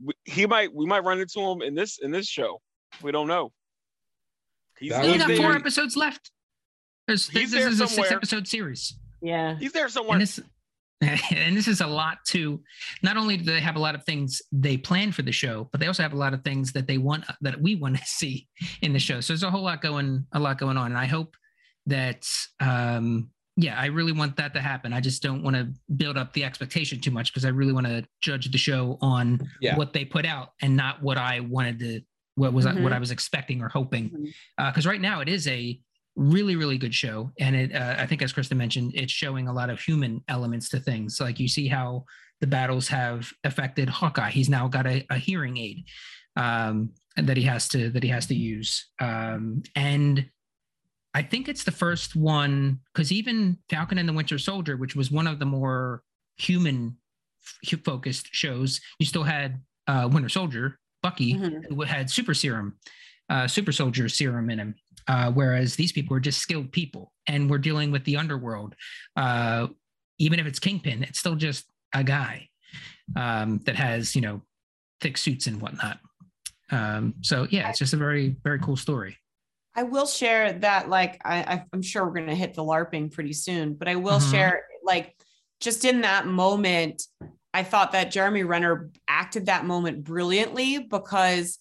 we- 0.02 0.14
he 0.24 0.46
might 0.46 0.72
we 0.72 0.87
might 0.87 1.02
run 1.02 1.18
into 1.18 1.40
him 1.40 1.62
in 1.62 1.74
this 1.74 1.98
in 1.98 2.12
this 2.12 2.28
show. 2.28 2.62
We 3.02 3.11
don't 3.11 3.26
know. 3.26 3.52
He's, 4.79 4.91
That 4.93 5.05
We 5.05 5.19
got 5.19 5.27
four 5.29 5.37
there. 5.37 5.53
episodes 5.57 5.97
left. 5.97 6.31
There's, 7.07 7.29
He's 7.29 7.51
this 7.51 7.61
there 7.61 7.69
is 7.69 7.81
a 7.81 7.87
six 7.89 8.11
episode 8.11 8.49
series. 8.49 8.97
yeah. 9.23 9.57
He's 9.59 9.73
there 9.73 9.89
somewhere. 9.89 10.15
and 10.15 10.23
this 10.23 10.41
and 11.31 11.55
this 11.57 11.69
is 11.69 11.83
a 11.83 11.87
lot 11.87 12.19
to 12.29 12.59
not 13.03 13.17
only 13.19 13.37
do 13.37 13.45
they 13.45 13.61
have 13.61 13.77
a 13.77 13.79
lot 13.79 13.95
of 13.95 14.03
things 14.05 14.41
they 14.51 14.79
plan 14.79 15.12
for 15.12 15.21
the 15.21 15.31
show 15.31 15.69
but 15.71 15.79
they 15.79 15.87
also 15.89 16.03
have 16.03 16.15
a 16.15 16.17
lot 16.17 16.33
of 16.33 16.43
things 16.43 16.73
that 16.73 16.87
they 16.87 16.97
want 16.97 17.23
that 17.43 17.61
we 17.61 17.75
want 17.75 17.95
to 17.99 18.03
see 18.07 18.49
in 18.81 18.95
the 18.95 18.99
show 18.99 19.21
so 19.21 19.35
there's 19.35 19.43
a 19.43 19.51
whole 19.51 19.62
lot 19.62 19.83
going 19.83 20.25
a 20.33 20.41
lot 20.41 20.57
going 20.59 20.79
on 20.79 20.87
and 20.87 20.97
i 20.99 21.05
hope 21.05 21.37
that 21.85 22.27
um 22.61 23.29
yeah 23.59 23.79
i 23.79 23.87
really 23.87 24.12
want 24.12 24.37
that 24.39 24.55
to 24.55 24.61
happen 24.61 24.95
i 24.95 24.99
just 25.01 25.23
don't 25.23 25.43
want 25.43 25.55
to 25.55 25.69
build 25.97 26.17
up 26.17 26.33
the 26.33 26.43
expectation 26.43 26.99
too 26.99 27.11
much 27.11 27.31
because 27.31 27.45
i 27.45 27.51
really 27.51 27.75
want 27.75 27.87
to 27.87 28.03
judge 28.23 28.51
the 28.51 28.57
show 28.59 28.97
on 29.03 29.39
Yeah. 29.61 29.77
what 29.77 29.93
they 29.93 30.07
put 30.07 30.25
out 30.25 30.53
and 30.62 30.75
not 30.75 31.03
what 31.03 31.19
i 31.19 31.41
wanted 31.41 31.79
to 31.81 32.01
what 32.37 32.53
was 32.53 32.64
Mhm. 32.66 32.83
what 32.83 32.92
i 32.92 32.99
was 32.99 33.11
expecting 33.11 33.61
or 33.62 33.68
hoping. 33.68 34.33
Because 34.57 34.87
right 34.87 35.01
now 35.01 35.20
it 35.20 35.29
is 35.29 35.46
a 35.49 35.79
really 36.14 36.57
really 36.57 36.79
good 36.79 36.94
show. 36.94 37.33
And 37.40 37.55
it 37.57 37.75
uh, 37.75 37.96
i 37.99 38.07
think 38.07 38.22
as 38.22 38.33
Kristin 38.33 38.57
mentioned 38.57 38.92
it's 38.94 39.12
showing 39.12 39.49
a 39.49 39.53
lot 39.53 39.68
of 39.70 39.81
human 39.81 40.22
elements 40.29 40.68
to 40.70 40.79
things. 40.81 41.20
Like 41.20 41.38
you 41.40 41.49
see 41.49 41.66
how 41.68 42.05
the 42.40 42.46
battles 42.46 42.88
have 42.88 43.33
affected 43.44 43.88
hawkeye. 43.88 44.31
He's 44.31 44.49
now 44.49 44.68
got 44.68 44.87
a, 44.87 45.05
a 45.11 45.16
hearing 45.18 45.57
aid 45.57 45.85
um, 46.37 46.90
that 47.16 47.37
he 47.38 47.42
has 47.44 47.66
to 47.70 47.90
that 47.90 48.03
he 48.03 48.11
has 48.11 48.27
to 48.27 48.35
use. 48.35 48.87
Um, 49.01 49.62
and 49.74 50.28
i 51.14 51.22
think 51.22 51.49
it's 51.49 51.64
the 51.64 51.70
first 51.84 52.14
one 52.14 52.80
because 52.93 53.11
even 53.11 53.57
falcon 53.70 53.97
and 53.97 54.07
the 54.07 54.12
winter 54.12 54.37
soldier 54.39 54.76
which 54.76 54.95
was 54.95 55.11
one 55.11 55.26
of 55.26 55.39
the 55.39 55.47
more 55.47 56.03
human 56.37 56.99
f- 57.72 57.80
focused 57.84 58.28
shows 58.32 58.80
you 58.99 59.07
still 59.07 59.22
had 59.24 59.62
uh, 59.87 60.07
winter 60.12 60.28
soldier 60.28 60.78
bucky 61.07 61.34
Mhm. 61.34 61.64
who 61.68 61.82
had 61.82 62.11
super 62.11 62.34
serum, 62.34 62.68
uh, 63.32 63.46
super 63.46 63.72
soldier 63.72 64.09
serum 64.09 64.50
in 64.50 64.59
him. 64.59 64.74
Uh, 65.09 65.30
whereas 65.30 65.76
these 65.76 65.92
people 65.92 66.16
are 66.16 66.24
just 66.28 66.40
skilled 66.40 66.72
people, 66.72 67.12
and 67.28 67.48
we're 67.48 67.64
dealing 67.68 67.92
with 67.92 68.04
the 68.04 68.16
underworld. 68.16 68.74
Uh, 69.14 69.68
even 70.18 70.40
if 70.40 70.46
it's 70.46 70.59
Kingpin, 70.59 71.04
it's 71.04 71.20
still 71.20 71.36
just 71.36 71.64
a 71.94 72.02
guy 72.02 72.48
um, 73.14 73.59
that 73.66 73.76
has 73.76 74.16
you 74.16 74.22
know 74.26 74.42
thick 75.00 75.16
suits 75.16 75.46
and 75.46 75.61
whatnot. 75.62 75.98
Um, 76.72 77.14
so 77.20 77.46
yeah, 77.50 77.68
it's 77.68 77.78
just 77.78 77.94
a 77.94 77.96
very 77.96 78.34
very 78.42 78.59
cool 78.59 78.76
story. 78.76 79.16
I 79.78 79.82
will 79.84 80.07
share 80.07 80.54
that, 80.66 80.88
like, 80.88 81.20
I, 81.22 81.62
I'm 81.72 81.82
sure 81.82 82.02
we're 82.07 82.14
going 82.20 82.28
to 82.28 82.34
hit 82.44 82.54
the 82.54 82.64
LARPing 82.64 83.12
pretty 83.12 83.34
soon, 83.34 83.74
but 83.74 83.86
I 83.88 83.96
will 83.96 84.20
Mhm. 84.20 84.30
share, 84.30 84.64
like, 84.82 85.14
just 85.61 85.84
in 85.84 86.00
that 86.00 86.26
moment, 86.26 87.02
I 87.57 87.62
thought 87.62 87.92
that 87.92 88.11
Jeremy 88.11 88.42
Renner 88.42 88.90
acted 89.09 89.46
that 89.46 89.64
moment 89.64 90.04
brilliantly 90.04 90.76
because 90.78 91.59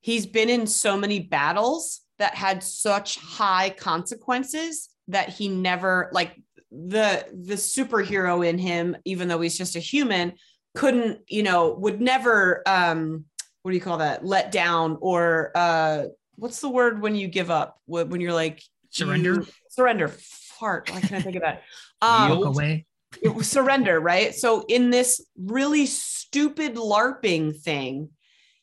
he's 0.00 0.24
been 0.24 0.48
in 0.48 0.66
so 0.66 0.96
many 0.96 1.20
battles 1.20 2.00
that 2.18 2.34
had 2.34 2.62
such 2.62 3.18
high 3.18 3.68
consequences 3.68 4.88
that 5.08 5.28
he 5.28 5.50
never 5.50 6.08
like 6.12 6.40
the 6.70 7.26
the 7.30 7.56
superhero 7.56 8.48
in 8.48 8.56
him, 8.56 8.96
even 9.04 9.28
though 9.28 9.42
he's 9.42 9.58
just 9.58 9.76
a 9.76 9.80
human, 9.80 10.32
couldn't, 10.74 11.20
you 11.28 11.42
know, 11.42 11.74
would 11.74 12.00
never 12.00 12.62
um 12.66 13.26
what 13.60 13.72
do 13.72 13.76
you 13.76 13.82
call 13.82 13.98
that? 13.98 14.24
Let 14.24 14.50
down 14.50 14.96
or 15.02 15.52
uh 15.54 16.04
what's 16.36 16.60
the 16.60 16.70
word 16.70 17.02
when 17.02 17.14
you 17.14 17.28
give 17.28 17.50
up? 17.50 17.82
When 17.84 18.22
you're 18.22 18.32
like 18.32 18.62
Surrender? 18.88 19.44
surrender. 19.68 20.08
Fart. 20.08 20.90
Why 20.90 21.00
can't 21.02 21.12
I 21.12 21.20
think 21.20 21.36
of 21.36 21.42
that? 21.42 21.64
Um, 22.02 22.30
away. 22.30 22.84
It 23.22 23.34
was 23.34 23.48
surrender, 23.48 24.00
right? 24.00 24.34
So 24.34 24.64
in 24.68 24.90
this 24.90 25.24
really 25.36 25.86
stupid 25.86 26.76
LARPing 26.76 27.60
thing, 27.60 28.10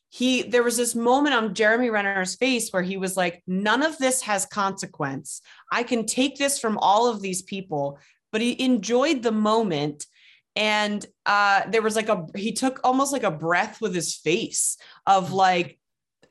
he 0.08 0.42
there 0.42 0.62
was 0.62 0.76
this 0.76 0.94
moment 0.94 1.34
on 1.34 1.54
Jeremy 1.54 1.90
Renner's 1.90 2.36
face 2.36 2.70
where 2.70 2.82
he 2.82 2.96
was 2.96 3.16
like, 3.16 3.42
none 3.48 3.82
of 3.82 3.98
this 3.98 4.22
has 4.22 4.46
consequence. 4.46 5.40
I 5.72 5.82
can 5.82 6.06
take 6.06 6.36
this 6.38 6.60
from 6.60 6.78
all 6.78 7.08
of 7.08 7.20
these 7.20 7.42
people, 7.42 7.98
but 8.30 8.40
he 8.40 8.62
enjoyed 8.62 9.22
the 9.22 9.32
moment. 9.32 10.06
And 10.54 11.04
uh 11.26 11.62
there 11.68 11.82
was 11.82 11.96
like 11.96 12.08
a 12.08 12.26
he 12.36 12.52
took 12.52 12.78
almost 12.84 13.12
like 13.12 13.24
a 13.24 13.30
breath 13.30 13.80
with 13.80 13.92
his 13.92 14.14
face 14.14 14.76
of 15.04 15.32
like 15.32 15.80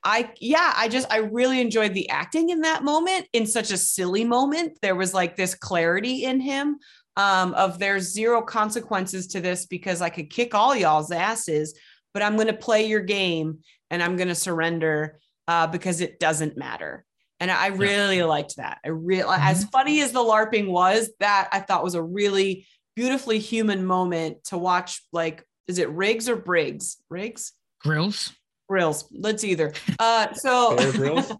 I 0.05 0.31
yeah, 0.39 0.73
I 0.75 0.87
just 0.87 1.11
I 1.11 1.17
really 1.17 1.59
enjoyed 1.59 1.93
the 1.93 2.09
acting 2.09 2.49
in 2.49 2.61
that 2.61 2.83
moment 2.83 3.27
in 3.33 3.45
such 3.45 3.71
a 3.71 3.77
silly 3.77 4.23
moment. 4.23 4.77
There 4.81 4.95
was 4.95 5.13
like 5.13 5.35
this 5.35 5.55
clarity 5.55 6.23
in 6.23 6.39
him 6.39 6.77
um, 7.15 7.53
of 7.53 7.79
there's 7.79 8.11
zero 8.11 8.41
consequences 8.41 9.27
to 9.27 9.41
this 9.41 9.65
because 9.65 10.01
I 10.01 10.09
could 10.09 10.29
kick 10.29 10.55
all 10.55 10.75
y'all's 10.75 11.11
asses, 11.11 11.77
but 12.13 12.23
I'm 12.23 12.35
going 12.35 12.47
to 12.47 12.53
play 12.53 12.87
your 12.87 13.01
game 13.01 13.59
and 13.89 14.01
I'm 14.01 14.15
going 14.15 14.29
to 14.29 14.35
surrender 14.35 15.19
uh, 15.47 15.67
because 15.67 16.01
it 16.01 16.19
doesn't 16.19 16.57
matter. 16.57 17.05
And 17.39 17.51
I 17.51 17.67
really 17.67 18.23
liked 18.23 18.55
that. 18.57 18.79
I 18.85 18.89
really, 18.89 19.35
as 19.37 19.65
funny 19.65 20.01
as 20.01 20.11
the 20.11 20.19
LARPing 20.19 20.67
was, 20.67 21.11
that 21.19 21.49
I 21.51 21.59
thought 21.59 21.83
was 21.83 21.95
a 21.95 22.01
really 22.01 22.65
beautifully 22.95 23.39
human 23.39 23.85
moment 23.85 24.45
to 24.45 24.57
watch. 24.57 25.01
Like, 25.11 25.45
is 25.67 25.77
it 25.77 25.89
Riggs 25.89 26.29
or 26.29 26.37
Briggs? 26.37 26.97
Riggs? 27.09 27.51
Grills. 27.81 28.31
Grills. 28.69 29.09
Let's 29.11 29.43
either. 29.43 29.73
Uh, 29.99 30.33
so, 30.33 30.77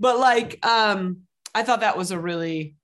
but 0.00 0.18
like, 0.18 0.64
um, 0.64 1.18
I 1.54 1.64
thought 1.64 1.80
that 1.80 1.98
was 1.98 2.10
a 2.10 2.18
really 2.18 2.76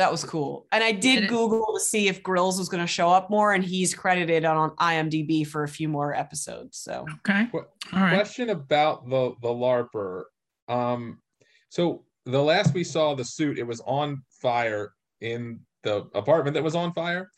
that 0.00 0.10
was 0.10 0.24
cool. 0.24 0.66
And 0.72 0.82
I 0.82 0.92
did 0.92 1.18
And 1.20 1.28
Google 1.28 1.74
to 1.74 1.80
see 1.80 2.08
if 2.08 2.22
Grills 2.22 2.58
was 2.58 2.70
going 2.70 2.82
to 2.82 2.86
show 2.86 3.10
up 3.10 3.28
more, 3.28 3.52
and 3.52 3.62
he's 3.62 3.94
credited 3.94 4.46
on 4.46 4.70
IMDb 4.76 5.46
for 5.46 5.62
a 5.62 5.68
few 5.68 5.88
more 5.88 6.14
episodes. 6.14 6.78
So 6.78 7.04
Okay. 7.18 7.44
What- 7.50 7.70
All 7.92 8.00
right. 8.00 8.14
Question 8.14 8.48
about 8.50 9.08
the 9.10 9.34
the 9.42 9.48
LARPer. 9.48 10.24
Um, 10.68 11.20
so 11.68 12.04
the 12.24 12.42
last 12.42 12.72
we 12.72 12.82
saw 12.82 13.14
the 13.14 13.24
suit, 13.24 13.58
it 13.58 13.66
was 13.66 13.80
on 13.82 14.22
fire 14.40 14.94
in 15.20 15.60
the 15.82 16.06
apartment 16.14 16.54
that 16.54 16.62
was 16.64 16.74
on 16.74 16.94
fire, 16.94 17.30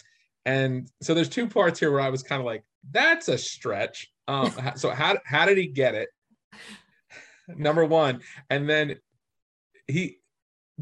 and 0.47 0.89
so 1.01 1.15
there's 1.15 1.29
two 1.29 1.49
parts 1.49 1.81
here 1.81 1.91
where 1.91 2.01
I 2.01 2.11
was 2.11 2.23
kind 2.23 2.41
of 2.41 2.47
like, 2.47 2.63
that's 2.93 3.29
a 3.29 3.37
stretch. 3.39 4.09
Um, 4.29 4.53
so 4.77 4.91
how 4.91 5.19
how 5.25 5.47
did 5.47 5.59
he 5.59 5.67
get 5.67 5.95
it? 5.97 6.09
Number 7.49 7.85
one, 7.85 8.21
and 8.51 8.71
then 8.71 8.97
he 9.89 10.19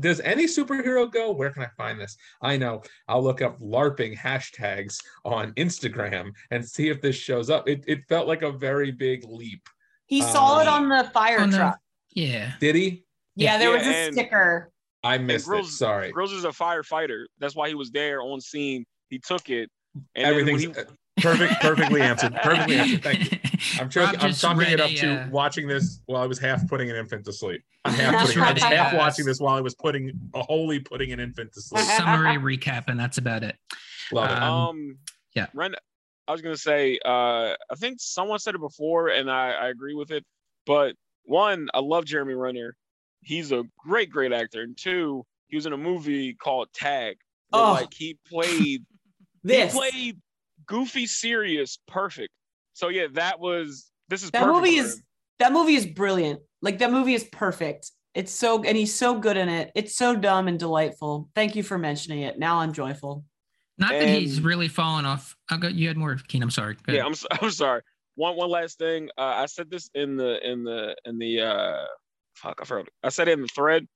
does 0.00 0.20
any 0.20 0.44
superhero 0.46 1.10
go? 1.10 1.30
Where 1.30 1.50
can 1.50 1.62
I 1.62 1.68
find 1.76 2.00
this? 2.00 2.16
I 2.42 2.56
know. 2.56 2.82
I'll 3.08 3.22
look 3.22 3.42
up 3.42 3.58
LARPing 3.60 4.16
hashtags 4.16 4.98
on 5.24 5.52
Instagram 5.54 6.32
and 6.50 6.66
see 6.66 6.88
if 6.88 7.00
this 7.00 7.16
shows 7.16 7.50
up. 7.50 7.68
It, 7.68 7.84
it 7.86 8.00
felt 8.08 8.26
like 8.26 8.42
a 8.42 8.50
very 8.52 8.90
big 8.90 9.24
leap. 9.28 9.62
he 10.06 10.22
saw 10.22 10.60
it 10.60 10.66
Um, 10.66 10.84
on 10.84 10.88
the 11.04 11.10
fire 11.10 11.40
on 11.40 11.50
the- 11.50 11.56
truck. 11.58 11.78
Yeah. 12.14 12.52
Did 12.58 12.74
he? 12.74 13.04
Yeah, 13.36 13.58
there 13.58 13.70
Yeah, 13.70 13.78
was 13.78 13.86
a 13.86 13.90
and- 13.94 14.14
sticker. 14.14 14.70
I 15.04 15.16
missed 15.18 15.48
it. 15.50 15.64
Sorry. 15.66 16.10
Grills 16.12 16.32
is 16.32 16.44
a 16.44 16.48
firefighter. 16.48 17.24
That's 17.38 17.54
why 17.54 17.68
he 17.68 17.74
was 17.74 17.90
there 17.90 18.20
on 18.20 18.40
scene. 18.40 18.84
He 19.08 19.18
took 19.18 19.48
it. 19.48 19.70
And 19.94 20.04
then 20.14 20.24
when 20.34 20.40
Everything's 20.48 20.76
he- 20.76 20.82
uh, 20.82 20.84
perfect. 21.20 21.60
Perfectly 21.60 22.00
answered. 22.00 22.34
Perfectly 22.42 22.76
answered. 22.76 23.02
Thank 23.02 23.32
you. 23.32 23.38
I'm, 23.78 23.84
Rob 23.84 23.90
choking, 23.90 24.20
I'm 24.20 24.28
just 24.28 24.40
chalking 24.40 24.70
it 24.70 24.80
up 24.80 24.90
a, 24.90 24.94
to 24.96 25.12
uh, 25.22 25.28
watching 25.30 25.68
this 25.68 26.00
while 26.06 26.22
I 26.22 26.26
was 26.26 26.38
half 26.38 26.66
putting 26.68 26.90
an 26.90 26.96
infant 26.96 27.24
to 27.26 27.32
sleep. 27.32 27.62
I'm 27.84 27.94
half, 27.94 28.12
Just 28.12 28.34
putting, 28.34 28.42
I 28.42 28.52
was 28.52 28.62
half 28.62 28.94
uh, 28.94 28.96
watching 28.96 29.24
this 29.24 29.40
while 29.40 29.56
I 29.56 29.60
was 29.60 29.74
putting 29.74 30.12
a 30.34 30.42
wholly 30.42 30.80
putting 30.80 31.12
an 31.12 31.20
infant 31.20 31.52
to 31.54 31.60
sleep. 31.60 31.84
summary 31.84 32.36
recap, 32.36 32.84
and 32.88 32.98
that's 32.98 33.18
about 33.18 33.42
it. 33.42 33.56
Love 34.12 34.30
it. 34.30 34.42
Um, 34.42 34.52
um 34.52 34.98
yeah. 35.34 35.46
Ren, 35.54 35.74
I 36.28 36.32
was 36.32 36.42
gonna 36.42 36.56
say, 36.56 36.98
uh, 37.04 37.54
I 37.70 37.74
think 37.76 37.98
someone 38.00 38.38
said 38.38 38.54
it 38.54 38.60
before, 38.60 39.08
and 39.08 39.30
I, 39.30 39.52
I 39.52 39.68
agree 39.68 39.94
with 39.94 40.10
it. 40.10 40.24
But 40.66 40.94
one, 41.24 41.68
I 41.74 41.80
love 41.80 42.04
Jeremy 42.04 42.34
Renner. 42.34 42.76
He's 43.22 43.52
a 43.52 43.64
great, 43.78 44.10
great 44.10 44.32
actor. 44.32 44.62
And 44.62 44.76
two, 44.76 45.24
he 45.48 45.56
was 45.56 45.66
in 45.66 45.72
a 45.72 45.76
movie 45.76 46.34
called 46.34 46.68
Tag. 46.72 47.16
where, 47.50 47.62
Oh. 47.62 47.72
Like 47.72 47.92
he 47.92 48.16
played 48.28 48.84
This 49.42 49.72
he 49.72 49.78
played 49.78 50.20
goofy 50.70 51.06
serious 51.06 51.80
perfect. 51.88 52.30
So 52.72 52.88
yeah, 52.88 53.08
that 53.14 53.40
was 53.40 53.90
this 54.08 54.22
is 54.22 54.30
that 54.30 54.44
perfect 54.44 54.54
movie 54.54 54.76
is 54.76 55.02
that 55.40 55.52
movie 55.52 55.74
is 55.74 55.84
brilliant. 55.84 56.40
Like 56.62 56.78
that 56.78 56.92
movie 56.92 57.14
is 57.14 57.24
perfect. 57.24 57.90
It's 58.14 58.32
so 58.32 58.62
and 58.62 58.76
he's 58.76 58.94
so 58.94 59.18
good 59.18 59.36
in 59.36 59.48
it. 59.48 59.72
It's 59.74 59.96
so 59.96 60.16
dumb 60.16 60.48
and 60.48 60.58
delightful. 60.58 61.28
Thank 61.34 61.56
you 61.56 61.62
for 61.62 61.76
mentioning 61.76 62.22
it. 62.22 62.38
Now 62.38 62.60
I'm 62.60 62.72
joyful. 62.72 63.24
Not 63.78 63.90
that 63.90 64.08
he's 64.08 64.40
really 64.40 64.68
fallen 64.68 65.06
off. 65.06 65.34
I'll 65.48 65.58
go, 65.58 65.68
you 65.68 65.88
had 65.88 65.96
more, 65.96 66.14
Keane. 66.28 66.42
I'm 66.42 66.50
sorry. 66.50 66.76
Yeah. 66.86 67.04
I'm, 67.04 67.14
I'm 67.30 67.50
sorry. 67.50 67.82
One 68.14 68.36
one 68.36 68.50
last 68.50 68.78
thing. 68.78 69.08
Uh, 69.18 69.22
I 69.36 69.46
said 69.46 69.70
this 69.70 69.90
in 69.94 70.16
the 70.16 70.38
in 70.48 70.62
the 70.62 70.94
in 71.04 71.18
the 71.18 71.40
uh 71.40 71.84
fuck 72.36 72.58
I 72.60 72.64
forgot. 72.64 72.88
I 73.02 73.08
said 73.08 73.28
it 73.28 73.32
in 73.32 73.42
the 73.42 73.48
thread. 73.48 73.86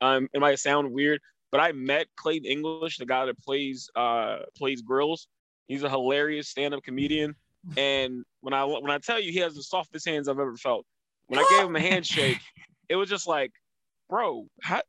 Um, 0.00 0.28
it 0.32 0.40
might 0.40 0.58
sound 0.58 0.92
weird, 0.92 1.20
but 1.52 1.60
I 1.60 1.72
met 1.72 2.06
Clayton 2.16 2.46
English, 2.46 2.98
the 2.98 3.06
guy 3.06 3.26
that 3.26 3.38
plays 3.40 3.88
uh 3.94 4.38
plays 4.56 4.82
Grills. 4.82 5.28
He's 5.68 5.82
a 5.82 5.88
hilarious 5.88 6.48
stand-up 6.48 6.82
comedian. 6.82 7.34
And 7.78 8.24
when 8.40 8.52
I 8.52 8.64
when 8.64 8.90
I 8.90 8.98
tell 8.98 9.18
you 9.18 9.32
he 9.32 9.38
has 9.38 9.54
the 9.54 9.62
softest 9.62 10.06
hands 10.06 10.28
I've 10.28 10.38
ever 10.38 10.56
felt. 10.56 10.84
When 11.28 11.40
I 11.40 11.46
gave 11.48 11.64
him 11.66 11.76
a 11.76 11.80
handshake, 11.90 12.38
it 12.88 12.96
was 12.96 13.08
just 13.08 13.26
like, 13.26 13.52
bro, 14.10 14.46
how 14.62 14.82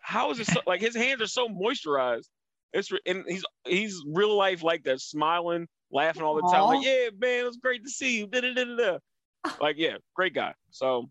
how 0.00 0.30
is 0.30 0.38
it 0.38 0.46
so 0.46 0.60
like 0.66 0.80
his 0.80 0.94
hands 0.94 1.20
are 1.20 1.26
so 1.26 1.48
moisturized. 1.48 2.28
It's 2.72 2.90
and 3.06 3.24
he's 3.26 3.44
he's 3.66 4.02
real 4.06 4.36
life 4.36 4.62
like 4.62 4.84
that, 4.84 5.00
smiling, 5.00 5.66
laughing 5.90 6.22
all 6.22 6.34
the 6.36 6.42
time. 6.42 6.62
Aw. 6.62 6.68
Like, 6.68 6.84
yeah, 6.86 7.08
man, 7.18 7.40
it 7.40 7.44
was 7.44 7.56
great 7.56 7.82
to 7.84 7.90
see 7.90 8.18
you. 8.18 8.26
Da-da-da-da-da. 8.26 8.98
Like, 9.60 9.76
yeah, 9.76 9.96
great 10.14 10.34
guy. 10.34 10.54
So 10.70 11.10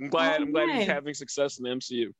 I'm 0.00 0.08
glad 0.08 0.40
Oh, 0.40 0.44
I'm 0.44 0.52
glad 0.52 0.70
he's 0.70 0.86
having 0.86 1.12
success 1.14 1.58
in 1.58 1.64
the 1.64 1.70
MCU. 1.70 2.12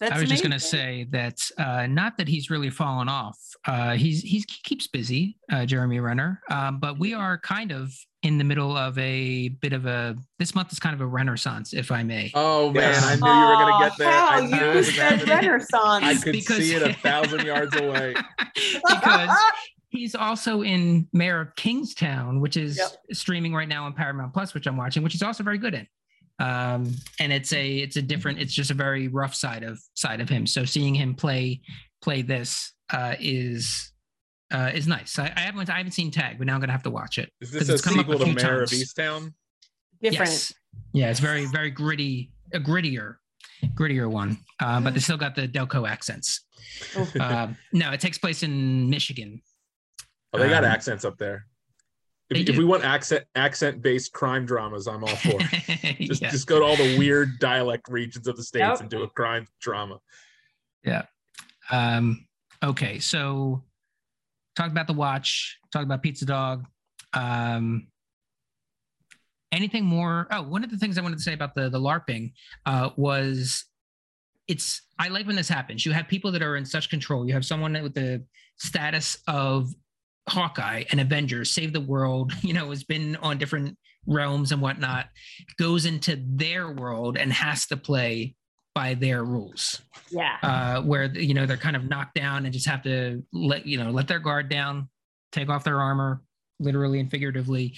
That's 0.00 0.14
I 0.14 0.20
was 0.20 0.28
just 0.28 0.42
going 0.42 0.50
to 0.52 0.58
say 0.58 1.06
that 1.10 1.38
uh, 1.58 1.86
not 1.86 2.16
that 2.18 2.26
he's 2.26 2.50
really 2.50 2.70
fallen 2.70 3.08
off. 3.08 3.38
Uh, 3.66 3.92
he's 3.92 4.20
he's 4.22 4.44
he 4.50 4.56
keeps 4.64 4.88
busy, 4.88 5.36
uh, 5.52 5.64
Jeremy 5.64 6.00
Renner. 6.00 6.40
Um, 6.50 6.80
but 6.80 6.98
we 6.98 7.14
are 7.14 7.38
kind 7.38 7.70
of 7.70 7.92
in 8.24 8.36
the 8.38 8.42
middle 8.42 8.76
of 8.76 8.98
a 8.98 9.50
bit 9.60 9.72
of 9.72 9.86
a. 9.86 10.16
This 10.40 10.56
month 10.56 10.72
is 10.72 10.80
kind 10.80 10.92
of 10.94 11.00
a 11.00 11.06
renaissance, 11.06 11.72
if 11.72 11.92
I 11.92 12.02
may. 12.02 12.32
oh 12.34 12.72
man, 12.72 12.82
Yes. 12.94 13.04
I 13.04 13.14
knew 13.14 13.40
you 13.40 13.46
were 13.48 13.54
gonna 13.56 13.88
get 13.88 13.98
there. 13.98 14.08
Oh, 14.12 14.26
I 14.28 14.40
knew 14.46 14.70
you 14.70 14.76
was 14.78 14.92
said. 14.94 15.28
Renaissance. 15.28 15.70
I 15.74 16.14
could 16.20 16.32
Because- 16.32 16.56
see 16.58 16.74
it 16.74 16.82
a 16.82 16.92
thousand 17.02 17.46
yards 17.46 17.76
away. 17.76 18.14
because 18.88 19.38
he's 19.90 20.14
also 20.14 20.62
in 20.62 21.06
Mayor 21.12 21.40
of 21.40 21.54
Kingstown, 21.54 22.40
which 22.40 22.56
is 22.56 22.76
Yep. 22.78 22.90
streaming 23.12 23.54
right 23.54 23.68
now 23.68 23.84
on 23.84 23.92
Paramount 23.92 24.32
Plus, 24.32 24.54
which 24.54 24.66
I'm 24.66 24.76
watching, 24.76 25.02
which 25.02 25.12
he's 25.12 25.22
also 25.22 25.44
very 25.44 25.58
good 25.58 25.74
in. 25.74 25.86
Um, 26.38 26.92
and 27.20 27.32
it's 27.32 27.52
a 27.52 27.78
it's 27.78 27.96
a 27.96 28.02
different, 28.02 28.40
it's 28.40 28.52
just 28.52 28.70
a 28.70 28.74
very 28.74 29.08
rough 29.08 29.34
side 29.34 29.62
of 29.62 29.78
side 29.94 30.20
of 30.20 30.28
him. 30.28 30.46
So 30.46 30.64
seeing 30.64 30.94
him 30.94 31.14
play 31.14 31.60
play 32.00 32.22
this 32.22 32.72
uh, 32.92 33.14
is 33.20 33.92
uh, 34.52 34.70
is 34.74 34.86
nice. 34.88 35.18
I, 35.18 35.32
I 35.36 35.40
haven't 35.40 35.70
I 35.70 35.76
haven't 35.76 35.92
seen 35.92 36.10
Tag, 36.10 36.38
but 36.38 36.46
now 36.46 36.54
I'm 36.54 36.60
gonna 36.60 36.72
have 36.72 36.82
to 36.84 36.90
watch 36.90 37.18
it. 37.18 37.30
Is 37.40 37.50
'Cause 37.50 37.60
this 37.60 37.68
a 37.68 37.72
it's 37.74 37.82
come 37.82 37.98
up 37.98 38.08
a 38.08 38.18
to 38.18 38.24
few 38.24 38.34
Mayor 38.34 38.62
of 38.62 38.70
times. 38.70 38.82
Easttown? 38.82 39.32
Different. 40.02 40.30
Yes. 40.30 40.52
Yeah, 40.92 41.10
it's 41.10 41.20
very 41.20 41.46
very 41.46 41.70
gritty, 41.70 42.32
a 42.52 42.58
grittier, 42.58 43.16
grittier 43.74 44.10
one. 44.10 44.38
Uh, 44.60 44.80
but 44.80 44.94
they 44.94 45.00
still 45.00 45.16
got 45.16 45.34
the 45.36 45.46
Delco 45.46 45.88
accents. 45.88 46.40
Uh, 47.20 47.48
no, 47.72 47.92
it 47.92 48.00
takes 48.00 48.18
place 48.18 48.42
in 48.42 48.88
Michigan. 48.90 49.40
Oh, 50.32 50.38
they 50.38 50.48
got 50.48 50.64
Um, 50.64 50.70
accents 50.70 51.04
up 51.04 51.18
there. 51.18 51.46
They 52.34 52.40
If, 52.40 52.48
if 52.50 52.56
we 52.56 52.64
want 52.64 52.84
accent 52.84 53.24
accent 53.34 53.82
based 53.82 54.12
crime 54.12 54.44
dramas, 54.46 54.86
I'm 54.86 55.02
all 55.04 55.16
for. 55.16 55.38
it. 55.40 55.98
Just 56.00 56.22
Yeah. 56.22 56.30
just 56.30 56.46
go 56.46 56.58
to 56.58 56.64
all 56.64 56.76
the 56.76 56.96
weird 56.98 57.38
dialect 57.38 57.88
regions 57.88 58.26
of 58.26 58.36
the 58.36 58.42
states 58.42 58.62
Yep. 58.62 58.80
and 58.80 58.90
do 58.90 59.02
a 59.02 59.08
crime 59.08 59.46
drama. 59.60 59.98
Yeah. 60.84 61.02
Um, 61.70 62.26
okay, 62.62 62.98
so 62.98 63.62
talk 64.56 64.70
about 64.70 64.86
the 64.86 64.92
watch, 64.92 65.58
talk 65.72 65.82
about 65.84 66.02
Pizza 66.02 66.24
Dog. 66.26 66.66
Um, 67.14 67.86
anything 69.52 69.84
more? 69.84 70.26
Oh, 70.30 70.42
one 70.42 70.64
of 70.64 70.70
the 70.70 70.76
things 70.78 70.98
I 70.98 71.02
wanted 71.02 71.16
to 71.18 71.22
say 71.22 71.34
about 71.34 71.54
the 71.54 71.68
the 71.68 71.78
LARPing 71.80 72.32
uh, 72.66 72.90
was 72.96 73.64
it's 74.48 74.82
I 74.98 75.08
like 75.08 75.26
when 75.26 75.36
this 75.36 75.48
happens. 75.48 75.86
You 75.86 75.92
have 75.92 76.08
people 76.08 76.32
that 76.32 76.42
are 76.42 76.56
in 76.56 76.64
such 76.64 76.90
control. 76.90 77.26
You 77.26 77.34
have 77.34 77.44
someone 77.44 77.72
with 77.82 77.94
the 77.94 78.24
status 78.56 79.18
of 79.28 79.72
Hawkeye 80.28 80.84
and 80.90 81.00
Avengers, 81.00 81.50
save 81.50 81.72
the 81.72 81.80
world, 81.80 82.32
you 82.42 82.52
know, 82.52 82.70
has 82.70 82.84
been 82.84 83.16
on 83.16 83.38
different 83.38 83.76
realms 84.06 84.52
and 84.52 84.60
whatnot, 84.60 85.06
goes 85.58 85.84
into 85.86 86.20
their 86.26 86.70
world 86.72 87.16
and 87.16 87.32
has 87.32 87.66
to 87.66 87.76
play 87.76 88.34
by 88.74 88.94
their 88.94 89.22
rules 89.22 89.82
Yeah. 90.10 90.38
uh, 90.42 90.80
where 90.82 91.04
you 91.04 91.34
know 91.34 91.44
they're 91.44 91.58
kind 91.58 91.76
of 91.76 91.84
knocked 91.90 92.14
down 92.14 92.44
and 92.46 92.52
just 92.54 92.66
have 92.66 92.82
to 92.84 93.22
let 93.32 93.66
you 93.66 93.76
know 93.76 93.90
let 93.90 94.08
their 94.08 94.18
guard 94.18 94.48
down, 94.48 94.88
take 95.30 95.50
off 95.50 95.62
their 95.62 95.78
armor, 95.80 96.22
literally 96.58 96.98
and 96.98 97.10
figuratively, 97.10 97.76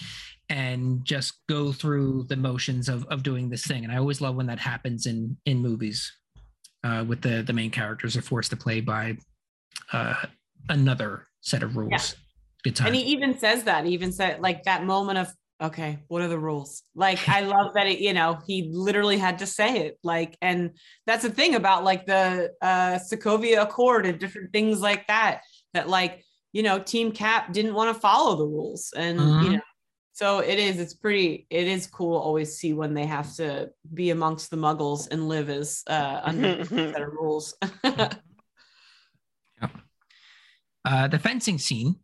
and 0.49 1.05
just 1.05 1.35
go 1.49 1.73
through 1.73 2.27
the 2.29 2.37
motions 2.37 2.89
of 2.89 3.05
of 3.07 3.23
doing 3.25 3.51
this 3.51 3.67
thing. 3.67 3.83
And 3.83 3.93
I 3.93 3.97
always 3.97 4.21
love 4.21 4.37
when 4.37 4.47
that 4.47 4.61
happens 4.61 5.07
in 5.07 5.37
in 5.47 5.59
movies, 5.59 6.13
uh, 6.85 7.05
with 7.07 7.23
the 7.23 7.43
the 7.43 7.53
main 7.53 7.73
characters 7.73 8.17
are 8.17 8.23
forced 8.23 8.51
to 8.51 8.57
play 8.57 8.81
by 8.81 9.17
uh, 9.93 10.15
another 10.69 11.27
set 11.41 11.65
of 11.65 11.77
rules. 11.77 11.91
Yeah. 11.91 12.21
Good 12.65 12.77
time. 12.77 12.89
And 12.89 12.97
he 12.97 13.03
even 13.13 13.39
says 13.39 13.65
that. 13.65 13.85
He 13.85 13.93
even 13.93 14.11
said 14.11 14.41
like 14.41 14.63
that 14.65 14.85
moment 14.85 15.19
of, 15.19 15.29
okay, 15.63 15.99
what 16.09 16.23
are 16.23 16.29
the 16.29 16.39
rules? 16.39 16.83
Like 16.95 17.21
I 17.29 17.43
love 17.43 17.75
that 17.75 17.87
it, 17.87 17.99
you 17.99 18.15
know, 18.15 18.39
he 18.47 18.71
literally 18.73 19.19
had 19.19 19.39
to 19.41 19.47
say 19.47 19.87
it. 19.87 19.99
Like, 20.03 20.37
and 20.41 20.71
that's 21.07 21.23
the 21.23 21.31
thing 21.31 21.55
about 21.55 21.85
like 21.85 22.07
the 22.07 22.53
uh 22.63 22.99
Sokovia 22.99 23.63
Accord 23.63 24.07
and 24.07 24.19
different 24.19 24.53
things 24.53 24.81
like 24.81 25.07
that, 25.09 25.43
that 25.75 25.91
like, 25.91 26.25
you 26.53 26.63
know, 26.63 26.79
Team 26.79 27.13
Cap 27.13 27.53
didn't 27.53 27.75
want 27.75 27.95
to 27.95 28.01
follow 28.01 28.37
the 28.37 28.47
rules. 28.47 28.93
And 28.97 29.19
you 29.21 29.27
Mhm. 29.27 29.53
know, 29.53 29.61
so 30.15 30.39
it 30.39 30.59
is, 30.59 30.81
it's 30.81 30.95
pretty, 30.95 31.47
it 31.51 31.67
is 31.67 31.87
cool 31.87 32.17
always 32.17 32.57
see 32.57 32.73
when 32.73 32.95
they 32.95 33.05
have 33.05 33.35
to 33.37 33.71
be 33.93 34.09
amongst 34.11 34.51
the 34.51 34.57
muggles 34.57 35.09
and 35.11 35.29
live 35.29 35.51
as 35.51 35.83
uh 35.87 36.21
under 36.23 36.47
a 36.61 36.65
set 36.65 37.03
of 37.03 37.13
rules. 37.13 37.55
uh, 40.85 41.09
the 41.09 41.19
fencing 41.19 41.59
scene. 41.59 41.97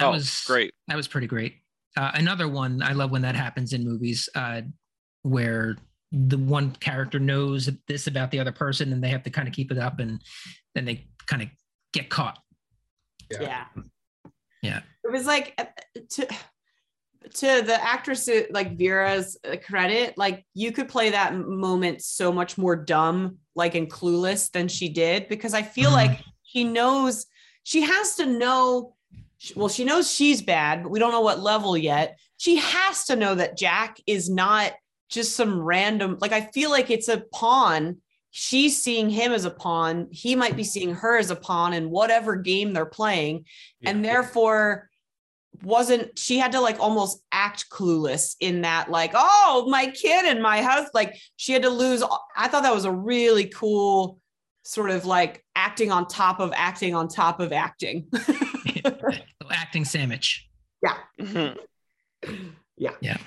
That 0.00 0.06
oh, 0.06 0.10
was 0.12 0.42
great. 0.46 0.72
That 0.88 0.96
was 0.96 1.06
pretty 1.06 1.26
great. 1.26 1.56
Uh, 1.96 2.10
another 2.14 2.48
one 2.48 2.82
I 2.82 2.92
love 2.92 3.10
when 3.10 3.22
that 3.22 3.34
happens 3.36 3.72
in 3.72 3.84
movies, 3.84 4.28
uh, 4.34 4.62
where 5.22 5.76
the 6.10 6.38
one 6.38 6.72
character 6.72 7.20
knows 7.20 7.68
this 7.86 8.06
about 8.06 8.30
the 8.30 8.40
other 8.40 8.52
person, 8.52 8.92
and 8.92 9.02
they 9.04 9.10
have 9.10 9.22
to 9.24 9.30
kind 9.30 9.46
of 9.46 9.54
keep 9.54 9.70
it 9.70 9.78
up, 9.78 10.00
and 10.00 10.20
then 10.74 10.84
they 10.84 11.06
kind 11.26 11.42
of 11.42 11.48
get 11.92 12.08
caught. 12.08 12.38
Yeah. 13.30 13.42
yeah 13.42 13.64
Yeah. 14.62 14.80
it 15.04 15.12
was 15.12 15.26
like 15.26 15.54
uh, 15.58 15.64
to 16.10 16.26
to 17.34 17.62
the 17.62 17.78
actress 17.80 18.26
uh, 18.28 18.42
like 18.50 18.76
vera's 18.78 19.36
uh, 19.46 19.54
credit 19.64 20.16
like 20.16 20.44
you 20.54 20.72
could 20.72 20.88
play 20.88 21.10
that 21.10 21.36
moment 21.36 22.02
so 22.02 22.32
much 22.32 22.56
more 22.56 22.74
dumb 22.74 23.36
like 23.54 23.74
and 23.74 23.90
clueless 23.90 24.50
than 24.50 24.66
she 24.66 24.88
did 24.88 25.28
because 25.28 25.52
i 25.54 25.62
feel 25.62 25.90
Mhm. 25.90 25.94
like 25.94 26.20
she 26.42 26.64
knows 26.64 27.26
she 27.62 27.82
has 27.82 28.16
to 28.16 28.26
know 28.26 28.96
well 29.54 29.68
she 29.68 29.84
knows 29.84 30.10
she's 30.10 30.42
bad 30.42 30.82
but 30.82 30.90
we 30.90 30.98
don't 30.98 31.12
know 31.12 31.20
what 31.20 31.40
level 31.40 31.76
yet. 31.76 32.18
She 32.36 32.56
has 32.56 33.04
to 33.06 33.16
know 33.16 33.34
that 33.34 33.58
jack 33.58 34.00
is 34.06 34.30
not 34.30 34.72
just 35.08 35.34
some 35.34 35.60
random 35.60 36.18
like 36.20 36.32
i 36.32 36.42
feel 36.42 36.70
like 36.70 36.90
it's 36.90 37.08
a 37.08 37.24
pawn. 37.32 37.98
She's 38.32 38.80
seeing 38.80 39.10
him 39.10 39.32
as 39.32 39.44
a 39.44 39.50
pawn. 39.50 40.06
He 40.12 40.36
might 40.36 40.54
be 40.54 40.62
seeing 40.62 40.94
her 40.94 41.18
as 41.18 41.32
a 41.32 41.36
pawn 41.36 41.72
in 41.72 41.90
whatever 41.90 42.36
game 42.36 42.72
they're 42.72 42.86
playing. 42.86 43.46
And 43.82 44.04
therefore 44.04 44.88
wasn't 45.62 46.18
she 46.18 46.38
had 46.38 46.52
to 46.52 46.60
like 46.60 46.78
almost 46.80 47.22
act 47.32 47.68
clueless 47.70 48.36
in 48.40 48.62
that 48.62 48.90
like 48.90 49.12
oh 49.14 49.66
my 49.68 49.86
kid 49.88 50.24
and 50.24 50.42
my 50.42 50.62
house 50.62 50.88
like 50.94 51.20
she 51.36 51.52
had 51.52 51.62
to 51.62 51.68
lose 51.68 52.02
i 52.36 52.48
thought 52.48 52.62
that 52.62 52.74
was 52.74 52.84
a 52.84 52.92
really 52.92 53.46
cool 53.46 54.18
sort 54.64 54.90
of 54.90 55.04
like 55.06 55.44
acting 55.56 55.90
on 55.90 56.06
top 56.06 56.40
of 56.40 56.52
acting 56.54 56.94
on 56.94 57.08
top 57.08 57.40
of 57.40 57.52
acting 57.52 58.06
Acting 59.50 59.84
sandwich. 59.84 60.48
Mhm. 61.20 61.56
Yeah. 62.76 62.92
Yeah. 63.02 63.18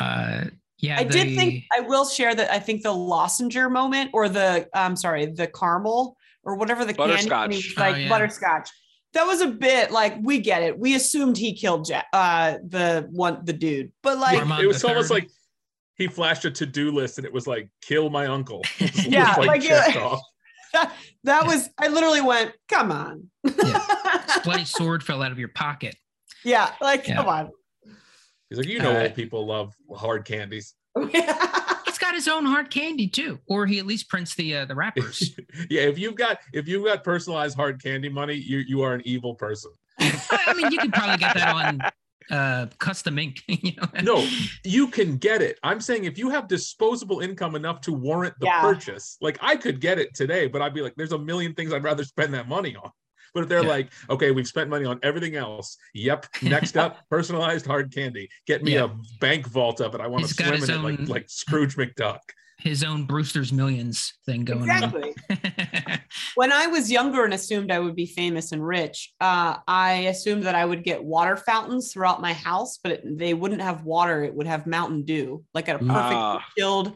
Uh, 0.00 0.44
yeah, 0.78 0.98
i 0.98 1.04
did 1.04 1.36
think 1.36 1.64
i 1.76 1.80
will 1.82 2.04
share 2.04 2.34
that 2.34 2.50
i 2.50 2.58
think 2.58 2.82
the 2.82 2.90
lossinger 2.90 3.68
moment 3.70 4.10
or 4.12 4.28
the 4.28 4.66
i'm 4.74 4.96
sorry 4.96 5.26
the 5.26 5.46
caramel 5.46 6.16
or 6.42 6.56
whatever 6.56 6.84
the 6.84 6.94
candy 6.94 7.12
Butterscotch. 7.12 7.48
when 7.48 7.50
he 7.52 7.56
was 7.58 7.74
Oh, 7.76 7.80
like 7.80 7.96
yeah. 7.96 8.08
butterscotch 8.08 8.70
that 9.12 9.24
was 9.24 9.40
a 9.40 9.48
bit 9.48 9.90
like 9.92 10.16
we 10.22 10.38
get 10.40 10.62
it 10.62 10.76
we 10.78 10.94
assumed 10.96 11.36
he 11.36 11.52
killed 11.54 11.84
Jack, 11.86 12.06
uh 12.12 12.54
the 12.66 13.06
one 13.12 13.44
the 13.44 13.52
dude 13.52 13.92
but 14.02 14.18
like 14.18 14.38
Armand 14.38 14.64
it 14.64 14.66
was 14.66 14.82
almost 14.82 15.08
third. 15.10 15.14
like 15.14 15.30
he 16.00 16.06
flashed 16.08 16.44
a 16.46 16.50
to-do 16.50 16.90
list 16.90 17.18
and 17.18 17.24
it 17.26 17.32
was 17.32 17.46
like 17.46 17.68
kill 17.82 18.10
my 18.10 18.26
uncle 18.26 18.62
It 18.80 18.92
was 18.96 19.06
Yeah, 19.06 19.34
like, 19.36 19.46
like, 19.48 19.62
checked 19.62 19.96
off. 19.98 20.20
that 21.24 21.44
was 21.46 21.68
i 21.78 21.88
literally 21.88 22.20
went 22.20 22.52
come 22.68 22.90
on 22.92 23.28
bloody 24.44 24.64
sword 24.64 25.02
fell 25.02 25.22
out 25.22 25.32
of 25.32 25.38
your 25.38 25.48
pocket. 25.48 25.94
yeah 26.44 26.72
like 26.80 27.06
Yeah. 27.08 27.16
come 27.16 27.26
on 27.28 27.50
he's 28.48 28.58
like 28.58 28.68
you 28.68 28.78
know 28.80 28.96
Uh, 28.96 29.02
old 29.02 29.14
people 29.14 29.46
love 29.46 29.74
hard 29.94 30.24
candies 30.24 30.74
He's 31.12 31.98
got 31.98 32.14
his 32.14 32.28
own 32.28 32.44
hard 32.46 32.70
candy 32.70 33.06
too, 33.08 33.38
or 33.46 33.66
he 33.66 33.78
at 33.78 33.86
least 33.86 34.08
prints 34.08 34.34
the 34.34 34.56
uh, 34.56 34.64
the 34.64 34.74
wrappers. 34.74 35.36
yeah 35.68 35.82
if 35.82 35.98
you've 35.98 36.14
got 36.16 36.38
if 36.52 36.66
you've 36.68 36.84
got 36.84 37.04
personalized 37.04 37.56
hard 37.56 37.82
candy 37.82 38.08
money 38.08 38.34
you 38.34 38.58
you 38.58 38.80
are 38.82 38.94
an 38.94 39.02
evil 39.04 39.34
person 39.34 39.70
I 40.00 40.54
mean, 40.56 40.72
you 40.72 40.78
could 40.78 40.92
probably 40.94 41.18
get 41.18 41.34
that 41.34 41.54
on 41.54 41.80
uh, 42.30 42.66
custom 42.78 43.18
ink. 43.18 43.42
You 43.48 43.72
know? 43.76 43.88
no 44.02 44.28
you 44.64 44.88
can 44.88 45.16
get 45.16 45.42
it 45.42 45.58
i'm 45.62 45.80
saying 45.80 46.04
if 46.04 46.16
you 46.16 46.30
have 46.30 46.48
disposable 46.48 47.20
income 47.20 47.54
enough 47.56 47.80
to 47.82 47.92
warrant 47.92 48.34
the 48.40 48.46
Yeah. 48.46 48.60
purchase 48.62 49.16
like 49.20 49.38
i 49.42 49.56
could 49.56 49.80
get 49.80 49.98
it 49.98 50.14
today 50.14 50.46
but 50.46 50.62
i'd 50.62 50.74
be 50.74 50.80
like 50.82 50.94
there's 50.96 51.12
a 51.12 51.18
million 51.18 51.54
things 51.54 51.72
i'd 51.72 51.82
rather 51.84 52.04
spend 52.04 52.32
that 52.34 52.48
money 52.48 52.74
on 52.76 52.90
but 53.34 53.42
if 53.42 53.48
they're 53.48 53.62
Yeah. 53.62 53.68
like 53.68 53.92
okay 54.08 54.30
we've 54.30 54.46
spent 54.46 54.70
money 54.70 54.84
on 54.86 54.98
everything 55.02 55.36
else 55.36 55.76
yep 55.94 56.26
next 56.42 56.76
up 56.76 56.98
personalized 57.10 57.66
hard 57.66 57.92
candy 57.92 58.28
get 58.46 58.62
me 58.62 58.74
Yeah. 58.74 58.84
a 58.84 58.90
bank 59.20 59.46
vault 59.46 59.80
of 59.80 59.94
it 59.94 60.00
i 60.00 60.06
want 60.06 60.26
to 60.26 60.32
swim 60.34 60.54
in 60.54 60.60
his 60.60 60.68
it 60.68 60.78
like 60.80 61.08
like 61.08 61.24
scrooge 61.28 61.76
mcduck 61.76 62.20
his 62.62 62.84
own 62.84 63.04
Brewster's 63.04 63.52
Millions 63.52 64.12
thing 64.26 64.44
going 64.44 64.64
exactly 64.68 65.14
on. 65.30 66.00
when 66.34 66.52
i 66.52 66.66
was 66.66 66.90
younger 66.90 67.24
and 67.24 67.32
assumed 67.34 67.70
i 67.72 67.78
would 67.78 67.96
be 67.96 68.06
famous 68.06 68.52
and 68.52 68.64
rich 68.66 69.12
uh, 69.20 69.56
i 69.68 69.92
assumed 70.08 70.42
that 70.44 70.54
i 70.54 70.64
would 70.64 70.82
get 70.84 71.02
water 71.02 71.36
fountains 71.36 71.92
throughout 71.92 72.20
my 72.20 72.32
house 72.32 72.78
but 72.82 72.92
it, 72.92 73.18
they 73.18 73.34
wouldn't 73.34 73.62
have 73.62 73.84
water 73.84 74.22
it 74.24 74.34
would 74.34 74.46
have 74.46 74.66
mountain 74.66 75.02
dew 75.04 75.42
like 75.54 75.68
at 75.68 75.76
a 75.76 75.78
perfect 75.78 75.92
Ah. 75.94 76.44
chilled 76.58 76.92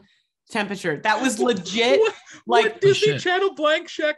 temperature 0.51 0.97
that 1.03 1.21
was 1.21 1.39
legit 1.39 1.99
what, 1.99 2.13
like- 2.47 2.65
what 2.73 2.81
disney 2.81 3.13
shit. 3.13 3.21
channel 3.21 3.53
blank 3.55 3.87
check 3.87 4.17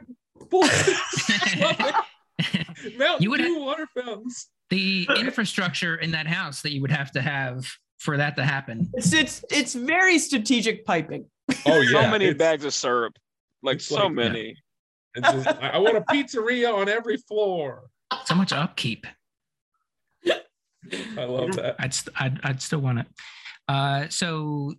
bullshit 0.50 0.96
Mountain 2.98 3.24
You 3.24 3.32
would 3.32 3.38
Dew 3.42 3.60
water 3.60 3.88
fountains 4.00 4.48
the 4.70 5.08
infrastructure 5.18 5.96
in 5.96 6.12
that 6.12 6.28
house 6.28 6.62
that 6.62 6.72
you 6.74 6.82
would 6.82 6.92
have 6.92 7.12
to 7.14 7.22
have 7.22 7.66
for 8.00 8.18
that 8.18 8.36
to 8.36 8.44
happen. 8.44 8.90
it's 8.94 9.14
it's 9.14 9.44
it's 9.50 9.74
very 9.74 10.20
strategic 10.20 10.86
piping 10.86 11.26
oh 11.66 11.82
yeah 11.82 12.04
so 12.04 12.10
many 12.10 12.26
it's- 12.26 12.38
bags 12.38 12.66
of 12.66 12.74
syrup. 12.74 13.14
Like 13.64 13.78
it's 13.78 13.86
so 13.88 14.04
like- 14.06 14.14
many. 14.14 14.56
it's 15.16 15.32
just- 15.32 15.48
I 15.48 15.70
I 15.70 15.78
want 15.80 15.98
a 15.98 16.02
pizzeria 16.02 16.74
on 16.74 16.88
every 16.90 17.18
floor 17.18 17.90
So 18.26 18.36
much 18.36 18.52
upkeep. 18.54 19.06
i 21.18 21.24
love 21.26 21.54
that 21.58 21.76
I'd 21.80 21.94
st- 21.94 22.16
I'd, 22.22 22.40
I'd 22.44 22.62
still 22.62 22.80
want 22.80 23.00
it. 23.00 23.08
Uh, 23.68 24.08
so 24.10 24.74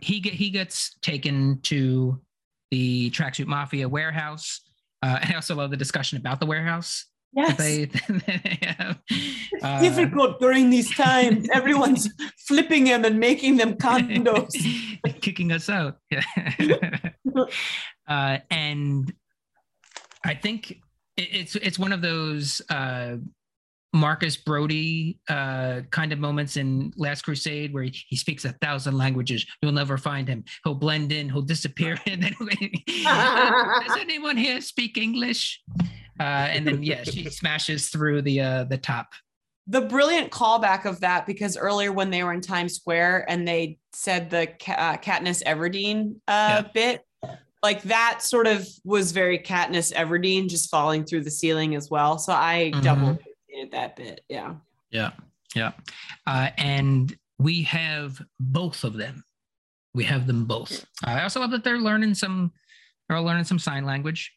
he 0.00 0.20
get 0.20 0.34
he 0.34 0.50
gets 0.50 0.96
taken 1.00 1.60
to 1.62 2.20
the 2.70 3.10
tracksuit 3.10 3.46
mafia 3.46 3.88
warehouse. 3.88 4.60
Uh, 5.02 5.18
I 5.28 5.34
also 5.34 5.54
love 5.54 5.70
the 5.70 5.76
discussion 5.76 6.18
about 6.18 6.38
the 6.40 6.46
warehouse. 6.46 7.06
Yes 7.32 7.56
They, 7.56 7.84
they 8.08 8.58
have. 8.62 8.98
It's 9.08 9.64
Uh, 9.64 9.80
difficult 9.80 10.40
during 10.40 10.70
these 10.70 10.90
times 10.94 11.48
everyone's 11.54 12.08
flipping 12.48 12.84
them 12.84 13.04
and 13.04 13.18
making 13.20 13.56
them 13.56 13.74
condos 13.74 14.52
kicking 15.20 15.52
us 15.52 15.68
out. 15.68 15.98
Uh, 18.08 18.38
and 18.50 19.12
I 20.24 20.34
think 20.34 20.70
it, 21.16 21.28
it's 21.32 21.56
it's 21.56 21.78
one 21.78 21.92
of 21.92 22.02
those 22.02 22.60
uh, 22.68 23.16
Marcus 23.92 24.36
Brody 24.36 25.18
uh, 25.28 25.80
kind 25.90 26.12
of 26.12 26.18
moments 26.18 26.56
in 26.56 26.92
Last 26.96 27.22
Crusade 27.22 27.74
where 27.74 27.82
he, 27.84 27.94
he 28.08 28.16
speaks 28.16 28.44
a 28.44 28.52
thousand 28.52 28.96
languages. 28.96 29.44
You'll 29.60 29.72
never 29.72 29.98
find 29.98 30.26
him. 30.26 30.44
He'll 30.64 30.74
blend 30.74 31.12
in. 31.12 31.28
He'll 31.28 31.42
disappear. 31.42 31.98
And 32.06 32.22
then 32.22 32.34
does 33.04 33.96
anyone 33.98 34.36
here 34.36 34.60
speak 34.60 34.96
English? 34.98 35.60
Uh, 36.20 36.22
and 36.22 36.66
then 36.66 36.82
yeah, 36.82 37.04
she 37.04 37.24
smashes 37.30 37.88
through 37.88 38.22
the 38.22 38.40
uh, 38.40 38.64
the 38.64 38.78
top. 38.78 39.08
the 39.66 39.80
brilliant 39.80 40.30
callback 40.30 40.84
of 40.84 41.00
that 41.00 41.26
because 41.26 41.56
earlier 41.56 41.92
when 41.92 42.10
they 42.10 42.22
were 42.22 42.32
in 42.32 42.40
Times 42.40 42.74
Square 42.74 43.26
and 43.30 43.46
they 43.46 43.78
said 43.92 44.30
the 44.30 44.48
Ca- 44.60 44.72
uh, 44.72 44.96
Katniss 44.98 45.42
Everdeen 45.44 46.16
uh, 46.28 46.62
bit, 46.74 47.02
like 47.62 47.82
that 47.82 48.22
sort 48.22 48.46
of 48.46 48.66
was 48.84 49.12
very 49.12 49.38
Katniss 49.38 49.92
Everdeen 49.92 50.48
just 50.48 50.70
falling 50.70 51.04
through 51.04 51.24
the 51.24 51.30
ceiling 51.30 51.74
as 51.74 51.90
well. 51.90 52.18
So 52.18 52.32
I 52.32 52.72
Mhm. 52.74 52.82
double 52.82 53.10
appreciated 53.10 53.31
that 53.72 53.96
bit. 53.96 54.22
Yeah. 54.28 54.54
Yeah, 54.90 55.10
yeah. 55.54 55.72
Uh, 56.26 56.50
and 56.58 57.16
we 57.38 57.62
have 57.62 58.20
both 58.40 58.84
of 58.84 58.94
them. 58.94 59.24
We 59.94 60.04
have 60.04 60.26
them 60.26 60.44
both. 60.46 60.84
I 61.04 61.22
also 61.22 61.40
love 61.40 61.50
that 61.50 61.64
they're 61.64 61.78
learning 61.78 62.14
some. 62.14 62.52
They're 63.08 63.20
learning 63.20 63.44
some 63.44 63.58
sign 63.58 63.84
language. 63.84 64.32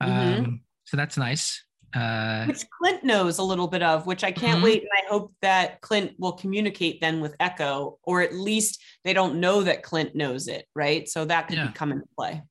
Um, 0.00 0.10
Mhm. 0.10 0.60
So 0.84 0.96
that's 0.96 1.16
nice. 1.16 1.62
Uh, 1.94 2.44
which 2.46 2.64
Clint 2.78 3.02
knows 3.04 3.38
a 3.38 3.42
little 3.42 3.66
bit 3.68 3.82
of, 3.82 4.06
which 4.06 4.22
I 4.22 4.30
can't 4.30 4.60
Mhm. 4.60 4.64
wait. 4.64 4.82
And 4.82 4.90
I 5.02 5.08
hope 5.08 5.34
that 5.42 5.80
Clint 5.80 6.14
will 6.18 6.32
communicate 6.32 7.00
then 7.00 7.20
with 7.20 7.34
Echo, 7.40 7.98
or 8.02 8.20
at 8.20 8.34
least 8.34 8.82
they 9.04 9.12
don't 9.12 9.40
know 9.40 9.62
that 9.62 9.82
Clint 9.82 10.14
knows 10.14 10.46
it, 10.48 10.66
right? 10.74 11.08
So 11.08 11.24
that 11.24 11.48
could 11.48 11.56
Yeah. 11.58 11.72
come 11.72 11.92
into 11.92 12.06
play. 12.16 12.42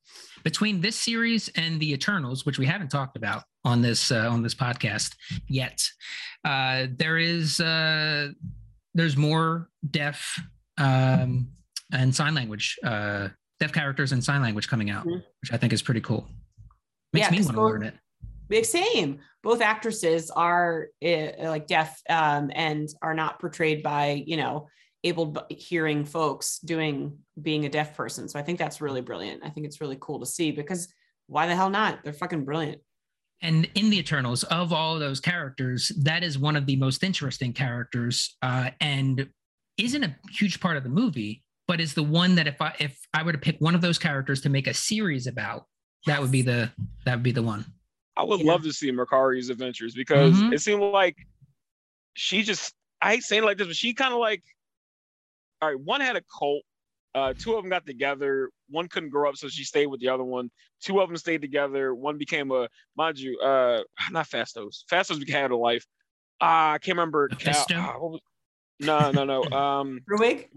Between 0.46 0.80
this 0.80 0.96
series 0.96 1.50
and 1.56 1.80
the 1.80 1.91
Eternals, 1.91 2.46
which 2.46 2.60
we 2.60 2.68
haven't 2.68 2.89
talked 2.89 3.18
about 3.18 3.43
on 3.66 3.82
this 3.82 4.12
uh, 4.12 4.30
on 4.30 4.43
this 4.43 4.54
podcast 4.54 5.16
yet, 5.50 5.82
uh, 6.46 6.86
there 6.98 7.18
is 7.18 7.60
uh, 7.60 8.30
there's 8.93 9.18
more 9.18 9.68
deaf 9.89 10.39
um, 10.78 11.50
and 11.91 12.16
sign 12.16 12.36
language 12.36 12.78
uh, 12.86 13.28
deaf 13.60 13.74
characters 13.74 14.12
and 14.14 14.24
sign 14.24 14.41
language 14.41 14.68
coming 14.70 14.89
out, 14.91 15.06
Mhm. 15.06 15.24
which 15.41 15.52
I 15.52 15.58
think 15.58 15.74
is 15.74 15.82
pretty 15.82 16.02
cool. 16.02 16.30
Makes 17.12 17.26
Yeah, 17.28 17.32
me 17.39 17.43
want 17.46 17.56
to 17.56 17.62
learn 17.64 17.84
it. 17.84 17.96
Big 18.48 18.66
same. 18.66 19.20
Both 19.41 19.62
actresses 19.62 20.30
are 20.30 20.88
uh, 21.04 21.28
like 21.39 21.66
deaf 21.66 22.00
um, 22.08 22.52
and 22.54 22.88
are 23.02 23.16
not 23.16 23.39
portrayed 23.39 23.82
by 23.82 24.24
you 24.28 24.38
know 24.38 24.68
able 25.06 25.38
hearing 25.49 26.03
folks 26.03 26.60
doing 26.60 27.18
being 27.41 27.66
a 27.66 27.70
deaf 27.70 27.95
person. 27.95 28.28
So 28.28 28.39
I 28.39 28.41
think 28.41 28.58
that's 28.58 28.82
really 28.82 29.01
brilliant. 29.01 29.43
I 29.45 29.49
think 29.49 29.66
it's 29.68 29.80
really 29.80 29.97
cool 30.01 30.20
to 30.20 30.26
see 30.26 30.51
because 30.51 30.88
why 31.28 31.47
the 31.47 31.56
hell 31.56 31.70
not? 31.70 32.03
They're 32.03 32.12
fucking 32.12 32.43
brilliant. 32.43 32.82
And 33.41 33.70
in 33.76 33.89
the 33.91 33.99
Eternals, 33.99 34.43
of 34.45 34.74
all 34.74 34.95
of 34.95 34.99
those 34.99 35.20
characters, 35.20 35.91
that 36.03 36.24
is 36.24 36.39
one 36.39 36.56
of 36.56 36.66
the 36.66 36.76
most 36.78 37.03
interesting 37.03 37.53
characters, 37.53 38.36
uh, 38.41 38.72
and 38.82 39.30
isn't 39.78 40.03
a 40.03 40.16
huge 40.32 40.60
part 40.60 40.78
of 40.78 40.84
the 40.84 40.89
movie, 40.89 41.43
but 41.68 41.80
is 41.80 41.93
the 41.93 42.01
one 42.03 42.36
that 42.36 42.47
if 42.47 42.60
I 42.62 42.74
if 42.80 42.97
I 43.14 43.22
were 43.24 43.34
to 43.34 43.38
pick 43.38 43.58
one 43.60 43.76
of 43.76 43.82
those 43.82 43.99
characters 43.99 44.41
to 44.41 44.49
make 44.49 44.66
a 44.68 44.74
series 44.74 45.28
about, 45.28 45.66
that 46.08 46.20
would 46.20 46.32
be 46.32 46.41
the 46.41 46.72
that 47.06 47.16
would 47.16 47.24
be 47.24 47.32
the 47.32 47.43
one. 47.43 47.66
I 48.18 48.24
would 48.24 48.39
Yeah. 48.39 48.53
love 48.53 48.64
to 48.64 48.74
see 48.74 48.89
Makkari's 48.91 49.49
adventures 49.49 49.93
because 49.93 50.41
Mhm. 50.41 50.53
it 50.53 50.62
seemed 50.62 50.82
like 50.82 51.18
she 52.16 52.41
just 52.41 52.74
I 53.01 53.16
hate 53.16 53.24
saying 53.24 53.43
it 53.43 53.45
like 53.45 53.58
this, 53.58 53.68
but 53.68 53.76
she 53.76 53.93
kind 53.93 54.14
of 54.14 54.20
like 54.20 54.41
all 55.62 55.70
right, 55.70 55.80
one 55.80 56.01
had 56.01 56.16
a 56.16 56.22
cult. 56.38 56.64
Uh, 57.14 57.34
two 57.38 57.56
of 57.56 57.64
them 57.64 57.70
got 57.70 57.86
together. 57.86 58.49
One 58.70 58.89
couldn't 58.89 59.10
grow 59.10 59.30
up, 59.30 59.38
so 59.38 59.47
she 59.47 59.64
stayed 59.64 59.88
with 59.88 60.01
the 60.01 60.10
other 60.10 60.24
one. 60.24 60.51
Two 60.82 60.99
of 60.99 61.08
them 61.08 61.16
stayed 61.16 61.41
together. 61.41 61.95
One 61.95 62.18
became 62.18 62.51
a, 62.51 62.68
mind 62.97 63.18
you, 63.18 63.39
uh, 63.39 63.84
not 64.12 64.28
Phastos. 64.28 64.84
Phastos 64.91 65.20
became 65.20 65.49
a 65.51 65.56
life. 65.56 65.86
Ah, 66.41 66.74
I 66.74 66.78
can't 66.78 66.97
remember. 66.97 67.30
Cal- 67.30 67.53
Mephisto? 67.53 67.82
what 67.99 68.12
was- 68.12 68.22
no, 68.80 69.12
no, 69.12 69.24
no. 69.24 69.43
Um, 69.58 70.01
Ruig? 70.06 70.49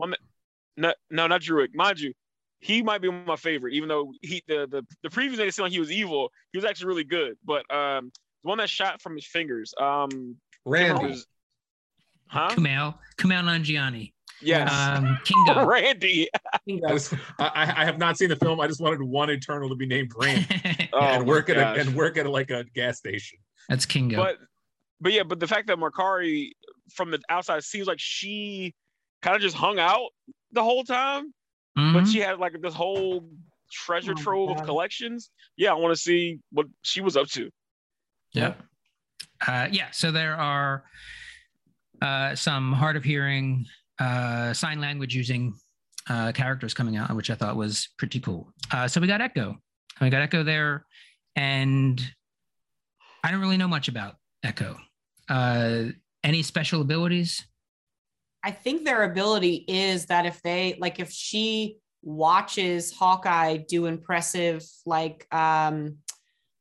no, 0.76 0.92
no, 1.10 1.26
not 1.26 1.40
Druid. 1.40 1.74
Mind 1.74 2.00
you, 2.00 2.12
he 2.60 2.82
might 2.82 3.00
be 3.00 3.10
my 3.10 3.36
favorite, 3.36 3.74
even 3.74 3.88
though 3.88 4.12
he 4.20 4.42
the 4.48 4.66
the, 4.68 4.84
the 5.02 5.10
previous 5.10 5.38
made 5.38 5.48
it 5.48 5.54
seem 5.54 5.64
like 5.64 5.72
he 5.72 5.80
was 5.80 5.92
evil. 5.92 6.30
He 6.52 6.58
was 6.58 6.64
actually 6.64 6.88
really 6.88 7.04
good. 7.04 7.36
But 7.44 7.70
um, 7.72 8.10
the 8.42 8.48
one 8.48 8.58
that 8.58 8.68
shot 8.70 9.00
from 9.00 9.14
his 9.14 9.26
fingers, 9.26 9.72
um, 9.80 10.36
Randy. 10.64 11.06
was, 11.06 11.26
huh? 12.26 12.50
Kumail 12.50 12.94
Kumail 13.16 13.44
Nanjiani, 13.44 14.12
Yes, 14.40 14.72
um, 14.72 15.18
Kingo. 15.24 15.66
Randy. 15.66 16.28
Bingo. 16.66 16.86
I, 16.88 16.92
just, 16.92 17.14
I, 17.38 17.74
I 17.76 17.84
have 17.84 17.98
not 17.98 18.16
seen 18.16 18.28
the 18.28 18.36
film. 18.36 18.60
I 18.60 18.66
just 18.68 18.80
wanted 18.80 19.02
one 19.02 19.30
Eternal 19.30 19.68
to 19.68 19.74
be 19.74 19.86
named 19.86 20.12
Randy 20.16 20.88
Oh, 20.92 21.00
and 21.00 21.26
work 21.26 21.50
at 21.50 21.56
a, 21.56 21.80
and 21.80 21.94
work 21.94 22.16
at 22.16 22.26
a, 22.26 22.30
like 22.30 22.50
a 22.50 22.64
gas 22.74 22.98
station. 22.98 23.38
That's 23.68 23.84
Kingo. 23.86 24.16
But 24.16 24.36
but 25.00 25.12
yeah, 25.12 25.22
but 25.24 25.40
the 25.40 25.46
fact 25.46 25.66
that 25.68 25.78
Makkari 25.78 26.52
from 26.94 27.10
the 27.10 27.20
outside 27.28 27.62
seems 27.64 27.86
like 27.86 27.98
she 28.00 28.74
kind 29.22 29.34
of 29.36 29.42
just 29.42 29.56
hung 29.56 29.78
out 29.78 30.10
the 30.52 30.62
whole 30.62 30.84
time, 30.84 31.32
Mhm. 31.76 31.92
but 31.92 32.06
she 32.08 32.18
had 32.20 32.38
like 32.38 32.60
this 32.62 32.74
whole 32.74 33.28
treasure 33.70 34.12
Oh 34.12 34.14
my 34.14 34.22
trove 34.22 34.50
of 34.50 34.64
collections. 34.64 35.30
Yeah, 35.56 35.70
I 35.72 35.74
want 35.74 35.94
to 35.94 36.00
see 36.00 36.38
what 36.52 36.66
she 36.82 37.00
was 37.00 37.16
up 37.16 37.26
to. 37.28 37.50
Yeah. 38.32 38.54
Uh, 39.46 39.68
yeah. 39.70 39.90
So 39.92 40.10
there 40.10 40.34
are 40.34 40.84
uh, 42.00 42.34
some 42.34 42.72
hard 42.72 42.96
of 42.96 43.04
hearing, 43.04 43.66
uh, 43.98 44.52
sign 44.52 44.80
language 44.80 45.14
using 45.14 45.54
uh, 46.08 46.32
characters 46.32 46.74
coming 46.74 46.96
out, 46.96 47.14
which 47.14 47.30
I 47.30 47.34
thought 47.34 47.56
was 47.56 47.88
pretty 47.98 48.20
cool. 48.20 48.52
Uh, 48.72 48.88
so 48.88 49.00
we 49.00 49.06
got 49.06 49.20
Echo. 49.20 49.56
We 50.00 50.10
got 50.10 50.22
Echo 50.22 50.42
there, 50.42 50.86
and 51.36 52.00
I 53.24 53.30
don't 53.30 53.40
really 53.40 53.56
know 53.56 53.68
much 53.68 53.88
about 53.88 54.16
Echo. 54.42 54.76
Uh, 55.28 55.86
any 56.24 56.42
special 56.42 56.80
abilities? 56.80 57.44
I 58.42 58.52
think 58.52 58.84
their 58.84 59.02
ability 59.02 59.64
is 59.68 60.06
that 60.06 60.24
if 60.24 60.40
they 60.42 60.76
like 60.80 61.00
if 61.00 61.10
she 61.10 61.78
watches 62.02 62.92
Hawkeye 62.92 63.56
do 63.56 63.86
impressive 63.86 64.64
like 64.86 65.26
um 65.34 65.96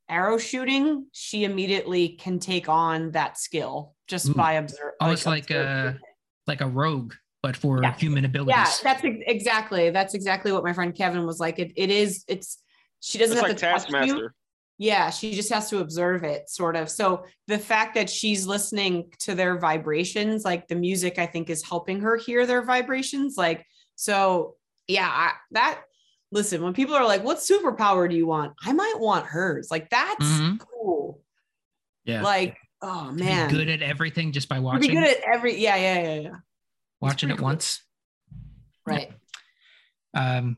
arrow 0.08 0.38
shooting, 0.38 1.06
she 1.12 1.44
immediately 1.44 2.08
can 2.08 2.38
take 2.40 2.68
on 2.68 3.12
that 3.12 3.38
skill 3.38 3.94
just 4.08 4.28
Ooh. 4.30 4.34
by 4.34 4.54
observe 4.54 4.92
Almost 5.00 5.26
like, 5.26 5.44
observe- 5.44 5.94
uh, 5.94 5.98
Like 6.46 6.60
a 6.60 6.66
rogue, 6.66 7.14
but 7.42 7.56
for 7.56 7.82
Yeah. 7.82 7.94
human 7.96 8.24
abilities. 8.24 8.54
yeah, 8.56 8.70
that's 8.82 9.04
ex- 9.04 9.22
exactly 9.26 9.90
that's 9.90 10.14
exactly 10.14 10.52
what 10.52 10.64
my 10.64 10.72
friend 10.72 10.94
Kevin 10.94 11.24
was 11.26 11.38
like. 11.40 11.58
It 11.58 11.72
it 11.76 11.90
is 11.90 12.24
it's 12.28 12.58
she 13.00 13.18
doesn't 13.18 13.36
It's 13.36 13.40
have 13.40 13.48
like 13.50 13.56
to 13.58 13.62
touch 13.64 13.88
you. 13.88 13.92
Taskmaster. 14.16 14.34
Yeah, 14.80 15.10
she 15.10 15.34
just 15.34 15.52
has 15.52 15.68
to 15.70 15.78
observe 15.80 16.22
it, 16.22 16.48
sort 16.48 16.76
of. 16.76 16.88
So 16.88 17.24
the 17.48 17.58
fact 17.58 17.96
that 17.96 18.08
she's 18.08 18.46
listening 18.46 19.12
to 19.20 19.34
their 19.34 19.58
vibrations, 19.58 20.44
like 20.44 20.68
the 20.68 20.76
music, 20.76 21.18
I 21.18 21.26
think 21.26 21.50
is 21.50 21.64
helping 21.64 22.00
her 22.00 22.16
hear 22.16 22.46
their 22.46 22.62
vibrations. 22.62 23.36
Like, 23.36 23.66
so 23.96 24.54
yeah, 24.86 25.08
I, 25.12 25.32
that 25.50 25.80
listen, 26.30 26.62
when 26.62 26.74
people 26.74 26.94
are 26.94 27.04
like, 27.04 27.24
what 27.24 27.38
superpower 27.38 28.08
do 28.08 28.14
you 28.14 28.26
want? 28.26 28.52
I 28.64 28.72
might 28.72 28.94
want 28.98 29.26
hers. 29.26 29.68
Like, 29.70 29.90
that's 29.90 30.24
Mhm. 30.24 30.60
cool. 30.60 31.22
yeah. 32.04 32.22
Like, 32.22 32.56
oh 32.82 33.08
To 33.10 33.14
be 33.16 33.24
man. 33.24 33.50
good 33.50 33.68
at 33.68 33.82
everything 33.82 34.30
just 34.32 34.48
by 34.48 34.56
To 34.56 34.60
be 34.60 34.64
watching, 34.64 34.94
good 34.94 35.08
at 35.08 35.16
every, 35.34 35.56
yeah, 35.60 35.74
yeah, 35.76 36.02
yeah, 36.02 36.20
yeah. 36.20 36.34
Watching 37.00 37.30
it 37.30 37.38
cool. 37.38 37.44
once. 37.44 37.82
Right. 38.86 39.12
Um, 40.14 40.56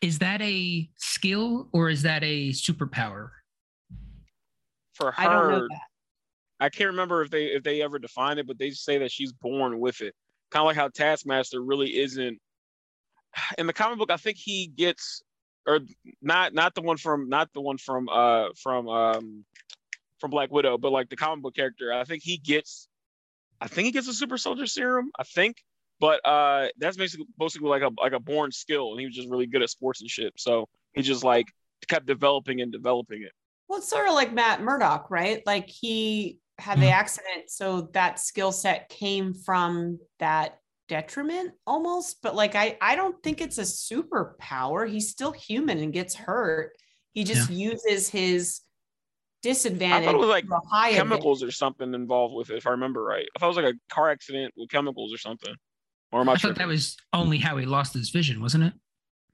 is 0.00 0.18
that 0.18 0.42
a 0.42 0.90
skill 0.98 1.68
or 1.72 1.88
is 1.88 2.02
that 2.02 2.22
a 2.22 2.50
superpower? 2.50 3.30
For 4.94 5.14
I 5.16 5.24
don't 5.24 5.48
know 5.48 5.54
her, 5.60 5.68
that. 5.68 5.80
I 6.60 6.68
can't 6.68 6.90
remember 6.90 7.22
if 7.22 7.30
they 7.30 7.46
if 7.46 7.62
they 7.62 7.82
ever 7.82 7.98
define 7.98 8.38
it, 8.38 8.46
but 8.46 8.58
they 8.58 8.70
say 8.70 8.98
that 8.98 9.10
she's 9.10 9.32
born 9.32 9.80
with 9.80 10.00
it. 10.00 10.14
Kind 10.50 10.62
of 10.62 10.66
like 10.66 10.76
how 10.76 10.88
Taskmaster 10.88 11.62
really 11.62 11.96
isn't. 11.98 12.38
In 13.58 13.66
the 13.66 13.72
comic 13.72 13.98
book, 13.98 14.12
I 14.12 14.16
think 14.16 14.36
he 14.36 14.68
gets, 14.68 15.22
or 15.66 15.80
not 16.22 16.54
not 16.54 16.74
the 16.74 16.82
one 16.82 16.96
from 16.96 17.28
not 17.28 17.52
the 17.52 17.60
one 17.60 17.78
from 17.78 18.08
uh 18.08 18.48
from 18.62 18.88
um 18.88 19.44
from 20.20 20.30
Black 20.30 20.52
Widow, 20.52 20.78
but 20.78 20.92
like 20.92 21.08
the 21.08 21.16
comic 21.16 21.42
book 21.42 21.56
character. 21.56 21.92
I 21.92 22.04
think 22.04 22.22
he 22.22 22.36
gets, 22.36 22.88
I 23.64 23.68
think 23.68 23.86
he 23.86 23.92
gets 23.92 24.08
a 24.08 24.12
super 24.12 24.36
soldier 24.36 24.66
serum. 24.66 25.10
I 25.18 25.24
think, 25.24 25.56
but 26.00 26.20
uh 26.26 26.68
that's 26.78 26.98
basically 26.98 27.26
basically 27.38 27.70
like 27.70 27.82
a 27.82 27.90
like 27.98 28.12
a 28.12 28.20
born 28.20 28.52
skill, 28.52 28.90
and 28.92 29.00
he 29.00 29.06
was 29.06 29.14
just 29.14 29.28
really 29.30 29.46
good 29.46 29.62
at 29.62 29.70
sports 29.70 30.02
and 30.02 30.10
shit. 30.10 30.34
So 30.36 30.68
he 30.92 31.00
just 31.02 31.24
like 31.24 31.46
kept 31.88 32.06
developing 32.06 32.60
and 32.60 32.70
developing 32.70 33.22
it. 33.22 33.32
Well, 33.68 33.78
it's 33.78 33.88
sort 33.88 34.06
of 34.06 34.14
like 34.14 34.32
Matt 34.34 34.60
Murdock, 34.60 35.10
right? 35.10 35.42
Like 35.46 35.68
he 35.70 36.38
had 36.58 36.78
the 36.78 36.86
Mhm. 36.86 36.92
accident, 36.92 37.48
so 37.48 37.88
that 37.94 38.18
skill 38.20 38.52
set 38.52 38.90
came 38.90 39.32
from 39.32 39.98
that 40.18 40.58
detriment 40.88 41.54
almost. 41.66 42.20
But 42.22 42.34
like, 42.34 42.54
I 42.54 42.76
I 42.82 42.96
don't 42.96 43.20
think 43.22 43.40
it's 43.40 43.56
a 43.58 43.62
superpower. 43.62 44.88
He's 44.88 45.08
still 45.10 45.32
human 45.32 45.78
and 45.78 45.92
gets 45.92 46.14
hurt. 46.14 46.76
He 47.14 47.24
just 47.24 47.48
uses 47.50 48.10
his 48.10 48.60
disadvantage. 49.44 50.02
I 50.02 50.06
thought 50.06 50.14
it 50.14 50.18
was 50.18 50.28
like 50.28 50.48
to 50.48 50.60
high 50.70 50.88
advantage. 50.88 51.10
chemicals 51.10 51.42
or 51.42 51.50
something 51.50 51.92
involved 51.92 52.34
with 52.34 52.50
it, 52.50 52.56
if 52.56 52.66
I 52.66 52.70
remember 52.70 53.04
right. 53.04 53.26
If 53.34 53.36
I 53.36 53.40
thought 53.40 53.46
it 53.46 53.48
was 53.48 53.56
like 53.58 53.74
a 53.74 53.94
car 53.94 54.10
accident 54.10 54.54
with 54.56 54.70
chemicals 54.70 55.12
or 55.12 55.18
something. 55.18 55.54
Or 56.10 56.20
am 56.20 56.28
I, 56.28 56.32
I 56.32 56.36
thought 56.36 56.56
that 56.56 56.66
was 56.66 56.96
only 57.12 57.38
how 57.38 57.56
he 57.58 57.66
lost 57.66 57.92
his 57.92 58.10
vision, 58.10 58.40
wasn't 58.40 58.64
it? 58.64 58.72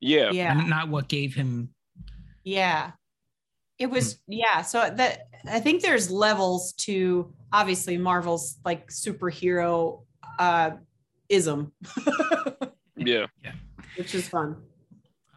yeah. 0.00 0.30
Yeah. 0.32 0.58
And 0.58 0.68
not 0.68 0.88
what 0.88 1.08
gave 1.08 1.34
him. 1.34 1.70
Yeah. 2.42 2.92
It 3.78 3.86
was 3.90 4.18
yeah, 4.26 4.60
so 4.60 4.90
that 4.94 5.28
I 5.46 5.60
think 5.60 5.80
there's 5.80 6.10
levels 6.10 6.72
to 6.84 7.32
obviously 7.52 7.96
Marvel's 7.96 8.58
like 8.62 8.88
superhero 8.90 10.02
uh 10.38 10.72
ism, 11.30 11.72
yeah. 12.96 13.26
Yeah. 13.42 13.52
which 13.96 14.14
is 14.14 14.28
fun. 14.28 14.56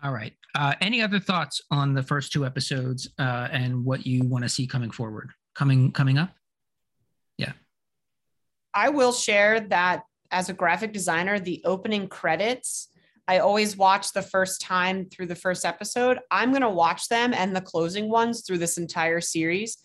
All 0.04 0.12
right. 0.12 0.34
Uh, 0.54 0.74
any 0.82 1.02
other 1.02 1.20
thoughts 1.20 1.62
on 1.72 1.94
the 1.94 2.04
first 2.04 2.32
two 2.32 2.46
episodes 2.46 3.10
uh, 3.18 3.48
and 3.52 3.86
what 3.86 4.06
you 4.06 4.24
want 4.24 4.44
to 4.44 4.50
see 4.50 4.68
coming 4.68 4.92
forward, 4.92 5.32
coming 5.56 5.92
coming 5.92 6.18
up? 6.18 6.32
Yeah. 7.38 7.54
I 8.74 8.90
will 8.90 9.14
share 9.14 9.62
that 9.62 10.04
as 10.30 10.50
a 10.50 10.54
graphic 10.54 10.92
designer, 10.92 11.40
the 11.40 11.62
opening 11.64 12.08
credits, 12.08 12.90
I 13.28 13.40
always 13.40 13.78
watch 13.78 14.12
the 14.12 14.22
first 14.22 14.60
time 14.60 15.06
through 15.06 15.28
the 15.28 15.36
first 15.36 15.64
episode. 15.64 16.20
I'm 16.30 16.50
going 16.50 16.62
to 16.62 16.70
watch 16.70 17.08
them 17.08 17.34
and 17.34 17.56
the 17.56 17.62
closing 17.62 18.10
ones 18.10 18.44
through 18.46 18.58
this 18.58 18.78
entire 18.78 19.22
series. 19.22 19.78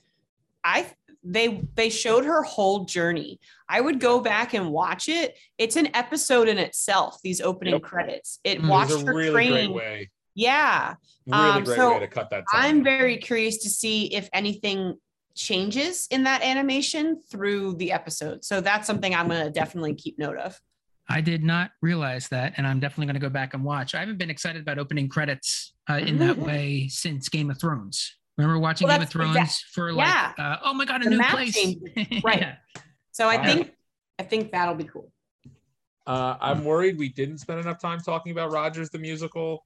I 0.64 0.86
they 1.30 1.62
they 1.74 1.90
showed 1.90 2.24
her 2.24 2.42
whole 2.42 2.84
journey. 2.84 3.38
I 3.68 3.80
would 3.80 4.00
go 4.00 4.20
back 4.20 4.54
and 4.54 4.70
watch 4.70 5.08
it. 5.08 5.36
It's 5.58 5.76
an 5.76 5.94
episode 5.94 6.48
in 6.48 6.58
itself, 6.58 7.18
these 7.22 7.40
opening 7.40 7.74
Yep. 7.74 7.82
credits. 7.82 8.40
It 8.44 8.60
Mm. 8.62 8.68
Watched 8.68 9.00
her 9.06 9.14
really 9.14 9.30
train. 9.32 9.50
great 9.50 9.70
way. 9.74 10.10
Yeah. 10.34 10.94
Really 11.26 11.42
Um, 11.50 11.64
great 11.64 11.76
so 11.76 11.92
way 11.94 11.98
to 12.00 12.06
cut 12.08 12.30
that. 12.30 12.44
Time. 12.50 12.64
I'm 12.78 12.84
very 12.84 13.16
curious 13.18 13.58
to 13.58 13.68
see 13.68 14.06
if 14.14 14.28
anything 14.32 14.94
changes 15.34 16.08
in 16.10 16.24
that 16.24 16.42
animation 16.42 17.20
through 17.30 17.74
the 17.74 17.92
episode. 17.92 18.44
So 18.44 18.60
that's 18.60 18.86
something 18.86 19.14
I'm 19.14 19.28
going 19.28 19.44
to 19.44 19.50
definitely 19.50 19.94
keep 19.94 20.18
note 20.18 20.36
of. 20.38 20.58
I 21.08 21.20
did 21.20 21.42
not 21.42 21.70
realize 21.80 22.28
that, 22.28 22.54
and 22.56 22.66
I'm 22.66 22.80
definitely 22.80 23.06
going 23.06 23.14
to 23.14 23.20
go 23.20 23.30
back 23.30 23.54
and 23.54 23.64
watch. 23.64 23.94
I 23.94 24.00
haven't 24.00 24.18
been 24.18 24.30
excited 24.30 24.60
about 24.62 24.78
opening 24.78 25.08
credits 25.08 25.74
uh, 25.88 25.94
in 25.94 26.18
that 26.18 26.36
way 26.36 26.88
since 26.88 27.28
Game 27.28 27.50
of 27.50 27.58
Thrones. 27.58 28.16
Remember 28.38 28.58
watching 28.60 28.86
Well, 28.88 28.96
Game 28.96 29.02
of 29.02 29.10
Thrones 29.10 29.36
exact- 29.36 29.64
for 29.72 29.92
like, 29.92 30.06
yeah. 30.06 30.32
uh, 30.38 30.56
oh 30.64 30.72
my 30.72 30.84
god, 30.84 31.02
a 31.04 31.10
The 31.10 31.16
new 31.16 31.22
place. 31.24 31.56
Right. 32.24 32.40
Yeah. 32.40 32.54
So 33.12 33.28
I 33.28 33.36
Wow. 33.36 33.44
think 33.44 33.74
I 34.18 34.22
think 34.22 34.52
that'll 34.52 34.74
be 34.76 34.84
cool. 34.84 35.12
Uh, 36.06 36.36
I'm 36.40 36.64
worried 36.64 36.98
we 36.98 37.08
didn't 37.10 37.38
spend 37.38 37.60
enough 37.60 37.80
time 37.80 38.00
talking 38.00 38.32
about 38.32 38.50
Rogers 38.52 38.88
the 38.90 38.98
musical. 38.98 39.64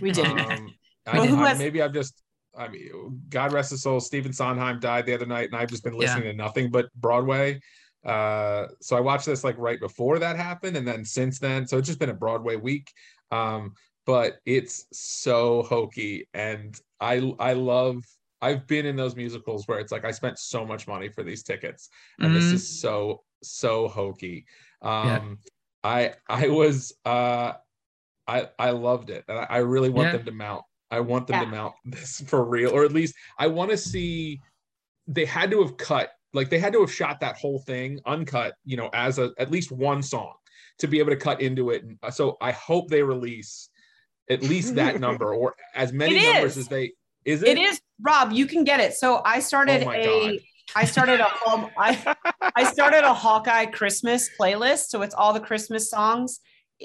We 0.00 0.10
did. 0.10 0.26
Um, 0.26 0.74
I, 1.06 1.18
Well, 1.20 1.38
I- 1.46 1.54
maybe 1.54 1.80
I've 1.82 1.92
just, 1.92 2.22
I 2.56 2.68
mean, 2.68 3.22
God 3.28 3.52
rest 3.52 3.70
his 3.70 3.82
soul. 3.82 4.00
Stephen 4.00 4.32
Sondheim 4.32 4.80
died 4.80 5.06
the 5.06 5.14
other 5.14 5.26
night, 5.26 5.50
and 5.50 5.56
I've 5.56 5.68
just 5.68 5.84
been 5.84 5.96
listening 5.96 6.24
to 6.24 6.32
nothing 6.32 6.70
but 6.70 6.92
Broadway. 6.94 7.60
Uh, 8.04 8.66
so 8.80 8.96
I 8.96 9.00
watched 9.00 9.26
this 9.26 9.44
like 9.44 9.56
right 9.58 9.78
before 9.80 10.18
that 10.18 10.36
happened, 10.36 10.76
and 10.76 10.86
then 10.88 11.04
since 11.04 11.38
then, 11.38 11.66
so 11.66 11.78
it's 11.78 11.86
just 11.86 11.98
been 12.00 12.10
a 12.10 12.14
Broadway 12.14 12.56
week. 12.56 12.90
Um, 13.30 13.74
but 14.06 14.38
it's 14.44 14.86
so 14.92 15.62
hokey, 15.62 16.26
and 16.34 16.78
I 17.04 17.34
I 17.38 17.52
love. 17.52 18.04
I've 18.40 18.66
been 18.66 18.84
in 18.86 18.96
those 18.96 19.16
musicals 19.16 19.66
where 19.66 19.78
it's 19.78 19.92
like 19.92 20.04
I 20.04 20.10
spent 20.10 20.38
so 20.38 20.66
much 20.66 20.86
money 20.86 21.08
for 21.08 21.22
these 21.22 21.42
tickets, 21.42 21.88
and 22.20 22.34
this 22.34 22.50
Mhm. 22.50 22.54
is 22.54 22.80
so 22.80 23.24
so 23.42 23.88
hokey. 23.88 24.46
Yeah. 24.80 25.16
Um, 25.16 25.38
I 25.82 26.14
I 26.28 26.48
was 26.48 26.92
uh, 27.04 27.52
I 28.26 28.48
I 28.58 28.70
loved 28.70 29.10
it, 29.10 29.24
and 29.28 29.38
I, 29.38 29.46
I 29.50 29.58
really 29.58 29.90
want 29.90 30.06
Yeah. 30.06 30.18
them 30.18 30.26
to 30.26 30.32
mount. 30.32 30.64
I 30.90 31.00
want 31.00 31.26
them 31.26 31.40
to 31.40 31.46
mount 31.46 31.74
this 31.84 32.20
for 32.22 32.44
real, 32.44 32.70
or 32.70 32.84
at 32.84 32.92
least 32.92 33.14
I 33.38 33.46
want 33.48 33.70
to 33.70 33.76
see. 33.76 34.40
They 35.06 35.26
had 35.26 35.50
to 35.50 35.62
have 35.62 35.76
cut, 35.76 36.10
like 36.32 36.48
they 36.48 36.58
had 36.58 36.72
to 36.72 36.80
have 36.80 36.92
shot 36.92 37.20
that 37.20 37.36
whole 37.36 37.58
thing 37.60 38.00
uncut, 38.06 38.54
you 38.64 38.76
know, 38.76 38.88
as 38.94 39.18
a 39.18 39.32
at 39.38 39.50
least 39.50 39.70
one 39.70 40.02
song 40.02 40.34
to 40.78 40.86
be 40.88 40.98
able 40.98 41.10
to 41.10 41.16
cut 41.16 41.42
into 41.42 41.70
it. 41.70 41.82
And 41.84 41.98
uh, 42.02 42.10
so 42.10 42.36
I 42.40 42.52
hope 42.52 42.88
they 42.88 43.02
release 43.02 43.68
at 44.30 44.42
least 44.42 44.74
that 44.76 45.00
number 45.00 45.34
or 45.34 45.54
as 45.74 45.92
many 46.02 46.16
It 46.16 46.32
numbers 46.32 46.52
is. 46.52 46.58
as 46.58 46.68
they. 46.68 46.92
Is 47.24 47.42
it? 47.42 47.48
It 47.50 47.58
is 47.58 47.80
Rob, 48.00 48.32
you 48.32 48.46
can 48.46 48.64
get 48.64 48.80
it. 48.80 48.94
So 48.94 49.22
I 49.24 49.40
started 49.40 49.82
Oh 49.82 49.86
my 49.86 49.96
a 49.96 50.04
God. 50.36 50.38
I 50.76 50.84
started 50.84 51.20
a 51.20 51.26
um, 51.48 51.68
I 51.78 52.14
I 52.56 52.64
started 52.72 53.04
a 53.04 53.12
Hawkeye 53.14 53.66
Christmas 53.66 54.28
playlist. 54.38 54.86
So 54.88 55.02
it's 55.02 55.14
all 55.14 55.32
the 55.32 55.40
Christmas 55.40 55.88
songs 55.90 56.40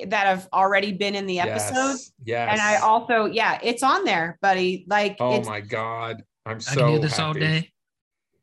that 0.07 0.27
have 0.27 0.47
already 0.53 0.91
been 0.93 1.15
in 1.15 1.25
the 1.25 1.39
episode. 1.39 1.73
Yes. 1.75 2.11
yes. 2.23 2.49
And 2.51 2.61
I 2.61 2.77
also, 2.77 3.25
yeah, 3.25 3.59
it's 3.63 3.81
on 3.83 4.03
there, 4.05 4.37
buddy. 4.41 4.85
Like 4.87 5.17
Oh 5.19 5.35
it's 5.37 5.47
my 5.47 5.61
god! 5.61 6.23
I'm 6.45 6.57
I 6.57 6.59
so 6.59 6.79
can 6.81 6.93
do 6.95 6.99
this 6.99 7.19
all 7.19 7.33
day. 7.33 7.71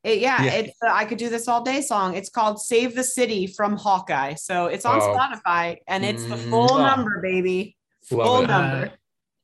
it, 0.02 0.18
yeah, 0.18 0.42
Yeah. 0.42 0.52
it's 0.54 0.76
the 0.80 0.92
I 0.92 1.04
could 1.04 1.18
do 1.18 1.28
this 1.28 1.48
all 1.48 1.62
day 1.62 1.80
song. 1.82 2.14
It's 2.16 2.28
called 2.30 2.60
Save 2.60 2.94
the 2.94 3.04
City 3.04 3.46
from 3.46 3.76
Hawkeye. 3.76 4.34
So 4.34 4.66
it's 4.66 4.84
on 4.84 5.00
Oh. 5.00 5.14
Spotify 5.16 5.76
and 5.86 6.04
it's 6.04 6.24
the 6.24 6.36
full 6.36 6.68
Mwah. 6.68 6.96
number, 6.96 7.20
baby. 7.22 7.76
Love 8.10 8.26
Full 8.26 8.44
it. 8.44 8.46
number. 8.46 8.86
Uh, 8.86 8.88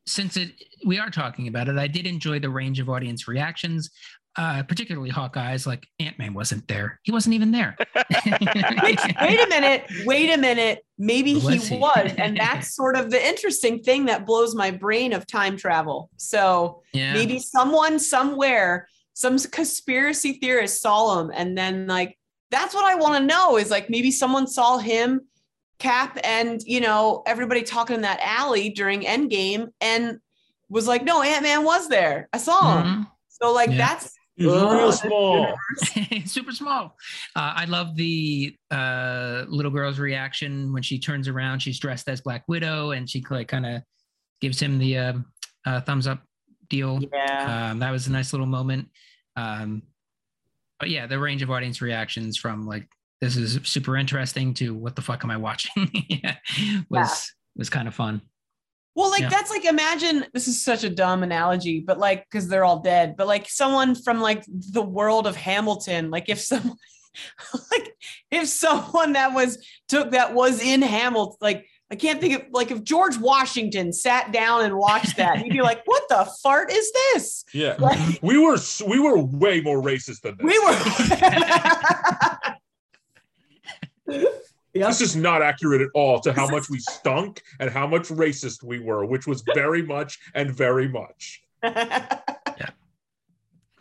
since 0.06 0.36
it 0.36 0.50
we 0.84 0.98
are 0.98 1.10
talking 1.10 1.46
about 1.48 1.68
it, 1.68 1.76
I 1.78 1.86
did 1.86 2.06
enjoy 2.06 2.38
the 2.40 2.50
range 2.50 2.80
of 2.80 2.88
audience 2.88 3.28
reactions, 3.28 3.90
uh, 4.36 4.62
particularly 4.64 5.10
Hawkeye's. 5.10 5.64
Like 5.66 5.86
Ant 6.00 6.18
Man 6.18 6.34
wasn't 6.34 6.66
there; 6.66 6.98
he 7.04 7.12
wasn't 7.12 7.34
even 7.34 7.52
there. 7.52 7.76
wait, 8.26 8.98
wait 9.20 9.40
a 9.40 9.46
minute. 9.48 9.84
Wait 10.04 10.30
a 10.32 10.36
minute. 10.36 10.84
Maybe 10.98 11.38
he 11.38 11.46
Was 11.56 11.68
he? 11.68 11.78
was. 11.78 12.12
And 12.18 12.36
that's 12.36 12.74
sort 12.74 12.96
of 12.96 13.10
the 13.10 13.24
interesting 13.24 13.80
thing 13.82 14.06
that 14.06 14.26
blows 14.26 14.54
my 14.54 14.70
brain 14.72 15.12
of 15.12 15.26
time 15.26 15.56
travel. 15.56 16.10
So 16.16 16.82
yeah, 16.92 17.12
maybe 17.14 17.38
someone 17.38 17.98
somewhere, 18.00 18.88
some 19.14 19.38
conspiracy 19.38 20.34
theorist 20.34 20.80
saw 20.82 21.20
him. 21.20 21.30
And 21.34 21.56
then, 21.56 21.86
like, 21.86 22.18
that's 22.50 22.74
what 22.74 22.84
I 22.84 22.96
want 22.96 23.20
to 23.20 23.26
know 23.26 23.56
is 23.56 23.70
like 23.70 23.88
maybe 23.88 24.10
someone 24.10 24.46
saw 24.48 24.78
him, 24.78 25.22
Cap, 25.78 26.18
and, 26.24 26.62
you 26.64 26.80
know, 26.80 27.22
everybody 27.26 27.62
talking 27.62 27.96
in 27.96 28.02
that 28.02 28.20
alley 28.22 28.70
during 28.70 29.00
Endgame 29.02 29.68
and 29.80 30.18
was 30.68 30.86
like, 30.86 31.02
no, 31.04 31.22
Ant 31.22 31.42
Man 31.42 31.64
was 31.64 31.88
there. 31.88 32.28
I 32.32 32.38
saw 32.38 32.78
him. 32.82 32.86
Mhm. 32.86 33.06
So, 33.28 33.52
like, 33.52 33.70
Yeah. 33.70 33.76
that's 33.78 34.14
He's 34.36 34.46
real 34.46 34.92
small. 34.92 35.54
super 36.24 36.52
small. 36.52 36.96
Uh, 37.36 37.52
I 37.56 37.64
love 37.66 37.94
the 37.96 38.56
uh, 38.70 39.44
little 39.48 39.70
girl's 39.70 39.98
reaction 39.98 40.72
when 40.72 40.82
she 40.82 40.98
turns 40.98 41.28
around. 41.28 41.60
She's 41.60 41.78
dressed 41.78 42.08
as 42.08 42.22
Black 42.22 42.44
Widow, 42.48 42.92
and 42.92 43.08
she 43.08 43.22
like 43.30 43.48
kind 43.48 43.66
of 43.66 43.82
gives 44.40 44.58
him 44.60 44.78
the 44.78 44.96
uh, 44.98 45.12
uh, 45.66 45.80
thumbs 45.82 46.06
up 46.06 46.22
deal. 46.70 47.00
yeah. 47.12 47.70
Um, 47.72 47.80
that 47.80 47.90
was 47.90 48.06
a 48.06 48.12
nice 48.12 48.32
little 48.32 48.46
moment. 48.46 48.88
Um, 49.36 49.82
but 50.80 50.88
yeah, 50.88 51.06
the 51.06 51.18
range 51.18 51.42
of 51.42 51.50
audience 51.50 51.82
reactions 51.82 52.38
from 52.38 52.66
like 52.66 52.88
this 53.22 53.36
is 53.36 53.58
super 53.62 53.96
interesting 53.96 54.52
to 54.54 54.74
what 54.74 54.96
the 54.96 55.00
fuck 55.02 55.24
am 55.24 55.30
I 55.30 55.36
watching? 55.38 55.90
yeah, 56.08 56.36
was 56.90 57.32
was 57.56 57.70
kind 57.70 57.88
of 57.88 57.94
fun. 57.94 58.20
Well, 58.94 59.10
like 59.10 59.22
Yeah. 59.22 59.28
that's 59.30 59.48
like 59.50 59.64
imagine 59.64 60.26
this 60.34 60.48
is 60.48 60.62
such 60.62 60.84
a 60.84 60.90
dumb 60.90 61.22
analogy, 61.22 61.80
but 61.80 61.98
like 61.98 62.26
because 62.30 62.48
they're 62.48 62.64
all 62.64 62.80
dead, 62.80 63.14
but 63.16 63.26
like 63.26 63.48
someone 63.48 63.94
from 63.94 64.20
like 64.20 64.44
the 64.48 64.82
world 64.82 65.26
of 65.26 65.36
Hamilton, 65.36 66.10
like 66.10 66.28
if 66.28 66.40
someone 66.40 66.76
like 67.70 67.94
if 68.30 68.48
someone 68.48 69.12
that 69.12 69.32
was 69.32 69.64
took 69.88 70.10
that 70.10 70.34
was 70.34 70.60
in 70.60 70.82
Hamilton, 70.82 71.36
like 71.40 71.66
I 71.90 71.94
can't 71.94 72.20
think 72.20 72.34
of 72.34 72.42
like 72.52 72.70
if 72.70 72.82
George 72.82 73.18
Washington 73.18 73.92
sat 73.92 74.32
down 74.32 74.64
and 74.64 74.76
watched 74.76 75.16
that, 75.18 75.38
he'd 75.38 75.52
be 75.52 75.62
like, 75.62 75.82
"What 75.84 76.02
the 76.08 76.28
fart 76.42 76.72
is 76.72 76.90
this?" 77.12 77.44
Yeah. 77.54 77.76
Like, 77.78 77.98
We 78.22 78.38
were 78.38 78.56
we 78.88 78.98
were 78.98 79.18
way 79.18 79.60
more 79.60 79.80
racist 79.80 80.22
than 80.22 80.36
this. 80.38 80.44
we 80.44 80.58
were. 80.58 82.56
Yep. 84.74 84.88
This 84.88 85.02
is 85.02 85.14
not 85.14 85.42
accurate 85.42 85.82
at 85.82 85.88
all 85.92 86.18
to 86.20 86.32
how 86.32 86.48
much 86.48 86.70
we 86.70 86.78
stunk 86.78 87.42
and 87.60 87.68
how 87.68 87.86
much 87.86 88.08
racist 88.08 88.62
we 88.62 88.78
were, 88.78 89.04
which 89.04 89.26
was 89.26 89.44
very 89.54 89.82
much 89.82 90.18
and 90.34 90.50
very 90.50 90.88
much. 90.88 91.42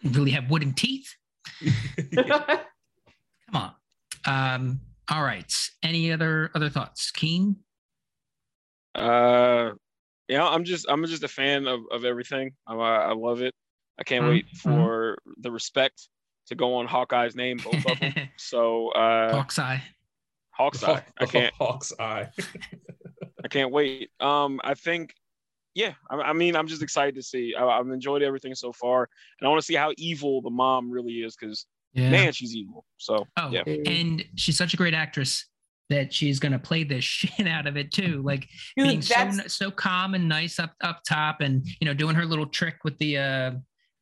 Really 0.03 0.31
have 0.31 0.49
wooden 0.49 0.73
teeth? 0.73 1.15
Come 2.15 2.59
on. 3.53 3.71
Um, 4.25 4.81
all 5.09 5.23
right. 5.23 5.53
Any 5.83 6.11
other 6.11 6.49
other 6.55 6.69
thoughts? 6.69 7.11
Keane? 7.11 7.57
Uh, 8.95 9.71
yeah, 10.27 10.47
I'm 10.47 10.63
just 10.63 10.87
I'm 10.89 11.05
just 11.05 11.23
a 11.23 11.27
fan 11.27 11.67
of, 11.67 11.81
of 11.91 12.03
everything. 12.03 12.53
I, 12.65 12.73
I 12.73 13.13
love 13.13 13.41
it. 13.41 13.53
I 13.99 14.03
can't 14.03 14.25
Mhm, 14.25 14.29
wait 14.29 14.45
mhm. 14.53 14.57
for 14.57 15.17
the 15.39 15.51
respect 15.51 16.07
to 16.47 16.55
go 16.55 16.75
on 16.75 16.87
Hawkeye's 16.87 17.35
name, 17.35 17.57
both 17.63 17.85
of 17.85 17.99
them. 17.99 18.13
So 18.37 18.89
uh, 18.89 19.31
Hawk's 20.61 20.83
eye. 20.83 20.91
Eye. 20.93 21.03
I 21.19 21.25
can't 21.25 21.53
Hawk's 21.55 21.93
eye. 21.99 22.29
I 23.43 23.47
can't 23.47 23.71
wait. 23.71 24.11
Um, 24.19 24.59
I 24.63 24.73
think, 24.75 25.13
yeah. 25.73 25.93
I, 26.09 26.15
I 26.17 26.33
mean, 26.33 26.55
I'm 26.55 26.67
just 26.67 26.83
excited 26.83 27.15
to 27.15 27.23
see. 27.23 27.55
I, 27.57 27.65
I've 27.65 27.87
enjoyed 27.89 28.21
everything 28.21 28.53
so 28.55 28.71
far, 28.71 29.09
and 29.39 29.47
I 29.47 29.49
want 29.49 29.59
to 29.61 29.65
see 29.65 29.73
how 29.75 29.91
evil 29.97 30.41
the 30.41 30.49
mom 30.51 30.91
really 30.91 31.13
is, 31.23 31.35
because 31.35 31.65
Yeah. 31.93 32.09
man, 32.11 32.33
she's 32.33 32.55
evil. 32.55 32.85
So 32.97 33.25
Oh, 33.37 33.49
yeah. 33.51 33.63
and 33.85 34.23
she's 34.35 34.57
such 34.57 34.73
a 34.73 34.77
great 34.77 34.93
actress 34.93 35.47
that 35.89 36.13
she's 36.13 36.39
gonna 36.39 36.59
play 36.59 36.83
the 36.85 37.01
shit 37.11 37.47
out 37.47 37.67
of 37.67 37.75
it 37.77 37.91
too. 37.91 38.21
Like 38.23 38.47
being 38.77 38.99
Dude, 39.01 39.03
so 39.03 39.31
so 39.47 39.71
calm 39.71 40.13
and 40.13 40.29
nice 40.29 40.57
up 40.59 40.73
up 40.81 41.01
top, 41.07 41.41
and 41.41 41.65
you 41.81 41.85
know 41.85 41.93
doing 41.93 42.15
her 42.15 42.25
little 42.25 42.45
trick 42.45 42.75
with 42.85 42.97
the 42.99 43.17
uh 43.17 43.51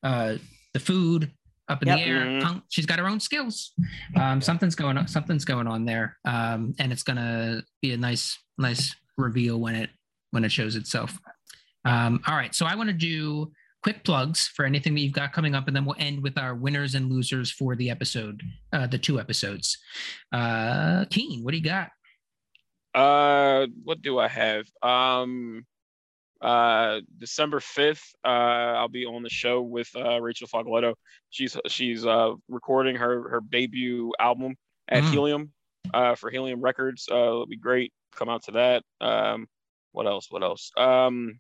uh 0.04 0.36
the 0.74 0.80
food 0.80 1.32
up 1.70 1.82
in 1.84 1.88
Yep. 1.88 1.98
the 1.98 2.04
air. 2.06 2.26
Mhm. 2.26 2.64
She's 2.70 2.86
got 2.86 3.00
her 3.00 3.08
own 3.08 3.20
skills. 3.20 3.74
Um, 4.16 4.42
something's 4.42 4.76
going 4.76 4.98
on. 4.98 5.08
Something's 5.08 5.46
going 5.46 5.68
on 5.68 5.86
there, 5.86 6.18
um, 6.26 6.74
and 6.80 6.92
it's 6.92 7.04
gonna 7.04 7.64
be 7.82 7.94
a 7.94 7.98
nice 7.98 8.38
nice 8.58 8.96
reveal 9.18 9.60
when 9.60 9.76
it 9.76 9.90
when 10.32 10.44
it 10.44 10.52
shows 10.52 10.76
itself. 10.76 11.18
Um, 11.86 12.22
all 12.28 12.36
right, 12.36 12.54
so 12.54 12.66
I 12.66 12.76
want 12.76 12.90
to 12.90 12.94
do 12.94 13.52
quick 13.82 14.04
plugs 14.04 14.48
for 14.48 14.66
anything 14.66 14.94
that 14.94 15.00
you've 15.02 15.14
got 15.14 15.32
coming 15.32 15.56
up, 15.56 15.68
and 15.68 15.76
then 15.76 15.86
we'll 15.86 15.96
end 15.98 16.22
with 16.22 16.38
our 16.38 16.54
winners 16.54 16.94
and 16.96 17.10
losers 17.10 17.50
for 17.50 17.76
the 17.78 17.90
episode, 17.90 18.44
uh, 18.74 18.86
the 18.86 18.98
two 18.98 19.20
episodes. 19.20 19.78
Uh, 20.34 21.06
Keane, 21.06 21.44
what 21.44 21.52
do 21.52 21.58
you 21.58 21.64
got? 21.64 21.90
Uh, 22.94 23.68
what 23.84 24.02
do 24.02 24.20
I 24.20 24.28
have? 24.28 24.68
Um, 24.84 25.66
uh, 26.42 27.00
December 27.18 27.60
fifth. 27.60 28.14
Uh, 28.24 28.28
I'll 28.78 28.88
be 28.88 29.06
on 29.06 29.24
the 29.24 29.30
show 29.30 29.62
with 29.62 29.90
uh, 29.96 30.20
Rachel 30.22 30.48
Fogletto. 30.48 30.96
She's 31.30 31.58
she's 31.68 32.06
uh 32.06 32.34
recording 32.48 32.96
her 32.96 33.30
her 33.30 33.42
debut 33.42 34.12
album 34.20 34.56
at 34.88 35.04
Mm. 35.04 35.12
Helium, 35.12 35.52
uh, 35.94 36.16
for 36.16 36.30
Helium 36.30 36.62
Records. 36.62 37.08
Uh, 37.12 37.16
it'll 37.16 37.46
be 37.48 37.58
great. 37.58 37.94
Come 38.16 38.30
out 38.30 38.44
to 38.44 38.52
that. 38.52 38.84
Um, 39.02 39.48
what 39.92 40.08
else? 40.08 40.28
What 40.32 40.44
else? 40.44 40.72
Um, 40.78 41.40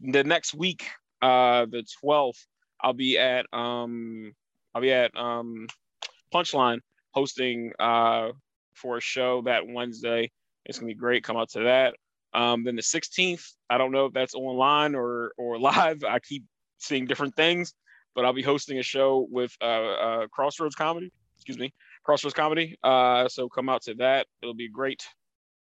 the 0.00 0.24
next 0.24 0.54
week, 0.54 0.88
uh, 1.22 1.66
the 1.66 1.84
twelfth, 2.00 2.46
I'll 2.80 2.92
be 2.92 3.18
at 3.18 3.46
um, 3.52 4.32
I'll 4.74 4.82
be 4.82 4.92
at 4.92 5.16
um, 5.16 5.66
Punchline 6.32 6.80
hosting 7.12 7.72
uh 7.78 8.30
for 8.74 8.98
a 8.98 9.00
show 9.00 9.42
that 9.42 9.66
Wednesday. 9.66 10.30
It's 10.64 10.78
gonna 10.78 10.88
be 10.88 10.94
great. 10.94 11.24
Come 11.24 11.36
out 11.36 11.50
to 11.50 11.60
that. 11.64 11.94
Um, 12.36 12.64
then 12.64 12.76
the 12.76 12.82
16th, 12.82 13.42
I 13.70 13.78
don't 13.78 13.92
know 13.92 14.06
if 14.06 14.12
that's 14.12 14.34
online 14.34 14.94
or 14.94 15.32
or 15.38 15.58
live. 15.58 16.04
I 16.04 16.18
keep 16.20 16.44
seeing 16.78 17.06
different 17.06 17.34
things, 17.34 17.74
but 18.14 18.24
I'll 18.24 18.34
be 18.34 18.42
hosting 18.42 18.78
a 18.78 18.82
show 18.82 19.26
with 19.30 19.52
uh, 19.60 19.64
uh, 19.64 20.26
Crossroads 20.28 20.74
Comedy. 20.74 21.10
Excuse 21.36 21.58
me, 21.58 21.72
Crossroads 22.04 22.34
Comedy. 22.34 22.76
Uh, 22.84 23.26
so 23.28 23.48
come 23.48 23.68
out 23.68 23.82
to 23.82 23.94
that. 23.94 24.26
It'll 24.42 24.54
be 24.54 24.68
great. 24.68 25.02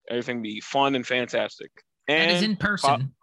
Everything 0.10 0.38
will 0.38 0.44
be 0.44 0.62
fun 0.62 0.96
and 0.96 1.08
fantastic. 1.08 1.72
And 2.08 2.30
that 2.30 2.36
is 2.36 2.44
in 2.44 2.58
person. 2.58 3.14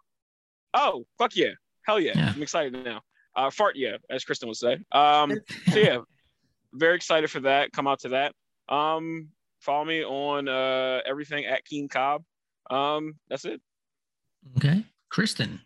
oh, 0.73 1.05
fuck 1.17 1.35
yeah, 1.35 1.51
hell 1.85 1.99
yeah! 1.99 2.13
Yeah. 2.15 2.33
I'm 2.35 2.41
excited 2.41 2.73
now. 2.73 3.01
Uh, 3.35 3.51
fart 3.51 3.75
yeah, 3.75 3.97
as 4.09 4.25
Kristin 4.25 4.47
would 4.47 4.57
say. 4.57 4.79
Um, 4.91 5.39
so 5.71 5.79
yeah, 5.79 5.99
very 6.73 6.95
excited 6.95 7.29
for 7.29 7.41
that. 7.41 7.71
Come 7.71 7.87
out 7.87 7.99
to 7.99 8.09
that. 8.09 8.33
Um, 8.67 9.29
follow 9.59 9.85
me 9.85 10.03
on 10.03 10.47
uh, 10.47 11.01
everything 11.05 11.45
at 11.45 11.63
Keane 11.65 11.87
Cobb. 11.87 12.23
Um, 12.69 13.15
that's 13.29 13.45
it. 13.45 13.61
Okay. 14.57 14.85
Kristin. 15.11 15.59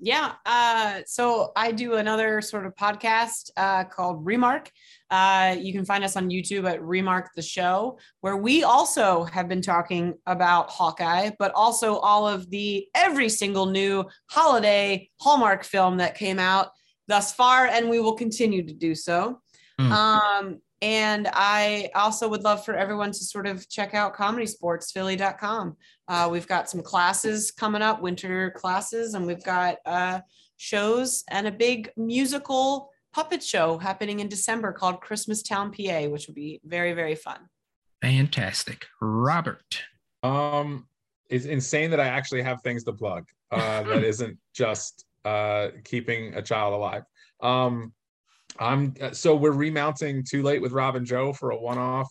Yeah. 0.00 0.34
Uh, 0.46 1.00
so 1.06 1.50
I 1.56 1.72
do 1.72 1.94
another 1.94 2.40
sort 2.40 2.66
of 2.66 2.76
podcast 2.76 3.50
uh, 3.56 3.84
called 3.84 4.24
ReMark. 4.24 4.68
Uh, 5.10 5.56
you 5.58 5.72
can 5.72 5.84
find 5.84 6.04
us 6.04 6.16
on 6.16 6.30
YouTube 6.30 6.70
at 6.70 6.80
ReMark 6.80 7.26
the 7.34 7.42
Show, 7.42 7.98
where 8.20 8.36
we 8.36 8.62
also 8.62 9.24
have 9.24 9.48
been 9.48 9.62
talking 9.62 10.14
about 10.26 10.70
Hawkeye, 10.70 11.30
but 11.40 11.52
also 11.54 11.96
all 11.96 12.28
of 12.28 12.48
the 12.50 12.86
every 12.94 13.28
single 13.28 13.66
new 13.66 14.04
holiday 14.30 15.10
Hallmark 15.20 15.64
film 15.64 15.96
that 15.96 16.14
came 16.14 16.38
out 16.38 16.68
thus 17.08 17.32
far, 17.32 17.66
and 17.66 17.90
we 17.90 17.98
will 17.98 18.14
continue 18.14 18.64
to 18.64 18.74
do 18.74 18.94
so. 18.94 19.40
Mm. 19.80 19.90
Um, 19.90 20.60
and 20.80 21.28
I 21.32 21.90
also 21.94 22.28
would 22.28 22.44
love 22.44 22.64
for 22.64 22.74
everyone 22.74 23.10
to 23.12 23.24
sort 23.24 23.46
of 23.46 23.68
check 23.68 23.94
out 23.94 24.14
comedysportzphilly.com. 24.14 25.76
Uh, 26.06 26.28
we've 26.30 26.46
got 26.46 26.70
some 26.70 26.82
classes 26.82 27.50
coming 27.50 27.82
up, 27.82 28.00
winter 28.00 28.50
classes, 28.52 29.14
and 29.14 29.26
we've 29.26 29.44
got 29.44 29.76
uh, 29.84 30.20
shows 30.56 31.24
and 31.30 31.46
a 31.46 31.52
big 31.52 31.90
musical 31.96 32.90
puppet 33.12 33.42
show 33.42 33.78
happening 33.78 34.20
in 34.20 34.28
December 34.28 34.72
called 34.72 35.00
Christmas 35.00 35.42
Town 35.42 35.72
PA, 35.72 36.02
which 36.08 36.26
will 36.28 36.34
be 36.34 36.60
very, 36.64 36.92
very 36.92 37.14
fun. 37.14 37.40
Fantastic. 38.00 38.86
Robert. 39.00 39.82
Um, 40.22 40.86
it's 41.28 41.44
insane 41.44 41.90
that 41.90 42.00
I 42.00 42.06
actually 42.06 42.42
have 42.42 42.62
things 42.62 42.84
to 42.84 42.92
plug. 42.92 43.26
Uh, 43.50 43.82
that 43.82 44.04
isn't 44.04 44.38
just 44.54 45.04
uh, 45.24 45.68
keeping 45.84 46.34
a 46.34 46.42
child 46.42 46.74
alive. 46.74 47.02
Um, 47.40 47.92
I'm 48.58 48.94
so 49.12 49.36
we're 49.36 49.52
remounting 49.52 50.24
Too 50.24 50.42
Late 50.42 50.60
with 50.60 50.72
Rob 50.72 50.96
and 50.96 51.06
Joe 51.06 51.32
for 51.32 51.50
a 51.50 51.56
one-off 51.56 52.08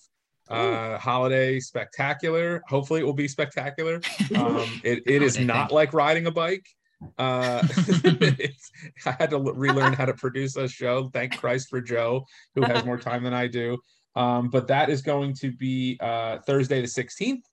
uh, 0.49 0.97
holiday 0.97 1.59
spectacular. 1.59 2.63
Hopefully, 2.67 3.01
it 3.01 3.03
will 3.03 3.13
be 3.13 3.27
spectacular. 3.27 4.01
Um, 4.35 4.81
it, 4.83 5.03
it 5.05 5.21
is 5.21 5.39
not 5.39 5.71
like 5.71 5.93
riding 5.93 6.27
a 6.27 6.31
bike. 6.31 6.65
Uh, 7.19 7.61
I 9.05 9.11
had 9.11 9.29
to 9.29 9.37
relearn 9.37 9.93
how 9.93 10.05
to 10.05 10.15
produce 10.15 10.55
a 10.55 10.67
show. 10.67 11.11
Thank 11.13 11.37
Christ 11.37 11.69
for 11.69 11.79
Joe, 11.79 12.25
who 12.55 12.63
has 12.63 12.83
more 12.85 12.97
time 12.97 13.23
than 13.23 13.35
I 13.35 13.45
do. 13.45 13.77
Um, 14.15 14.49
but 14.49 14.67
that 14.69 14.89
is 14.89 15.03
going 15.03 15.35
to 15.35 15.51
be 15.51 15.99
uh, 16.01 16.39
Thursday 16.47 16.81
the 16.81 16.87
16th 16.87 17.43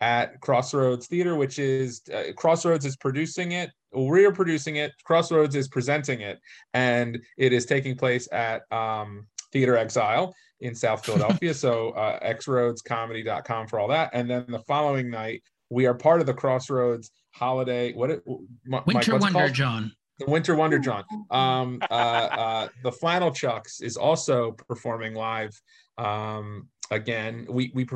at 0.00 0.40
Crossroads 0.40 1.06
Theater, 1.06 1.36
which 1.36 1.58
is 1.58 2.02
uh, 2.12 2.32
Crossroads 2.36 2.84
is 2.84 2.96
producing 2.96 3.52
it. 3.52 3.70
We're 3.92 4.32
producing 4.32 4.76
it. 4.76 4.92
Crossroads 5.04 5.54
is 5.54 5.68
presenting 5.68 6.20
it, 6.20 6.38
and 6.74 7.18
it 7.38 7.52
is 7.52 7.64
taking 7.66 7.96
place 7.96 8.28
at 8.32 8.70
um, 8.72 9.26
Theatre 9.52 9.76
Exile 9.76 10.34
in 10.60 10.74
South 10.74 11.04
Philadelphia. 11.06 11.54
so 11.54 11.90
uh, 11.90 12.20
xroadscomedy.com 12.34 13.68
for 13.68 13.78
all 13.78 13.88
that. 13.88 14.10
And 14.12 14.28
then 14.28 14.44
the 14.48 14.60
following 14.60 15.10
night, 15.10 15.42
we 15.70 15.86
are 15.86 15.94
part 15.94 16.20
of 16.20 16.26
the 16.26 16.34
Crossroads 16.34 17.10
holiday. 17.30 17.92
What 17.92 18.10
it, 18.10 18.22
M- 18.26 18.46
Mike, 18.66 18.86
Winter 18.86 19.12
what's 19.12 19.24
it 19.24 19.26
Wonder 19.34 19.38
called? 19.38 19.54
John. 19.54 19.92
The 20.18 20.26
Winter 20.26 20.54
Wonderjawn. 20.54 21.04
Um, 21.30 21.78
uh, 21.90 21.94
uh, 21.94 22.68
the 22.82 22.90
Flannel 22.92 23.32
Chucks 23.32 23.82
is 23.82 23.98
also 23.98 24.52
performing 24.52 25.14
live. 25.14 25.60
Um, 25.98 26.68
again, 26.90 27.46
we 27.48 27.70
we 27.74 27.86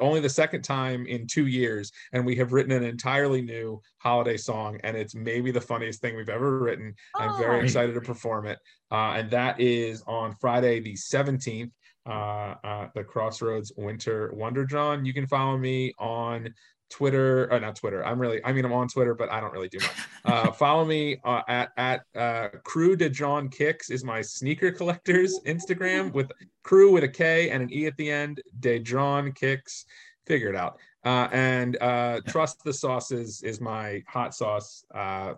only 0.00 0.20
the 0.20 0.28
second 0.28 0.62
time 0.62 1.06
in 1.06 1.26
two 1.26 1.46
years, 1.46 1.92
and 2.12 2.24
we 2.24 2.36
have 2.36 2.52
written 2.52 2.72
an 2.72 2.84
entirely 2.84 3.42
new 3.42 3.80
holiday 3.98 4.36
song, 4.36 4.78
and 4.84 4.96
it's 4.96 5.14
maybe 5.14 5.50
the 5.50 5.60
funniest 5.60 6.00
thing 6.00 6.16
we've 6.16 6.28
ever 6.28 6.58
written. 6.60 6.94
I'm 7.16 7.38
very 7.38 7.58
Oh. 7.60 7.62
excited 7.62 7.94
to 7.94 8.00
perform 8.00 8.46
it, 8.46 8.58
uh, 8.90 9.14
and 9.16 9.30
that 9.30 9.60
is 9.60 10.02
on 10.06 10.34
Friday 10.40 10.80
the 10.80 10.94
17th. 10.94 11.72
Uh, 12.06 12.54
uh, 12.64 12.88
the 12.94 13.04
Crossroads 13.04 13.72
Winter 13.76 14.32
Wonderjawn. 14.34 15.04
You 15.04 15.12
can 15.12 15.26
follow 15.26 15.58
me 15.58 15.92
on 15.98 16.48
Twitter, 16.90 17.50
or 17.52 17.60
not 17.60 17.76
Twitter. 17.76 18.04
I'm 18.04 18.18
really, 18.18 18.44
I 18.44 18.52
mean, 18.52 18.64
I'm 18.64 18.72
on 18.72 18.88
Twitter, 18.88 19.14
but 19.14 19.30
I 19.30 19.40
don't 19.40 19.52
really 19.52 19.68
do 19.68 19.78
much. 19.78 19.90
Uh, 20.24 20.50
follow 20.52 20.84
me 20.84 21.20
uh, 21.24 21.42
at 21.48 21.70
at 21.76 22.00
uh, 22.14 22.48
Krewe 22.64 22.98
de 22.98 23.08
John 23.08 23.48
Kicks 23.48 23.90
is 23.90 24.04
my 24.04 24.20
sneaker 24.20 24.70
collectors 24.70 25.40
Instagram 25.46 26.12
with 26.14 26.30
Crew 26.62 26.92
with 26.92 27.04
a 27.04 27.08
K 27.08 27.50
and 27.50 27.62
an 27.62 27.72
E 27.72 27.86
at 27.86 27.96
the 27.96 28.10
end. 28.10 28.42
De 28.60 28.78
John 28.78 29.32
Kicks, 29.32 29.86
figure 30.26 30.48
it 30.48 30.56
out. 30.56 30.78
Uh, 31.04 31.28
and 31.32 31.80
uh, 31.80 32.20
Trust 32.28 32.62
the 32.62 32.72
Sauces 32.72 33.42
is 33.42 33.60
my 33.60 34.02
hot 34.06 34.34
sauce 34.34 34.84
uh, 34.94 35.34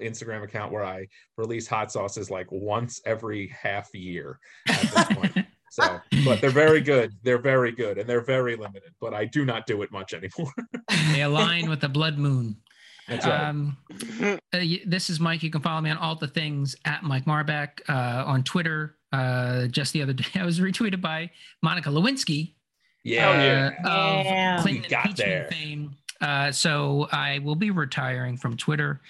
Instagram 0.00 0.42
account 0.42 0.72
where 0.72 0.84
I 0.84 1.06
release 1.36 1.66
hot 1.66 1.92
sauces 1.92 2.30
like 2.30 2.50
once 2.50 3.00
every 3.04 3.48
half 3.48 3.94
year 3.94 4.38
at 4.68 4.80
this 4.80 5.04
point. 5.04 5.36
So, 5.76 6.00
but 6.24 6.40
they're 6.40 6.50
very 6.50 6.80
good. 6.80 7.12
They're 7.22 7.38
very 7.38 7.70
good, 7.72 7.98
and 7.98 8.08
they're 8.08 8.24
very 8.24 8.56
limited. 8.56 8.92
But 9.00 9.12
I 9.12 9.26
do 9.26 9.44
not 9.44 9.66
do 9.66 9.82
it 9.82 9.92
much 9.92 10.14
anymore. 10.14 10.52
they 11.12 11.20
align 11.22 11.68
with 11.68 11.80
the 11.80 11.88
blood 11.88 12.16
moon. 12.18 12.56
That's 13.08 13.26
right. 13.26 13.44
Um, 13.48 13.76
uh, 14.20 14.60
this 14.86 15.10
is 15.10 15.20
Mike. 15.20 15.42
You 15.42 15.50
can 15.50 15.60
follow 15.60 15.80
me 15.80 15.90
on 15.90 15.98
all 15.98 16.16
the 16.16 16.28
things 16.28 16.74
at 16.86 17.02
Mike 17.02 17.24
Marbach 17.26 17.68
uh, 17.88 18.24
on 18.26 18.42
Twitter. 18.42 18.96
Uh, 19.12 19.66
just 19.66 19.92
the 19.92 20.02
other 20.02 20.12
day, 20.14 20.24
I 20.34 20.44
was 20.44 20.58
retweeted 20.60 21.00
by 21.00 21.30
Monica 21.62 21.90
Lewinsky 21.90 22.54
yeah. 23.04 23.70
yeah. 23.82 23.88
uh, 23.88 24.22
Yeah. 24.24 24.56
of 24.56 24.62
Clinton 24.62 24.82
You 24.84 24.90
got 24.90 25.06
impeachment 25.06 25.18
there. 25.18 25.48
fame. 25.50 25.96
Uh, 26.20 26.50
so 26.50 27.06
I 27.12 27.38
will 27.40 27.54
be 27.54 27.70
retiring 27.70 28.36
from 28.38 28.56
Twitter 28.56 29.00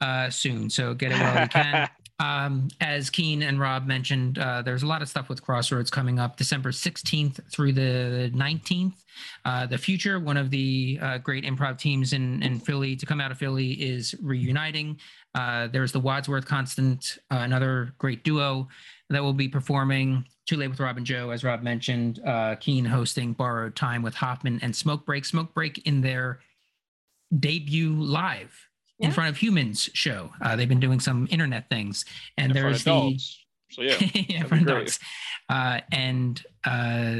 uh, 0.00 0.30
soon. 0.30 0.68
So 0.70 0.94
get 0.94 1.12
it 1.12 1.20
while 1.20 1.42
you 1.42 1.48
can. 1.48 1.88
Um, 2.18 2.68
as 2.80 3.10
Keane 3.10 3.42
and 3.42 3.60
Rob 3.60 3.86
mentioned, 3.86 4.38
uh, 4.38 4.62
there's 4.62 4.82
a 4.82 4.86
lot 4.86 5.02
of 5.02 5.08
stuff 5.08 5.28
with 5.28 5.42
Crossroads 5.42 5.90
coming 5.90 6.18
up 6.18 6.36
December 6.36 6.70
16th 6.70 7.40
through 7.50 7.72
the 7.72 8.30
19th. 8.34 8.94
Uh, 9.44 9.66
the 9.66 9.76
Future, 9.76 10.18
one 10.18 10.38
of 10.38 10.50
the 10.50 10.98
uh, 11.02 11.18
great 11.18 11.44
improv 11.44 11.78
teams 11.78 12.14
in, 12.14 12.42
in 12.42 12.58
Philly 12.58 12.96
to 12.96 13.04
come 13.04 13.20
out 13.20 13.30
of 13.30 13.38
Philly, 13.38 13.72
is 13.72 14.14
reuniting. 14.22 14.98
Uh, 15.34 15.66
there's 15.66 15.92
the 15.92 16.00
Wadsworth 16.00 16.46
Constant, 16.46 17.18
uh, 17.30 17.38
another 17.38 17.92
great 17.98 18.24
duo 18.24 18.66
that 19.10 19.22
will 19.22 19.34
be 19.34 19.48
performing 19.48 20.24
Too 20.46 20.56
Late 20.56 20.68
with 20.68 20.80
Rob 20.80 20.96
and 20.96 21.04
Joe, 21.04 21.30
as 21.30 21.44
Rob 21.44 21.62
mentioned. 21.62 22.20
Uh, 22.24 22.56
Keane 22.56 22.86
hosting 22.86 23.34
Borrowed 23.34 23.76
Time 23.76 24.02
with 24.02 24.14
Hoffman 24.14 24.58
and 24.62 24.74
Smoke 24.74 25.04
Break. 25.04 25.26
Smoke 25.26 25.52
Break 25.52 25.86
in 25.86 26.00
their 26.00 26.40
debut 27.38 27.92
live 27.92 28.68
in 28.98 29.10
front 29.12 29.28
of 29.30 29.36
humans 29.36 29.90
show. 29.92 30.30
Uh, 30.40 30.56
they've 30.56 30.68
been 30.68 30.80
doing 30.80 31.00
some 31.00 31.26
internet 31.30 31.68
things, 31.68 32.04
and 32.38 32.50
in 32.50 32.52
front 32.56 32.64
there's 32.64 32.80
of 32.80 32.84
the 32.84 32.90
dogs. 33.10 33.38
So 33.70 33.82
yeah, 33.82 33.96
yeah, 34.00 34.36
in 34.42 34.46
front 34.46 34.62
of 34.62 34.66
great. 34.68 34.78
dogs. 34.86 35.00
Uh, 35.48 35.80
and 35.92 36.42
uh, 36.64 37.16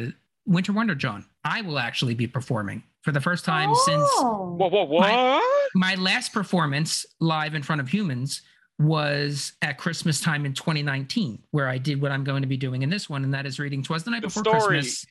Winter 0.47 0.73
Wonderjawn. 0.73 1.25
I 1.45 1.61
will 1.63 1.79
actually 1.79 2.15
be 2.15 2.27
performing 2.27 2.83
for 3.03 3.13
the 3.13 3.21
first 3.21 3.45
time 3.45 3.75
since 3.85 4.09
Oh. 4.15 4.55
What? 4.57 4.73
What? 4.73 4.89
What? 4.89 5.43
my 5.75 5.95
last 5.97 6.33
performance 6.33 7.05
live 7.21 7.55
in 7.55 7.63
front 7.63 7.81
of 7.81 7.89
humans 7.89 8.43
was 8.79 9.53
at 9.63 9.79
Christmas 9.79 10.21
time 10.21 10.45
in 10.45 10.53
2019, 10.53 11.43
where 11.51 11.69
I 11.69 11.79
did 11.79 12.01
what 12.03 12.13
I'm 12.13 12.25
going 12.25 12.43
to 12.43 12.49
be 12.49 12.57
doing 12.59 12.83
in 12.83 12.91
this 12.91 13.09
one, 13.09 13.25
and 13.25 13.33
that 13.35 13.47
is 13.47 13.59
reading 13.59 13.83
Twas 13.83 14.05
the 14.05 14.11
Night 14.11 14.23
Good 14.23 14.29
Before 14.35 14.43
story. 14.45 14.61
Christmas 14.79 15.07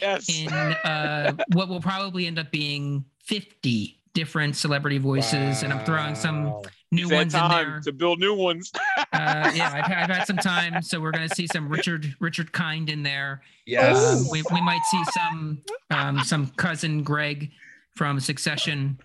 Yes. 0.00 0.28
in 0.28 0.52
uh, 0.52 1.32
what 1.52 1.68
will 1.68 1.80
probably 1.80 2.26
end 2.28 2.38
up 2.38 2.50
being 2.52 3.04
50 3.24 3.99
different 4.14 4.56
celebrity 4.56 4.98
voices, 4.98 5.62
and 5.62 5.72
I'm 5.72 5.84
throwing 5.84 6.14
some 6.14 6.60
new 6.92 7.04
It's 7.04 7.12
ones 7.12 7.34
in 7.34 7.40
time 7.40 7.70
there. 7.70 7.80
to 7.80 7.92
build 7.92 8.18
new 8.20 8.34
ones. 8.34 8.72
Uh, 9.12 9.50
yeah, 9.54 9.70
I've, 9.74 9.84
I've 10.10 10.16
had 10.16 10.24
some 10.24 10.36
time, 10.36 10.80
so 10.82 11.00
we're 11.00 11.10
going 11.10 11.28
to 11.28 11.34
see 11.34 11.46
some 11.48 11.68
Richard 11.68 12.14
Richard 12.20 12.52
Kind 12.52 12.88
in 12.88 13.02
there. 13.02 13.42
Yes. 13.66 13.96
Um, 14.22 14.28
we, 14.30 14.42
we 14.52 14.60
might 14.62 14.80
see 14.90 15.02
some 15.12 15.62
um, 15.90 16.20
some 16.20 16.46
cousin 16.56 17.02
Greg 17.02 17.50
from 17.96 18.20
Succession. 18.20 18.98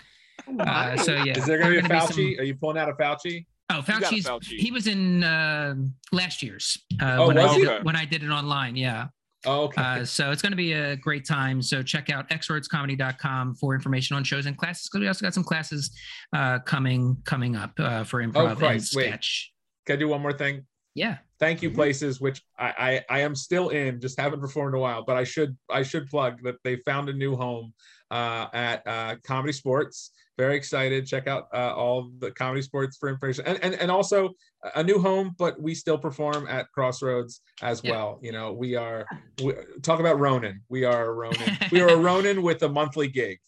Uh, 0.59 0.95
so 0.95 1.15
yeah, 1.15 1.37
Is 1.37 1.45
there 1.45 1.57
going 1.57 1.73
to 1.73 1.81
be 1.81 1.85
a 1.85 1.89
gonna 1.89 2.01
Fauci? 2.01 2.39
Are 2.39 2.43
you 2.43 2.55
pulling 2.55 2.77
out 2.77 2.87
a 2.87 2.93
Fauci? 2.93 3.45
Oh, 3.71 3.81
Fauci's. 3.85 4.27
Fauci. 4.27 4.57
He 4.59 4.71
was 4.71 4.85
in 4.87 5.23
uh, 5.23 5.73
last 6.11 6.43
year's 6.43 6.77
uh, 7.01 7.17
Oh, 7.19 7.27
when 7.27 7.37
I 7.39 7.45
was 7.45 7.55
did 7.55 7.67
he? 7.67 7.83
when 7.83 7.95
I 7.95 8.05
did 8.05 8.23
it 8.23 8.29
online. 8.29 8.75
Yeah. 8.75 9.07
Oh, 9.45 9.63
okay. 9.63 9.81
Uh, 9.81 10.05
so 10.05 10.31
it's 10.31 10.41
going 10.41 10.51
to 10.51 10.57
be 10.57 10.73
a 10.73 10.95
great 10.95 11.25
time. 11.25 11.61
So 11.61 11.83
check 11.83 12.09
out 12.09 12.29
xroadscomedy.com 12.29 13.55
for 13.55 13.73
information 13.73 14.15
on 14.15 14.23
shows 14.23 14.45
and 14.45 14.57
classes. 14.57 14.89
Because 14.89 15.01
we 15.01 15.07
also 15.07 15.25
got 15.25 15.33
some 15.33 15.43
classes 15.43 15.91
uh, 16.33 16.59
coming 16.59 17.17
coming 17.25 17.55
up 17.55 17.71
uh, 17.79 18.03
for 18.03 18.21
improv 18.21 18.49
and 18.51 18.57
Christ, 18.57 18.95
wait. 18.95 19.07
sketch. 19.07 19.51
Can 19.85 19.97
I 19.97 19.99
do 19.99 20.07
one 20.07 20.21
more 20.21 20.33
thing? 20.33 20.65
Yeah. 20.95 21.17
Thank 21.39 21.61
you 21.61 21.69
places, 21.69 22.21
which 22.21 22.41
I, 22.57 23.03
I 23.09 23.17
I 23.17 23.19
am 23.19 23.35
still 23.35 23.69
in, 23.69 23.99
just 23.99 24.17
haven't 24.19 24.39
performed 24.39 24.73
in 24.73 24.77
a 24.79 24.81
while, 24.81 25.03
but 25.05 25.17
I 25.17 25.25
should 25.25 25.57
I 25.69 25.83
should 25.83 26.07
plug 26.07 26.41
that 26.43 26.55
they 26.63 26.77
found 26.77 27.09
a 27.09 27.13
new 27.13 27.35
home 27.35 27.73
uh, 28.09 28.47
at 28.53 28.87
uh, 28.87 29.15
ComedySportz. 29.27 30.09
Very 30.37 30.55
excited. 30.55 31.05
Check 31.05 31.27
out 31.27 31.47
uh, 31.53 31.73
all 31.75 32.11
the 32.19 32.31
ComedySportz 32.31 32.93
for 32.97 33.09
information, 33.09 33.45
and, 33.45 33.61
and 33.61 33.75
and 33.75 33.91
also 33.91 34.29
a 34.75 34.81
new 34.83 34.97
home, 34.99 35.35
but 35.37 35.61
we 35.61 35.75
still 35.75 35.97
perform 35.97 36.47
at 36.47 36.71
Crossroads 36.71 37.41
as 37.61 37.81
Yeah. 37.83 37.91
well. 37.91 38.19
You 38.21 38.31
know, 38.31 38.53
we 38.53 38.75
are 38.75 39.05
we, 39.43 39.53
talk 39.81 39.99
about 39.99 40.17
Ronin. 40.19 40.61
We 40.69 40.85
are 40.85 41.07
a 41.07 41.13
Ronin. 41.13 41.57
we 41.73 41.81
are 41.81 41.89
a 41.89 41.97
Ronin 41.97 42.41
with 42.41 42.63
a 42.63 42.69
monthly 42.69 43.09
gig. 43.09 43.39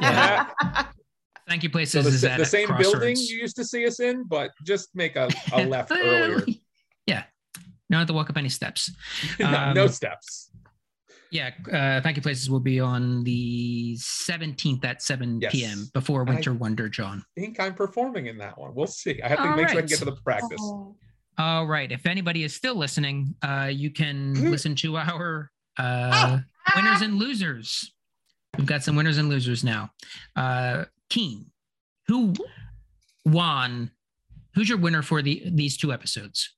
Yeah. 0.00 0.46
Thank 1.46 1.62
you, 1.62 1.68
So 1.68 1.72
places. 1.72 2.04
the, 2.06 2.10
is 2.10 2.20
sa- 2.22 2.28
at 2.28 2.38
the 2.38 2.46
same 2.46 2.68
Crossroads. 2.68 2.92
building 2.92 3.16
you 3.18 3.36
used 3.36 3.56
to 3.56 3.64
see 3.66 3.86
us 3.86 4.00
in, 4.00 4.24
but 4.24 4.50
just 4.64 4.88
make 4.94 5.16
a, 5.16 5.28
a 5.52 5.66
left 5.66 5.92
earlier. 5.94 6.42
Yeah. 7.06 7.24
Don't 7.90 7.98
have 7.98 8.08
to 8.08 8.14
walk 8.14 8.30
up 8.30 8.36
any 8.36 8.48
steps. 8.48 8.90
no, 9.38 9.46
Um, 9.46 9.74
no 9.74 9.86
steps. 9.86 10.50
Yeah. 11.30 11.50
Uh, 11.70 12.00
Thank 12.00 12.16
you, 12.16 12.22
places 12.22 12.48
will 12.48 12.60
be 12.60 12.80
on 12.80 13.24
the 13.24 13.96
17th 13.98 14.84
at 14.84 15.02
7 15.02 15.40
Yes. 15.40 15.52
p.m. 15.52 15.90
before 15.92 16.20
And 16.22 16.30
I- 16.30 16.34
Winter 16.34 16.54
Wonderjawn. 16.54 17.20
I 17.36 17.40
think 17.40 17.58
I'm 17.60 17.74
performing 17.74 18.26
in 18.26 18.38
that 18.38 18.56
one. 18.58 18.74
We'll 18.74 18.86
see. 18.86 19.20
I 19.22 19.28
have 19.28 19.38
to 19.38 19.48
All 19.50 19.56
make 19.56 19.68
sure 19.68 19.78
I 19.78 19.80
can 19.82 19.88
get 19.88 19.98
to 19.98 20.04
the 20.04 20.12
practice. 20.16 20.60
Oh. 20.62 20.96
All 21.36 21.66
right. 21.66 21.90
If 21.90 22.06
anybody 22.06 22.44
is 22.44 22.54
still 22.54 22.76
listening, 22.76 23.34
uh, 23.42 23.68
you 23.72 23.90
can 23.90 24.34
Mhm. 24.36 24.50
listen 24.50 24.74
to 24.76 24.96
our 24.96 25.50
uh, 25.76 26.38
winners 26.76 27.00
and 27.02 27.16
losers. 27.16 27.92
We've 28.56 28.66
got 28.66 28.84
some 28.84 28.94
winners 28.94 29.18
and 29.18 29.28
losers 29.28 29.64
now. 29.64 29.90
Uh, 30.36 30.84
Keane, 31.10 31.50
who 32.06 32.32
won? 33.24 33.90
Who's 34.54 34.68
your 34.68 34.78
winner 34.78 35.02
for 35.02 35.20
the 35.22 35.42
these 35.50 35.76
two 35.76 35.92
episodes? 35.92 36.54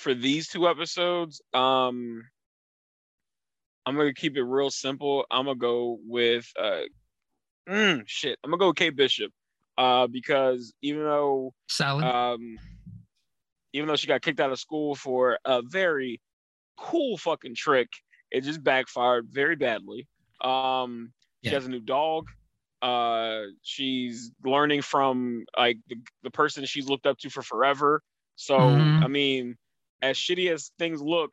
For 0.00 0.14
these 0.14 0.48
two 0.48 0.66
episodes, 0.66 1.42
um, 1.52 2.22
I'm 3.84 3.96
gonna 3.96 4.14
keep 4.14 4.36
it 4.36 4.42
real 4.42 4.70
simple. 4.70 5.26
I'm 5.30 5.44
gonna 5.44 5.58
go 5.58 5.98
with 6.06 6.50
uh, 6.58 6.82
mm, 7.68 8.02
shit. 8.06 8.38
I'm 8.42 8.50
gonna 8.50 8.58
go 8.58 8.68
with 8.68 8.76
Kate 8.76 8.96
Bishop, 8.96 9.32
uh, 9.76 10.06
because 10.06 10.72
even 10.82 11.04
though 11.04 11.52
Solid. 11.68 12.04
um, 12.04 12.58
even 13.72 13.88
though 13.88 13.96
she 13.96 14.06
got 14.06 14.22
kicked 14.22 14.40
out 14.40 14.50
of 14.52 14.58
school 14.58 14.94
for 14.94 15.38
a 15.44 15.62
very 15.62 16.20
cool 16.76 17.16
fucking 17.18 17.54
trick, 17.54 17.88
it 18.30 18.42
just 18.42 18.62
backfired 18.64 19.26
very 19.28 19.56
badly. 19.56 20.08
Um, 20.40 21.12
she 21.42 21.54
has 21.54 21.66
a 21.66 21.70
new 21.70 21.80
dog. 21.80 22.28
Uh, 22.82 23.42
she's 23.62 24.30
learning 24.44 24.80
from 24.82 25.44
like 25.56 25.78
the, 25.88 25.96
the 26.22 26.30
person 26.30 26.64
she's 26.64 26.88
looked 26.88 27.06
up 27.06 27.18
to 27.18 27.30
for 27.30 27.42
forever. 27.42 28.02
So 28.36 28.70
Mhm. 28.70 29.04
I 29.04 29.08
mean, 29.08 29.56
as 30.02 30.16
shitty 30.16 30.50
as 30.52 30.72
things 30.78 31.00
look, 31.00 31.32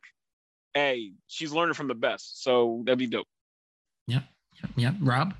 hey, 0.74 1.12
she's 1.26 1.52
learning 1.52 1.74
from 1.74 1.88
the 1.88 1.94
best. 1.94 2.42
So 2.42 2.82
that'd 2.84 2.98
be 2.98 3.06
dope. 3.06 3.26
Yep. 4.06 4.24
Yep. 4.76 4.94
Rob. 5.00 5.34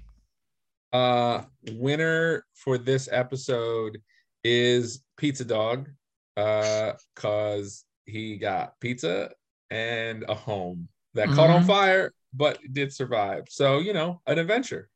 Uh, 0.93 1.43
winner 1.72 2.45
for 2.55 2.79
this 2.79 3.09
episode 3.12 4.01
is 4.45 5.03
Pizza 5.16 5.45
Dog, 5.45 5.89
uh, 6.37 6.93
cause 7.14 7.85
he 8.07 8.37
got 8.39 8.79
pizza 8.81 9.31
and 9.70 10.24
a 10.29 10.35
home 10.35 10.89
that 11.14 11.29
caught 11.29 11.51
on 11.51 11.62
Mhm. 11.62 11.66
fire, 11.66 12.12
but 12.33 12.59
did 12.72 12.93
survive. 12.93 13.45
So 13.51 13.81
you 13.81 13.93
know, 13.93 14.22
an 14.26 14.39
adventure. 14.39 14.89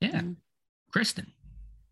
Yeah. 0.00 0.20
Mhm. 0.22 0.36
Kristin. 0.92 1.26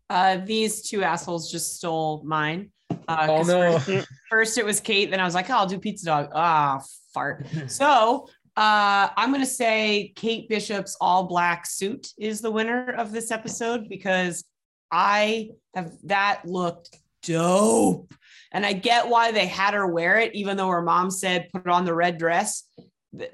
Uh, 0.09 0.37
these 0.37 0.81
two 0.89 1.03
assholes 1.03 1.49
just 1.51 1.77
stole 1.77 2.23
mine. 2.23 2.71
Uh, 2.89 2.95
Oh 3.29 3.37
'cause 3.37 3.47
no! 3.47 3.79
First, 3.79 4.07
first 4.29 4.57
it 4.57 4.65
was 4.65 4.79
Kate, 4.79 5.09
then 5.09 5.19
I 5.19 5.25
was 5.25 5.33
like, 5.35 5.49
oh, 5.49 5.53
I'll 5.53 5.67
do 5.67 5.79
pizza 5.79 6.05
dog. 6.05 6.29
Ah, 6.33 6.81
fart. 7.13 7.45
So 7.67 8.27
uh, 8.57 9.09
I'm 9.15 9.31
gonna 9.31 9.45
say 9.45 10.11
Kate 10.15 10.47
Bishop's 10.49 10.97
all 10.99 11.23
black 11.27 11.65
suit 11.65 12.07
is 12.17 12.41
the 12.41 12.51
winner 12.51 12.91
of 12.91 13.11
this 13.11 13.31
episode 13.31 13.87
because 13.89 14.43
I 14.91 15.49
have 15.75 15.93
that 16.05 16.41
looked 16.45 16.95
dope. 17.23 18.13
And 18.51 18.65
I 18.65 18.73
get 18.73 19.07
why 19.07 19.31
they 19.31 19.45
had 19.45 19.75
her 19.75 19.85
wear 19.85 20.17
it, 20.17 20.33
even 20.33 20.57
though 20.57 20.69
her 20.69 20.81
mom 20.81 21.11
said 21.11 21.49
put 21.53 21.67
on 21.67 21.85
the 21.85 21.93
red 21.93 22.17
dress. 22.17 22.63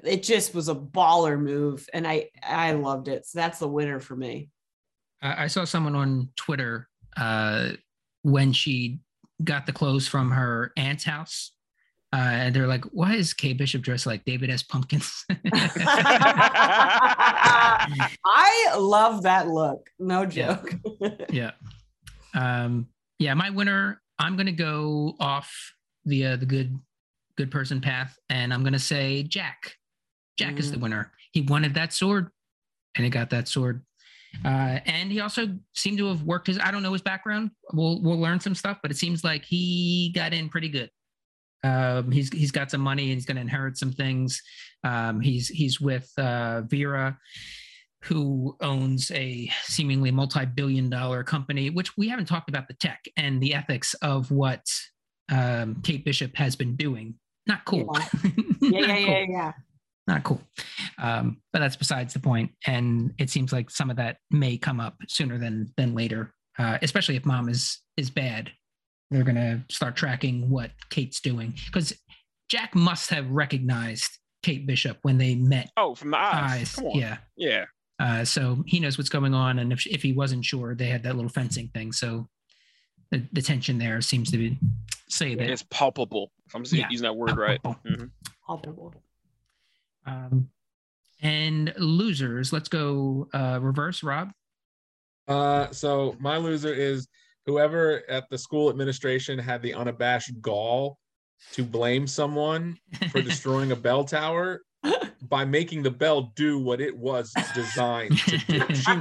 It 0.04 0.22
just 0.22 0.54
was 0.54 0.68
a 0.68 0.74
baller 0.74 1.38
move, 1.40 1.86
and 1.92 2.06
I 2.06 2.30
I 2.42 2.72
loved 2.72 3.08
it. 3.08 3.26
So 3.26 3.38
that's 3.38 3.58
the 3.58 3.68
winner 3.68 4.00
for 4.00 4.14
me. 4.16 4.48
I 5.22 5.44
I 5.44 5.46
saw 5.48 5.64
someone 5.64 5.94
on 5.96 6.28
Twitter 6.36 6.88
uh, 7.16 7.70
when 8.22 8.52
she 8.52 9.00
got 9.42 9.66
the 9.66 9.72
clothes 9.72 10.08
from 10.08 10.30
her 10.30 10.72
aunt's 10.76 11.04
house. 11.04 11.52
Uh, 12.12 12.16
and 12.16 12.54
they're 12.54 12.68
like, 12.68 12.84
why 12.86 13.14
is 13.14 13.34
Kay 13.34 13.52
Bishop 13.52 13.82
dressed 13.82 14.06
like 14.06 14.24
David 14.24 14.48
S. 14.48 14.62
Pumpkins? 14.62 15.24
I 18.24 18.74
love 18.78 19.24
that 19.24 19.48
look. 19.48 19.90
No 19.98 20.24
joke. 20.24 20.72
yeah. 21.30 21.50
Um, 22.34 22.86
yeah, 23.18 23.34
my 23.34 23.50
winner, 23.50 24.00
I'm 24.18 24.36
gonna 24.36 24.52
go 24.52 25.14
off 25.20 25.52
the 26.04 26.26
uh, 26.26 26.36
the 26.36 26.46
good 26.46 26.78
good 27.36 27.50
person 27.50 27.80
path, 27.80 28.16
and 28.30 28.54
I'm 28.54 28.62
gonna 28.62 28.78
say 28.78 29.22
Jack. 29.22 29.74
Jack 30.38 30.58
is 30.58 30.70
the 30.70 30.78
winner. 30.78 31.12
He 31.32 31.40
wanted 31.42 31.74
that 31.74 31.94
sword, 31.94 32.30
and 32.94 33.04
he 33.04 33.10
got 33.10 33.30
that 33.30 33.48
sword. 33.48 33.82
Uh, 34.44 34.80
and 34.86 35.10
he 35.10 35.20
also 35.20 35.48
seemed 35.74 35.98
to 35.98 36.06
have 36.06 36.22
worked 36.22 36.46
his. 36.46 36.58
I 36.58 36.70
don't 36.70 36.82
know 36.82 36.92
his 36.92 37.02
background. 37.02 37.50
We'll 37.72 38.02
we'll 38.02 38.18
learn 38.20 38.40
some 38.40 38.54
stuff, 38.54 38.78
but 38.82 38.90
it 38.90 38.96
seems 38.96 39.24
like 39.24 39.44
he 39.44 40.12
got 40.14 40.32
in 40.32 40.48
pretty 40.48 40.68
good. 40.68 40.90
Um, 41.64 42.10
he's 42.10 42.32
he's 42.32 42.52
got 42.52 42.70
some 42.70 42.80
money. 42.80 43.12
He's 43.12 43.26
going 43.26 43.36
to 43.36 43.40
inherit 43.40 43.76
some 43.76 43.92
things. 43.92 44.42
Um, 44.84 45.20
he's 45.20 45.48
he's 45.48 45.80
with 45.80 46.10
uh, 46.18 46.62
Vera, 46.62 47.18
who 48.02 48.56
owns 48.60 49.10
a 49.12 49.50
seemingly 49.62 50.10
multi-billion-dollar 50.10 51.24
company. 51.24 51.70
Which 51.70 51.96
we 51.96 52.08
haven't 52.08 52.26
talked 52.26 52.48
about 52.48 52.68
the 52.68 52.74
tech 52.74 53.04
and 53.16 53.40
the 53.40 53.54
ethics 53.54 53.94
of 53.94 54.30
what 54.30 54.64
um, 55.30 55.82
Kate 55.82 56.04
Bishop 56.04 56.36
has 56.36 56.56
been 56.56 56.76
doing. 56.76 57.14
Not 57.46 57.64
cool. 57.64 57.90
Yeah, 57.94 58.08
Not 58.60 58.72
yeah, 58.72 58.86
cool 58.86 59.06
yeah, 59.06 59.26
yeah. 59.28 59.52
Not 60.06 60.22
cool. 60.24 60.40
Um, 60.98 61.38
but 61.52 61.58
that's 61.60 61.76
besides 61.76 62.14
the 62.14 62.20
point. 62.20 62.50
And 62.66 63.12
it 63.18 63.28
seems 63.30 63.52
like 63.52 63.70
some 63.70 63.90
of 63.90 63.96
that 63.96 64.18
may 64.30 64.56
come 64.56 64.80
up 64.80 64.94
sooner 65.08 65.38
than 65.38 65.72
than 65.76 65.94
later, 65.94 66.32
uh, 66.58 66.78
especially 66.82 67.16
if 67.16 67.24
mom 67.24 67.48
is 67.48 67.80
is 67.96 68.10
bad. 68.10 68.50
They're 69.10 69.24
gonna 69.24 69.64
start 69.70 69.96
tracking 69.96 70.48
what 70.50 70.70
Kate's 70.90 71.20
doing 71.20 71.54
because 71.66 71.92
Jack 72.48 72.74
must 72.74 73.10
have 73.10 73.28
recognized 73.30 74.10
Kate 74.42 74.66
Bishop 74.66 74.98
when 75.02 75.18
they 75.18 75.34
met 75.34 75.70
Oh, 75.76 75.94
from 75.94 76.10
the 76.12 76.18
eyes. 76.18 76.52
eyes. 76.60 76.74
Come 76.76 76.86
on. 76.86 76.98
Yeah. 76.98 77.18
Yeah. 77.36 77.64
Uh, 77.98 78.24
so 78.24 78.62
he 78.66 78.78
knows 78.78 78.98
what's 78.98 79.08
going 79.08 79.32
on, 79.34 79.58
and 79.58 79.72
if 79.72 79.86
if 79.86 80.02
he 80.02 80.12
wasn't 80.12 80.44
sure, 80.44 80.74
they 80.74 80.86
had 80.86 81.02
that 81.04 81.16
little 81.16 81.30
fencing 81.30 81.68
thing. 81.74 81.92
So 81.92 82.28
the, 83.10 83.22
the 83.32 83.40
tension 83.42 83.78
there 83.78 84.00
seems 84.00 84.30
to 84.32 84.36
be 84.36 84.58
say 85.08 85.34
that 85.36 85.48
It's 85.48 85.62
palpable. 85.70 86.32
If 86.46 86.54
I'm 86.56 86.64
saying- 86.64 86.80
Yeah. 86.82 86.88
using 86.90 87.04
that 87.04 87.16
word 87.16 87.36
right. 87.36 87.62
Palpable. 87.62 87.90
Mhm. 87.96 88.10
Palpable. 88.46 88.94
Um, 90.06 90.48
and 91.22 91.74
losers, 91.78 92.52
let's 92.52 92.68
go 92.68 93.28
uh, 93.32 93.58
reverse, 93.60 94.02
Rob. 94.02 94.30
Uh, 95.26 95.70
so 95.72 96.16
my 96.20 96.36
loser 96.36 96.72
is 96.72 97.08
whoever 97.46 98.02
at 98.08 98.28
the 98.30 98.38
school 98.38 98.70
administration 98.70 99.38
had 99.38 99.62
the 99.62 99.74
unabashed 99.74 100.40
gall 100.40 100.98
to 101.52 101.64
blame 101.64 102.06
someone 102.06 102.76
for 103.10 103.20
destroying 103.22 103.72
a 103.72 103.76
bell 103.76 104.04
tower 104.04 104.62
by 105.22 105.44
making 105.44 105.82
the 105.82 105.90
bell 105.90 106.32
do 106.36 106.58
what 106.58 106.80
it 106.80 106.96
was 106.96 107.32
designed 107.54 108.16
to 108.18 108.38
do. 108.38 108.74
She 108.74 108.92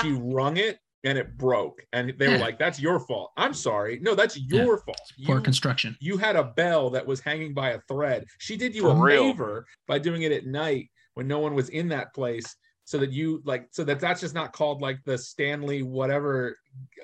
she 0.00 0.12
rung 0.12 0.56
it 0.56 0.78
and 1.04 1.16
it 1.18 1.36
broke, 1.36 1.84
and 1.92 2.14
they 2.18 2.28
were 2.28 2.34
Yeah. 2.34 2.40
like, 2.40 2.58
"That's 2.58 2.80
your 2.80 2.98
fault." 2.98 3.32
I'm 3.36 3.54
sorry. 3.54 3.98
No, 4.00 4.14
that's 4.14 4.36
your 4.38 4.78
fault. 4.78 5.00
Poor 5.24 5.36
You, 5.36 5.42
construction. 5.42 5.96
you 6.00 6.16
had 6.16 6.34
a 6.36 6.44
bell 6.44 6.90
that 6.90 7.06
was 7.06 7.20
hanging 7.20 7.54
by 7.54 7.70
a 7.70 7.80
thread. 7.82 8.26
She 8.38 8.56
did 8.56 8.74
you 8.74 8.82
For 8.82 8.90
a 8.90 8.94
real. 9.00 9.22
favor 9.32 9.66
by 9.86 9.98
doing 9.98 10.22
it 10.22 10.32
at 10.32 10.46
night 10.46 10.90
when 11.14 11.28
no 11.28 11.38
one 11.38 11.54
was 11.54 11.68
in 11.68 11.88
that 11.88 12.12
place 12.14 12.56
so 12.84 12.98
that 12.98 13.10
you 13.12 13.40
like 13.44 13.68
so 13.70 13.84
that 13.84 14.00
that's 14.00 14.20
just 14.20 14.34
not 14.34 14.52
called 14.52 14.80
like 14.82 14.98
the 15.04 15.16
Stanley 15.16 15.82
whatever 15.82 16.56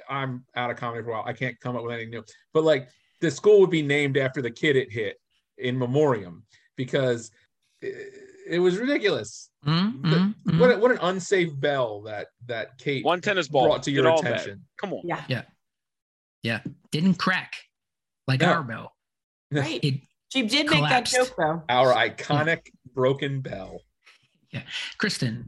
I'm 0.09 0.45
out 0.57 0.71
of 0.71 0.77
comedy 0.77 1.03
for 1.03 1.11
a 1.11 1.13
while. 1.13 1.25
I 1.27 1.33
can't 1.33 1.59
come 1.61 1.77
up 1.77 1.83
with 1.85 1.93
anything 1.93 2.11
new. 2.11 2.25
But 2.53 2.65
like 2.65 2.89
the 3.21 3.31
school 3.31 3.61
would 3.61 3.71
be 3.71 3.83
named 3.83 4.17
after 4.17 4.43
the 4.43 4.51
kid 4.51 4.77
it 4.77 4.91
hit 4.91 5.17
in 5.59 5.79
memoriam 5.79 6.45
because 6.77 7.31
it, 7.83 8.15
it 8.47 8.59
was 8.59 8.79
ridiculous. 8.79 9.50
Mm, 9.67 10.03
The- 10.03 10.17
mm, 10.17 10.35
mm. 10.49 10.59
What 10.59 10.71
a, 10.71 10.79
what 10.79 10.91
an 10.91 10.99
unsafe 11.03 11.51
bell 11.61 12.01
that 12.03 12.29
that 12.47 12.79
Kate 12.79 13.05
One 13.05 13.21
tennis 13.21 13.47
ball 13.49 13.67
brought 13.67 13.83
to 13.85 13.91
your 13.91 14.09
all 14.09 14.23
that. 14.23 14.33
attention. 14.33 14.65
Come 14.79 14.93
on. 14.95 15.03
Yeah. 15.05 15.23
Yeah, 15.29 15.43
yeah. 16.43 16.61
Didn't 16.91 17.15
crack 17.15 17.53
like 18.27 18.41
No. 18.41 18.53
our 18.53 18.63
bell. 18.63 18.93
Right. 19.53 19.83
It, 19.83 20.01
She 20.33 20.43
did 20.47 20.71
make 20.71 20.83
that 20.85 21.07
joke 21.07 21.35
though. 21.37 21.63
Our 21.69 21.93
iconic 21.93 22.69
broken 22.95 23.41
bell. 23.41 23.81
Yeah, 24.53 24.63
Kristin, 24.99 25.47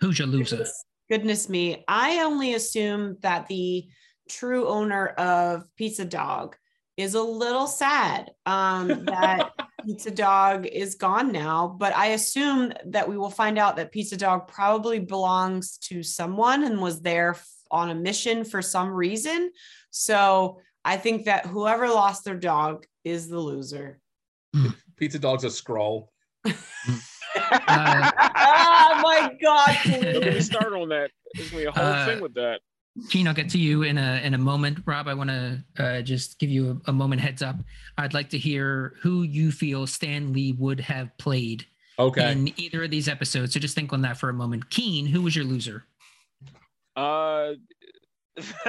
who's 0.00 0.18
your 0.20 0.28
loser? 0.28 0.56
Goodness, 0.56 0.84
goodness 1.10 1.48
me. 1.48 1.84
I 1.88 2.22
only 2.22 2.54
assume 2.54 3.16
that 3.22 3.46
the 3.48 3.88
true 4.28 4.68
owner 4.68 5.08
of 5.08 5.64
Pizza 5.76 6.04
Dog 6.04 6.56
is 6.96 7.14
a 7.14 7.22
little 7.22 7.66
sad 7.66 8.30
um, 8.46 9.04
that 9.06 9.50
Pizza 9.84 10.10
Dog 10.10 10.66
is 10.66 10.94
gone 10.94 11.32
now. 11.32 11.76
But 11.78 11.94
I 11.94 12.08
assume 12.08 12.72
that 12.86 13.08
we 13.08 13.16
will 13.18 13.30
find 13.30 13.58
out 13.58 13.76
that 13.76 13.92
Pizza 13.92 14.16
Dog 14.16 14.48
probably 14.48 14.98
belongs 14.98 15.78
to 15.78 16.02
someone 16.02 16.64
and 16.64 16.80
was 16.80 17.00
there 17.00 17.36
on 17.70 17.90
a 17.90 17.94
mission 17.94 18.44
for 18.44 18.62
some 18.62 18.88
reason. 18.90 19.50
So 19.90 20.60
I 20.84 20.96
think 20.96 21.26
that 21.26 21.46
whoever 21.46 21.88
lost 21.88 22.24
their 22.24 22.36
dog 22.36 22.86
is 23.04 23.28
the 23.28 23.38
loser. 23.38 24.00
Pizza 24.96 25.18
Dog's 25.18 25.44
a 25.44 25.48
Skrull. 25.48 26.08
Uh, 26.44 26.52
oh 27.36 29.00
my 29.02 29.32
God. 29.42 29.76
Don't 29.84 30.24
me 30.34 30.40
start 30.40 30.72
on 30.72 30.88
that. 30.88 31.10
There's 31.34 31.50
gonna 31.50 31.62
be 31.62 31.66
a 31.66 31.72
whole 31.72 31.84
Uh, 31.84 32.06
thing 32.06 32.20
with 32.20 32.34
that. 32.34 32.60
Keane, 33.08 33.28
I'll 33.28 33.34
get 33.34 33.48
to 33.50 33.58
you 33.58 33.82
in 33.82 33.98
a 33.98 34.20
in 34.24 34.34
a 34.34 34.38
moment. 34.38 34.80
Rob, 34.84 35.06
I 35.06 35.14
want 35.14 35.30
to 35.30 35.64
uh, 35.78 36.02
just 36.02 36.38
give 36.38 36.50
you 36.50 36.80
a, 36.86 36.90
a 36.90 36.92
moment 36.92 37.20
heads 37.20 37.40
up. 37.40 37.56
I'd 37.96 38.14
like 38.14 38.30
to 38.30 38.38
hear 38.38 38.94
who 39.00 39.22
you 39.22 39.52
feel 39.52 39.86
Stan 39.86 40.32
Lee 40.32 40.52
would 40.58 40.80
have 40.80 41.16
played 41.18 41.66
Okay. 41.98 42.32
in 42.32 42.52
either 42.58 42.84
of 42.84 42.90
these 42.90 43.08
episodes. 43.08 43.52
So 43.54 43.60
just 43.60 43.74
think 43.74 43.92
on 43.92 44.02
that 44.02 44.16
for 44.16 44.28
a 44.28 44.34
moment. 44.34 44.70
Keane, 44.70 45.06
who 45.06 45.22
was 45.22 45.36
your 45.36 45.44
loser? 45.44 45.84
Uh, 46.96 47.52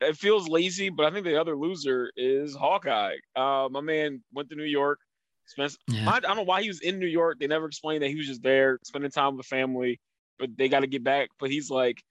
it 0.00 0.16
feels 0.16 0.48
lazy, 0.48 0.88
but 0.88 1.06
I 1.06 1.10
think 1.10 1.24
the 1.24 1.40
other 1.40 1.56
loser 1.56 2.12
is 2.16 2.54
Hawkeye. 2.54 3.16
Uh, 3.34 3.68
my 3.70 3.80
man 3.80 4.22
went 4.32 4.48
to 4.50 4.56
New 4.56 4.64
York. 4.64 4.98
Spent, 5.46 5.76
Yeah. 5.88 6.08
I, 6.10 6.16
I 6.16 6.20
don't 6.20 6.36
know 6.36 6.42
why 6.42 6.62
he 6.62 6.68
was 6.68 6.80
in 6.80 6.98
New 6.98 7.06
York. 7.06 7.38
They 7.40 7.46
never 7.46 7.66
explained 7.66 8.02
that 8.02 8.08
he 8.08 8.16
was 8.16 8.26
just 8.26 8.42
there 8.42 8.78
spending 8.84 9.10
time 9.10 9.36
with 9.36 9.46
the 9.46 9.48
family, 9.48 10.00
but 10.38 10.50
they 10.56 10.68
got 10.68 10.80
to 10.80 10.86
get 10.86 11.02
back. 11.02 11.28
But 11.40 11.50
he's 11.50 11.70
like, 11.70 12.02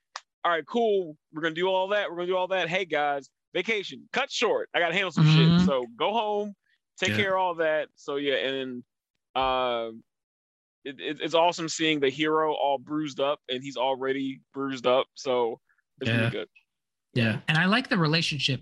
all 0.46 0.52
right, 0.52 0.66
cool. 0.68 1.18
We're 1.34 1.42
gonna 1.42 1.56
do 1.56 1.68
all 1.68 1.88
that. 1.90 2.08
We're 2.10 2.18
gonna 2.18 2.28
do 2.28 2.38
all 2.38 2.48
that. 2.50 2.70
Hey 2.70 2.86
guys, 2.86 3.30
vacation 3.54 4.08
cut 4.14 4.32
short. 4.32 4.70
I 4.76 4.80
got 4.80 4.90
to 4.90 4.94
handle 4.94 5.12
some 5.12 5.26
Mhm. 5.26 5.34
shit. 5.58 5.66
So 5.66 5.88
go 5.98 6.14
home, 6.14 6.56
take 6.98 7.10
Yeah. 7.10 7.16
care 7.18 7.36
of 7.36 7.42
all 7.42 7.56
that. 7.56 7.90
So 7.96 8.18
yeah, 8.18 8.36
and 8.36 8.84
uh, 9.34 9.90
it, 10.84 11.00
it, 11.00 11.18
it's 11.22 11.34
awesome 11.34 11.68
seeing 11.68 12.00
the 12.00 12.10
hero 12.10 12.54
all 12.54 12.78
bruised 12.78 13.20
up, 13.20 13.40
and 13.50 13.64
he's 13.64 13.76
already 13.76 14.40
bruised 14.54 14.86
up. 14.86 15.08
So 15.16 15.60
it's 16.00 16.10
Yeah. 16.10 16.18
really 16.18 16.30
good. 16.30 16.48
Yeah, 17.16 17.40
and 17.48 17.58
I 17.58 17.66
like 17.66 17.90
the 17.90 17.98
relationship 17.98 18.62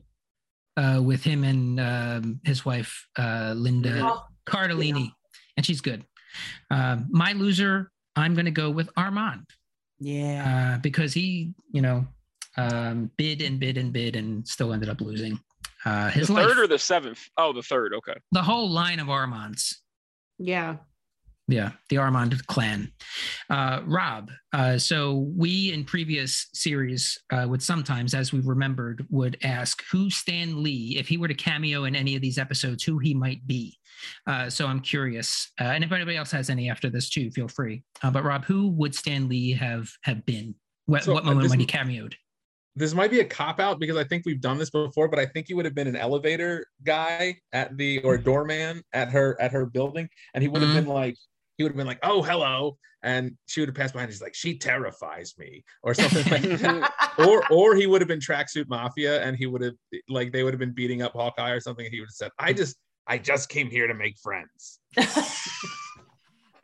uh, 0.78 1.02
with 1.04 1.22
him 1.24 1.44
and 1.44 1.80
um, 1.80 2.40
his 2.46 2.64
wife 2.66 3.08
uh, 3.18 3.54
Linda 3.58 4.00
Oh, 4.04 4.24
Cardellini, 4.46 5.12
and 5.58 5.66
she's 5.66 5.82
good. 5.82 6.06
Um, 6.72 7.08
my 7.12 7.34
loser, 7.34 7.92
I'm 8.16 8.34
going 8.36 8.46
to 8.46 8.52
go 8.52 8.72
with 8.72 8.90
Armand 8.96 9.46
yeah. 10.00 10.76
uh, 10.76 10.80
because 10.80 11.14
he, 11.14 11.54
you 11.72 11.82
know, 11.82 12.06
um, 12.58 13.10
bid 13.18 13.42
and 13.42 13.60
bid 13.60 13.78
and 13.78 13.92
bid 13.92 14.16
and 14.16 14.48
still 14.48 14.74
ended 14.74 14.90
up 14.90 15.02
losing. 15.02 15.40
Uh, 15.86 16.10
his 16.10 16.28
the 16.28 16.34
life, 16.34 16.48
third 16.48 16.60
or 16.60 16.68
the 16.68 16.80
seventh? 16.80 17.20
Oh, 17.38 17.52
the 17.52 17.64
third. 17.64 17.94
Okay. 17.94 18.16
the 18.32 18.42
whole 18.42 18.70
line 18.70 19.00
of 19.00 19.10
Armands. 19.10 19.82
Yeah. 20.38 20.78
Yeah, 21.50 21.72
the 21.90 21.98
Armand 21.98 22.48
clan. 22.48 22.94
Uh, 23.50 23.82
Rob, 23.86 24.32
uh, 24.54 24.78
so 24.78 25.30
we 25.36 25.74
in 25.74 25.84
previous 25.84 26.48
series 26.54 27.20
uh, 27.32 27.46
would 27.50 27.62
sometimes, 27.62 28.14
as 28.14 28.32
we 28.32 28.40
remembered, 28.40 29.06
would 29.10 29.38
ask 29.44 29.84
who 29.92 30.10
Stan 30.10 30.64
Lee, 30.64 30.96
if 30.98 31.10
he 31.10 31.18
were 31.18 31.28
to 31.28 31.34
cameo 31.34 31.84
in 31.84 31.98
any 31.98 32.16
of 32.16 32.22
these 32.22 32.38
episodes, 32.38 32.84
who 32.84 32.98
he 32.98 33.14
might 33.14 33.46
be. 33.46 33.78
Uh, 34.28 34.50
so 34.50 34.68
I'm 34.68 34.80
curious, 34.80 35.52
uh, 35.60 35.66
and 35.66 35.84
if 35.84 35.92
anybody 35.92 36.18
else 36.18 36.32
has 36.32 36.50
any 36.50 36.70
after 36.70 36.90
this 36.90 37.10
too, 37.10 37.30
feel 37.32 37.48
free. 37.48 37.84
Uh, 38.02 38.12
but 38.12 38.24
Rob, 38.24 38.46
who 38.46 38.70
would 38.70 38.94
Stan 38.96 39.28
Lee 39.30 39.52
have 39.54 39.90
have 40.04 40.26
been? 40.26 40.56
What, 40.86 41.04
So, 41.04 41.14
what 41.14 41.24
uh, 41.24 41.28
moment 41.28 41.50
when 41.50 41.60
he 41.60 41.66
cameoed? 41.66 42.14
this 42.76 42.94
might 42.96 43.12
be 43.12 43.20
a 43.20 43.26
cop 43.26 43.60
out 43.60 43.80
because 43.80 43.98
I 43.98 44.04
think 44.04 44.26
we've 44.26 44.42
done 44.42 44.58
this 44.58 44.72
before, 44.72 45.08
but 45.08 45.20
I 45.20 45.28
think 45.28 45.48
he 45.48 45.54
would 45.54 45.66
have 45.66 45.76
been 45.76 45.88
an 45.88 45.96
elevator 45.96 46.66
guy 46.84 47.38
at 47.52 47.78
the 47.78 48.00
or 48.00 48.18
doorman 48.18 48.82
at 48.94 49.10
her 49.10 49.40
at 49.40 49.52
her 49.52 49.66
building, 49.66 50.10
and 50.34 50.42
he 50.42 50.48
would 50.48 50.62
have 50.64 50.72
Mhm. 50.72 50.86
been 50.86 50.88
like 50.88 51.16
he 51.58 51.64
would 51.64 51.72
have 51.72 51.78
been 51.78 51.86
like, 51.86 52.00
"Oh, 52.02 52.24
hello," 52.24 52.80
and 53.04 53.38
she 53.46 53.60
would 53.62 53.70
have 53.70 53.76
passed 53.76 53.94
by 53.94 54.02
and 54.02 54.10
he's 54.10 54.24
like, 54.24 54.34
"She 54.34 54.58
terrifies 54.58 55.36
me," 55.38 55.64
or 55.84 55.94
something 55.94 56.26
like 56.32 56.42
that. 56.62 56.92
or 57.20 57.44
or 57.52 57.76
he 57.76 57.86
would 57.86 58.02
have 58.02 58.08
been 58.08 58.20
tracksuit 58.20 58.68
mafia 58.68 59.22
and 59.24 59.38
he 59.38 59.46
would 59.46 59.62
have 59.62 59.76
like 60.10 60.32
they 60.34 60.42
would 60.44 60.52
have 60.54 60.60
been 60.60 60.74
beating 60.74 61.04
up 61.04 61.14
Hawkeye 61.14 61.52
or 61.52 61.60
something, 61.60 61.86
and 61.86 61.94
he 61.94 62.00
would 62.00 62.08
have 62.10 62.16
said, 62.16 62.32
"I 62.40 62.54
just 62.54 62.76
I 63.08 63.18
just 63.18 63.50
came 63.50 63.70
here 63.70 63.88
to 63.88 63.94
make 63.94 64.18
friends." 64.18 64.80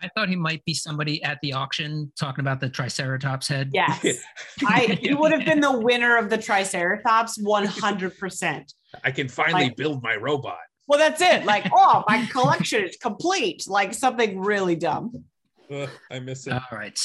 I 0.01 0.07
thought 0.15 0.29
he 0.29 0.37
might 0.37 0.63
be 0.63 0.73
somebody 0.73 1.21
at 1.23 1.39
the 1.41 1.51
auction 1.51 2.09
talking 2.17 2.39
about 2.41 2.61
the 2.61 2.69
Triceratops 2.69 3.49
head. 3.49 3.71
yes. 3.73 4.19
I 4.65 4.97
he 5.01 5.13
would 5.13 5.33
have 5.33 5.43
been 5.43 5.59
the 5.59 5.77
winner 5.77 6.15
of 6.17 6.29
the 6.29 6.37
Triceratops 6.37 7.37
100%. 7.37 8.73
I 9.03 9.11
can 9.11 9.27
finally 9.27 9.65
Like- 9.65 9.75
build 9.75 10.01
my 10.01 10.15
robot. 10.15 10.57
Well, 10.87 10.97
that's 10.99 11.21
it. 11.21 11.45
Like, 11.45 11.65
oh, 11.71 12.03
my 12.07 12.25
collection 12.27 12.83
is 12.83 12.97
complete. 12.99 13.65
Like 13.67 13.93
something 13.93 14.39
really 14.39 14.75
dumb. 14.75 15.25
Ugh, 15.69 15.89
I 16.09 16.19
miss 16.19 16.47
it. 16.47 16.53
All 16.53 16.61
right. 16.71 16.99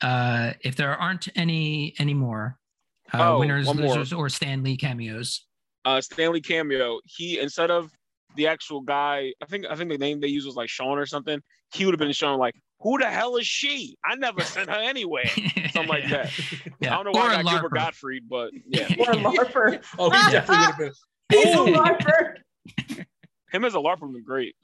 Uh, 0.00 0.54
if 0.64 0.74
there 0.74 0.92
aren't 0.96 1.28
any 1.36 1.94
any 1.98 2.14
more 2.14 2.58
uh, 3.14 3.34
Oh, 3.34 3.38
winners, 3.40 3.66
one 3.66 3.76
more. 3.76 3.88
losers, 3.88 4.12
or 4.12 4.28
Stan 4.28 4.64
Lee 4.64 4.76
cameos, 4.76 5.46
uh 5.84 6.00
Stan 6.00 6.32
Lee 6.32 6.40
cameo. 6.40 6.98
He 7.04 7.38
instead 7.38 7.70
of 7.70 7.90
the 8.38 8.46
actual 8.46 8.80
guy, 8.80 9.32
I 9.42 9.46
think 9.46 9.66
I 9.68 9.74
think 9.74 9.90
the 9.90 9.98
name 9.98 10.20
they 10.20 10.28
used 10.28 10.46
was 10.46 10.56
like 10.56 10.68
Sean 10.70 10.96
or 10.96 11.04
something. 11.06 11.40
He 11.74 11.84
would 11.84 11.92
have 11.92 11.98
been 11.98 12.12
shown 12.12 12.38
like, 12.38 12.54
who 12.80 12.96
the 12.98 13.06
hell 13.06 13.36
is 13.36 13.46
she? 13.46 13.96
I 14.04 14.14
never 14.14 14.40
sent 14.42 14.70
her 14.70 14.76
anywhere. 14.80 15.26
Something 15.72 15.88
like 15.88 16.08
that. 16.10 16.30
Yeah. 16.80 16.94
I 16.98 17.02
don't 17.02 17.12
know 17.12 17.20
why 17.20 17.26
Or 17.26 17.30
I 17.36 17.40
a 17.40 17.42
got 17.42 17.50
Gilbert 17.52 17.72
LARPer. 17.72 17.74
Gottfried, 17.74 18.22
but 18.28 18.50
yeah, 18.66 18.86
Or 19.00 19.10
a 19.10 19.16
LARPer. 19.16 19.84
oh, 19.98 20.08
he 20.10 20.30
definitely 20.32 20.56
would 20.56 20.66
have 20.66 20.78
been. 20.78 20.92
He's 21.30 21.54
a. 21.54 21.58
LARPer. 21.58 22.34
him 23.52 23.64
as 23.64 23.74
a 23.74 23.78
LARPer 23.78 24.02
would 24.02 24.14
be 24.14 24.22
great. 24.22 24.54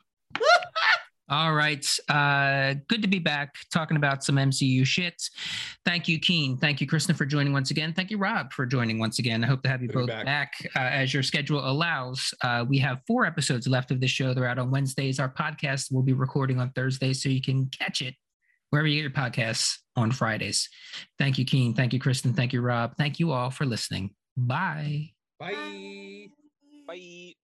All 1.31 1.55
right. 1.55 1.87
Uh, 2.09 2.75
good 2.89 3.01
to 3.01 3.09
be 3.09 3.18
back 3.18 3.55
talking 3.72 3.97
about 3.97 4.22
some 4.22 4.37
MCU 4.37 4.85
shit. 4.85 5.22
Thank 5.85 6.07
you, 6.07 6.18
Keane. 6.18 6.59
Thank 6.59 6.83
you, 6.83 6.87
Kristin, 6.87 7.16
for 7.16 7.25
joining 7.25 7.55
once 7.55 7.70
again. 7.70 7.95
Thank 7.95 8.11
you, 8.11 8.18
Rob, 8.18 8.53
for 8.53 8.66
joining 8.66 8.99
once 8.99 9.18
again. 9.18 9.43
I 9.43 9.47
hope 9.47 9.62
to 9.62 9.70
have 9.70 9.81
you 9.81 9.89
Good 9.89 9.95
both 9.95 10.09
back. 10.09 10.25
back, 10.27 10.53
uh, 10.77 10.81
as 10.81 11.14
your 11.14 11.22
schedule 11.22 11.66
allows. 11.66 12.35
Uh, 12.43 12.66
we 12.68 12.79
have 12.79 13.01
four 13.07 13.25
episodes 13.25 13.66
left 13.66 13.91
of 13.91 14.01
this 14.01 14.11
show. 14.11 14.35
They're 14.35 14.47
out 14.47 14.59
on 14.59 14.70
Wednesdays. 14.70 15.18
Our 15.18 15.31
podcast 15.31 15.91
will 15.91 16.03
be 16.03 16.12
recording 16.12 16.61
on 16.61 16.70
Thursdays, 16.72 17.22
so 17.22 17.31
you 17.31 17.41
can 17.41 17.66
catch 17.68 18.03
it 18.03 18.14
wherever 18.68 18.87
you 18.87 19.01
get 19.01 19.14
your 19.14 19.25
podcasts 19.25 19.79
on 19.97 20.11
Fridays. 20.11 20.68
Thank 21.18 21.39
you, 21.39 21.47
Keane. 21.47 21.72
Thank 21.75 21.95
you, 21.95 22.01
Kristin. 22.01 22.37
Thank 22.37 22.53
you, 22.53 22.61
Rob. 22.61 22.97
Thank 22.99 23.18
you 23.18 23.33
all 23.33 23.51
for 23.51 23.64
listening. 23.64 24.11
Bye. 24.37 25.12
Bye. 25.39 26.27
Bye. 26.87 27.35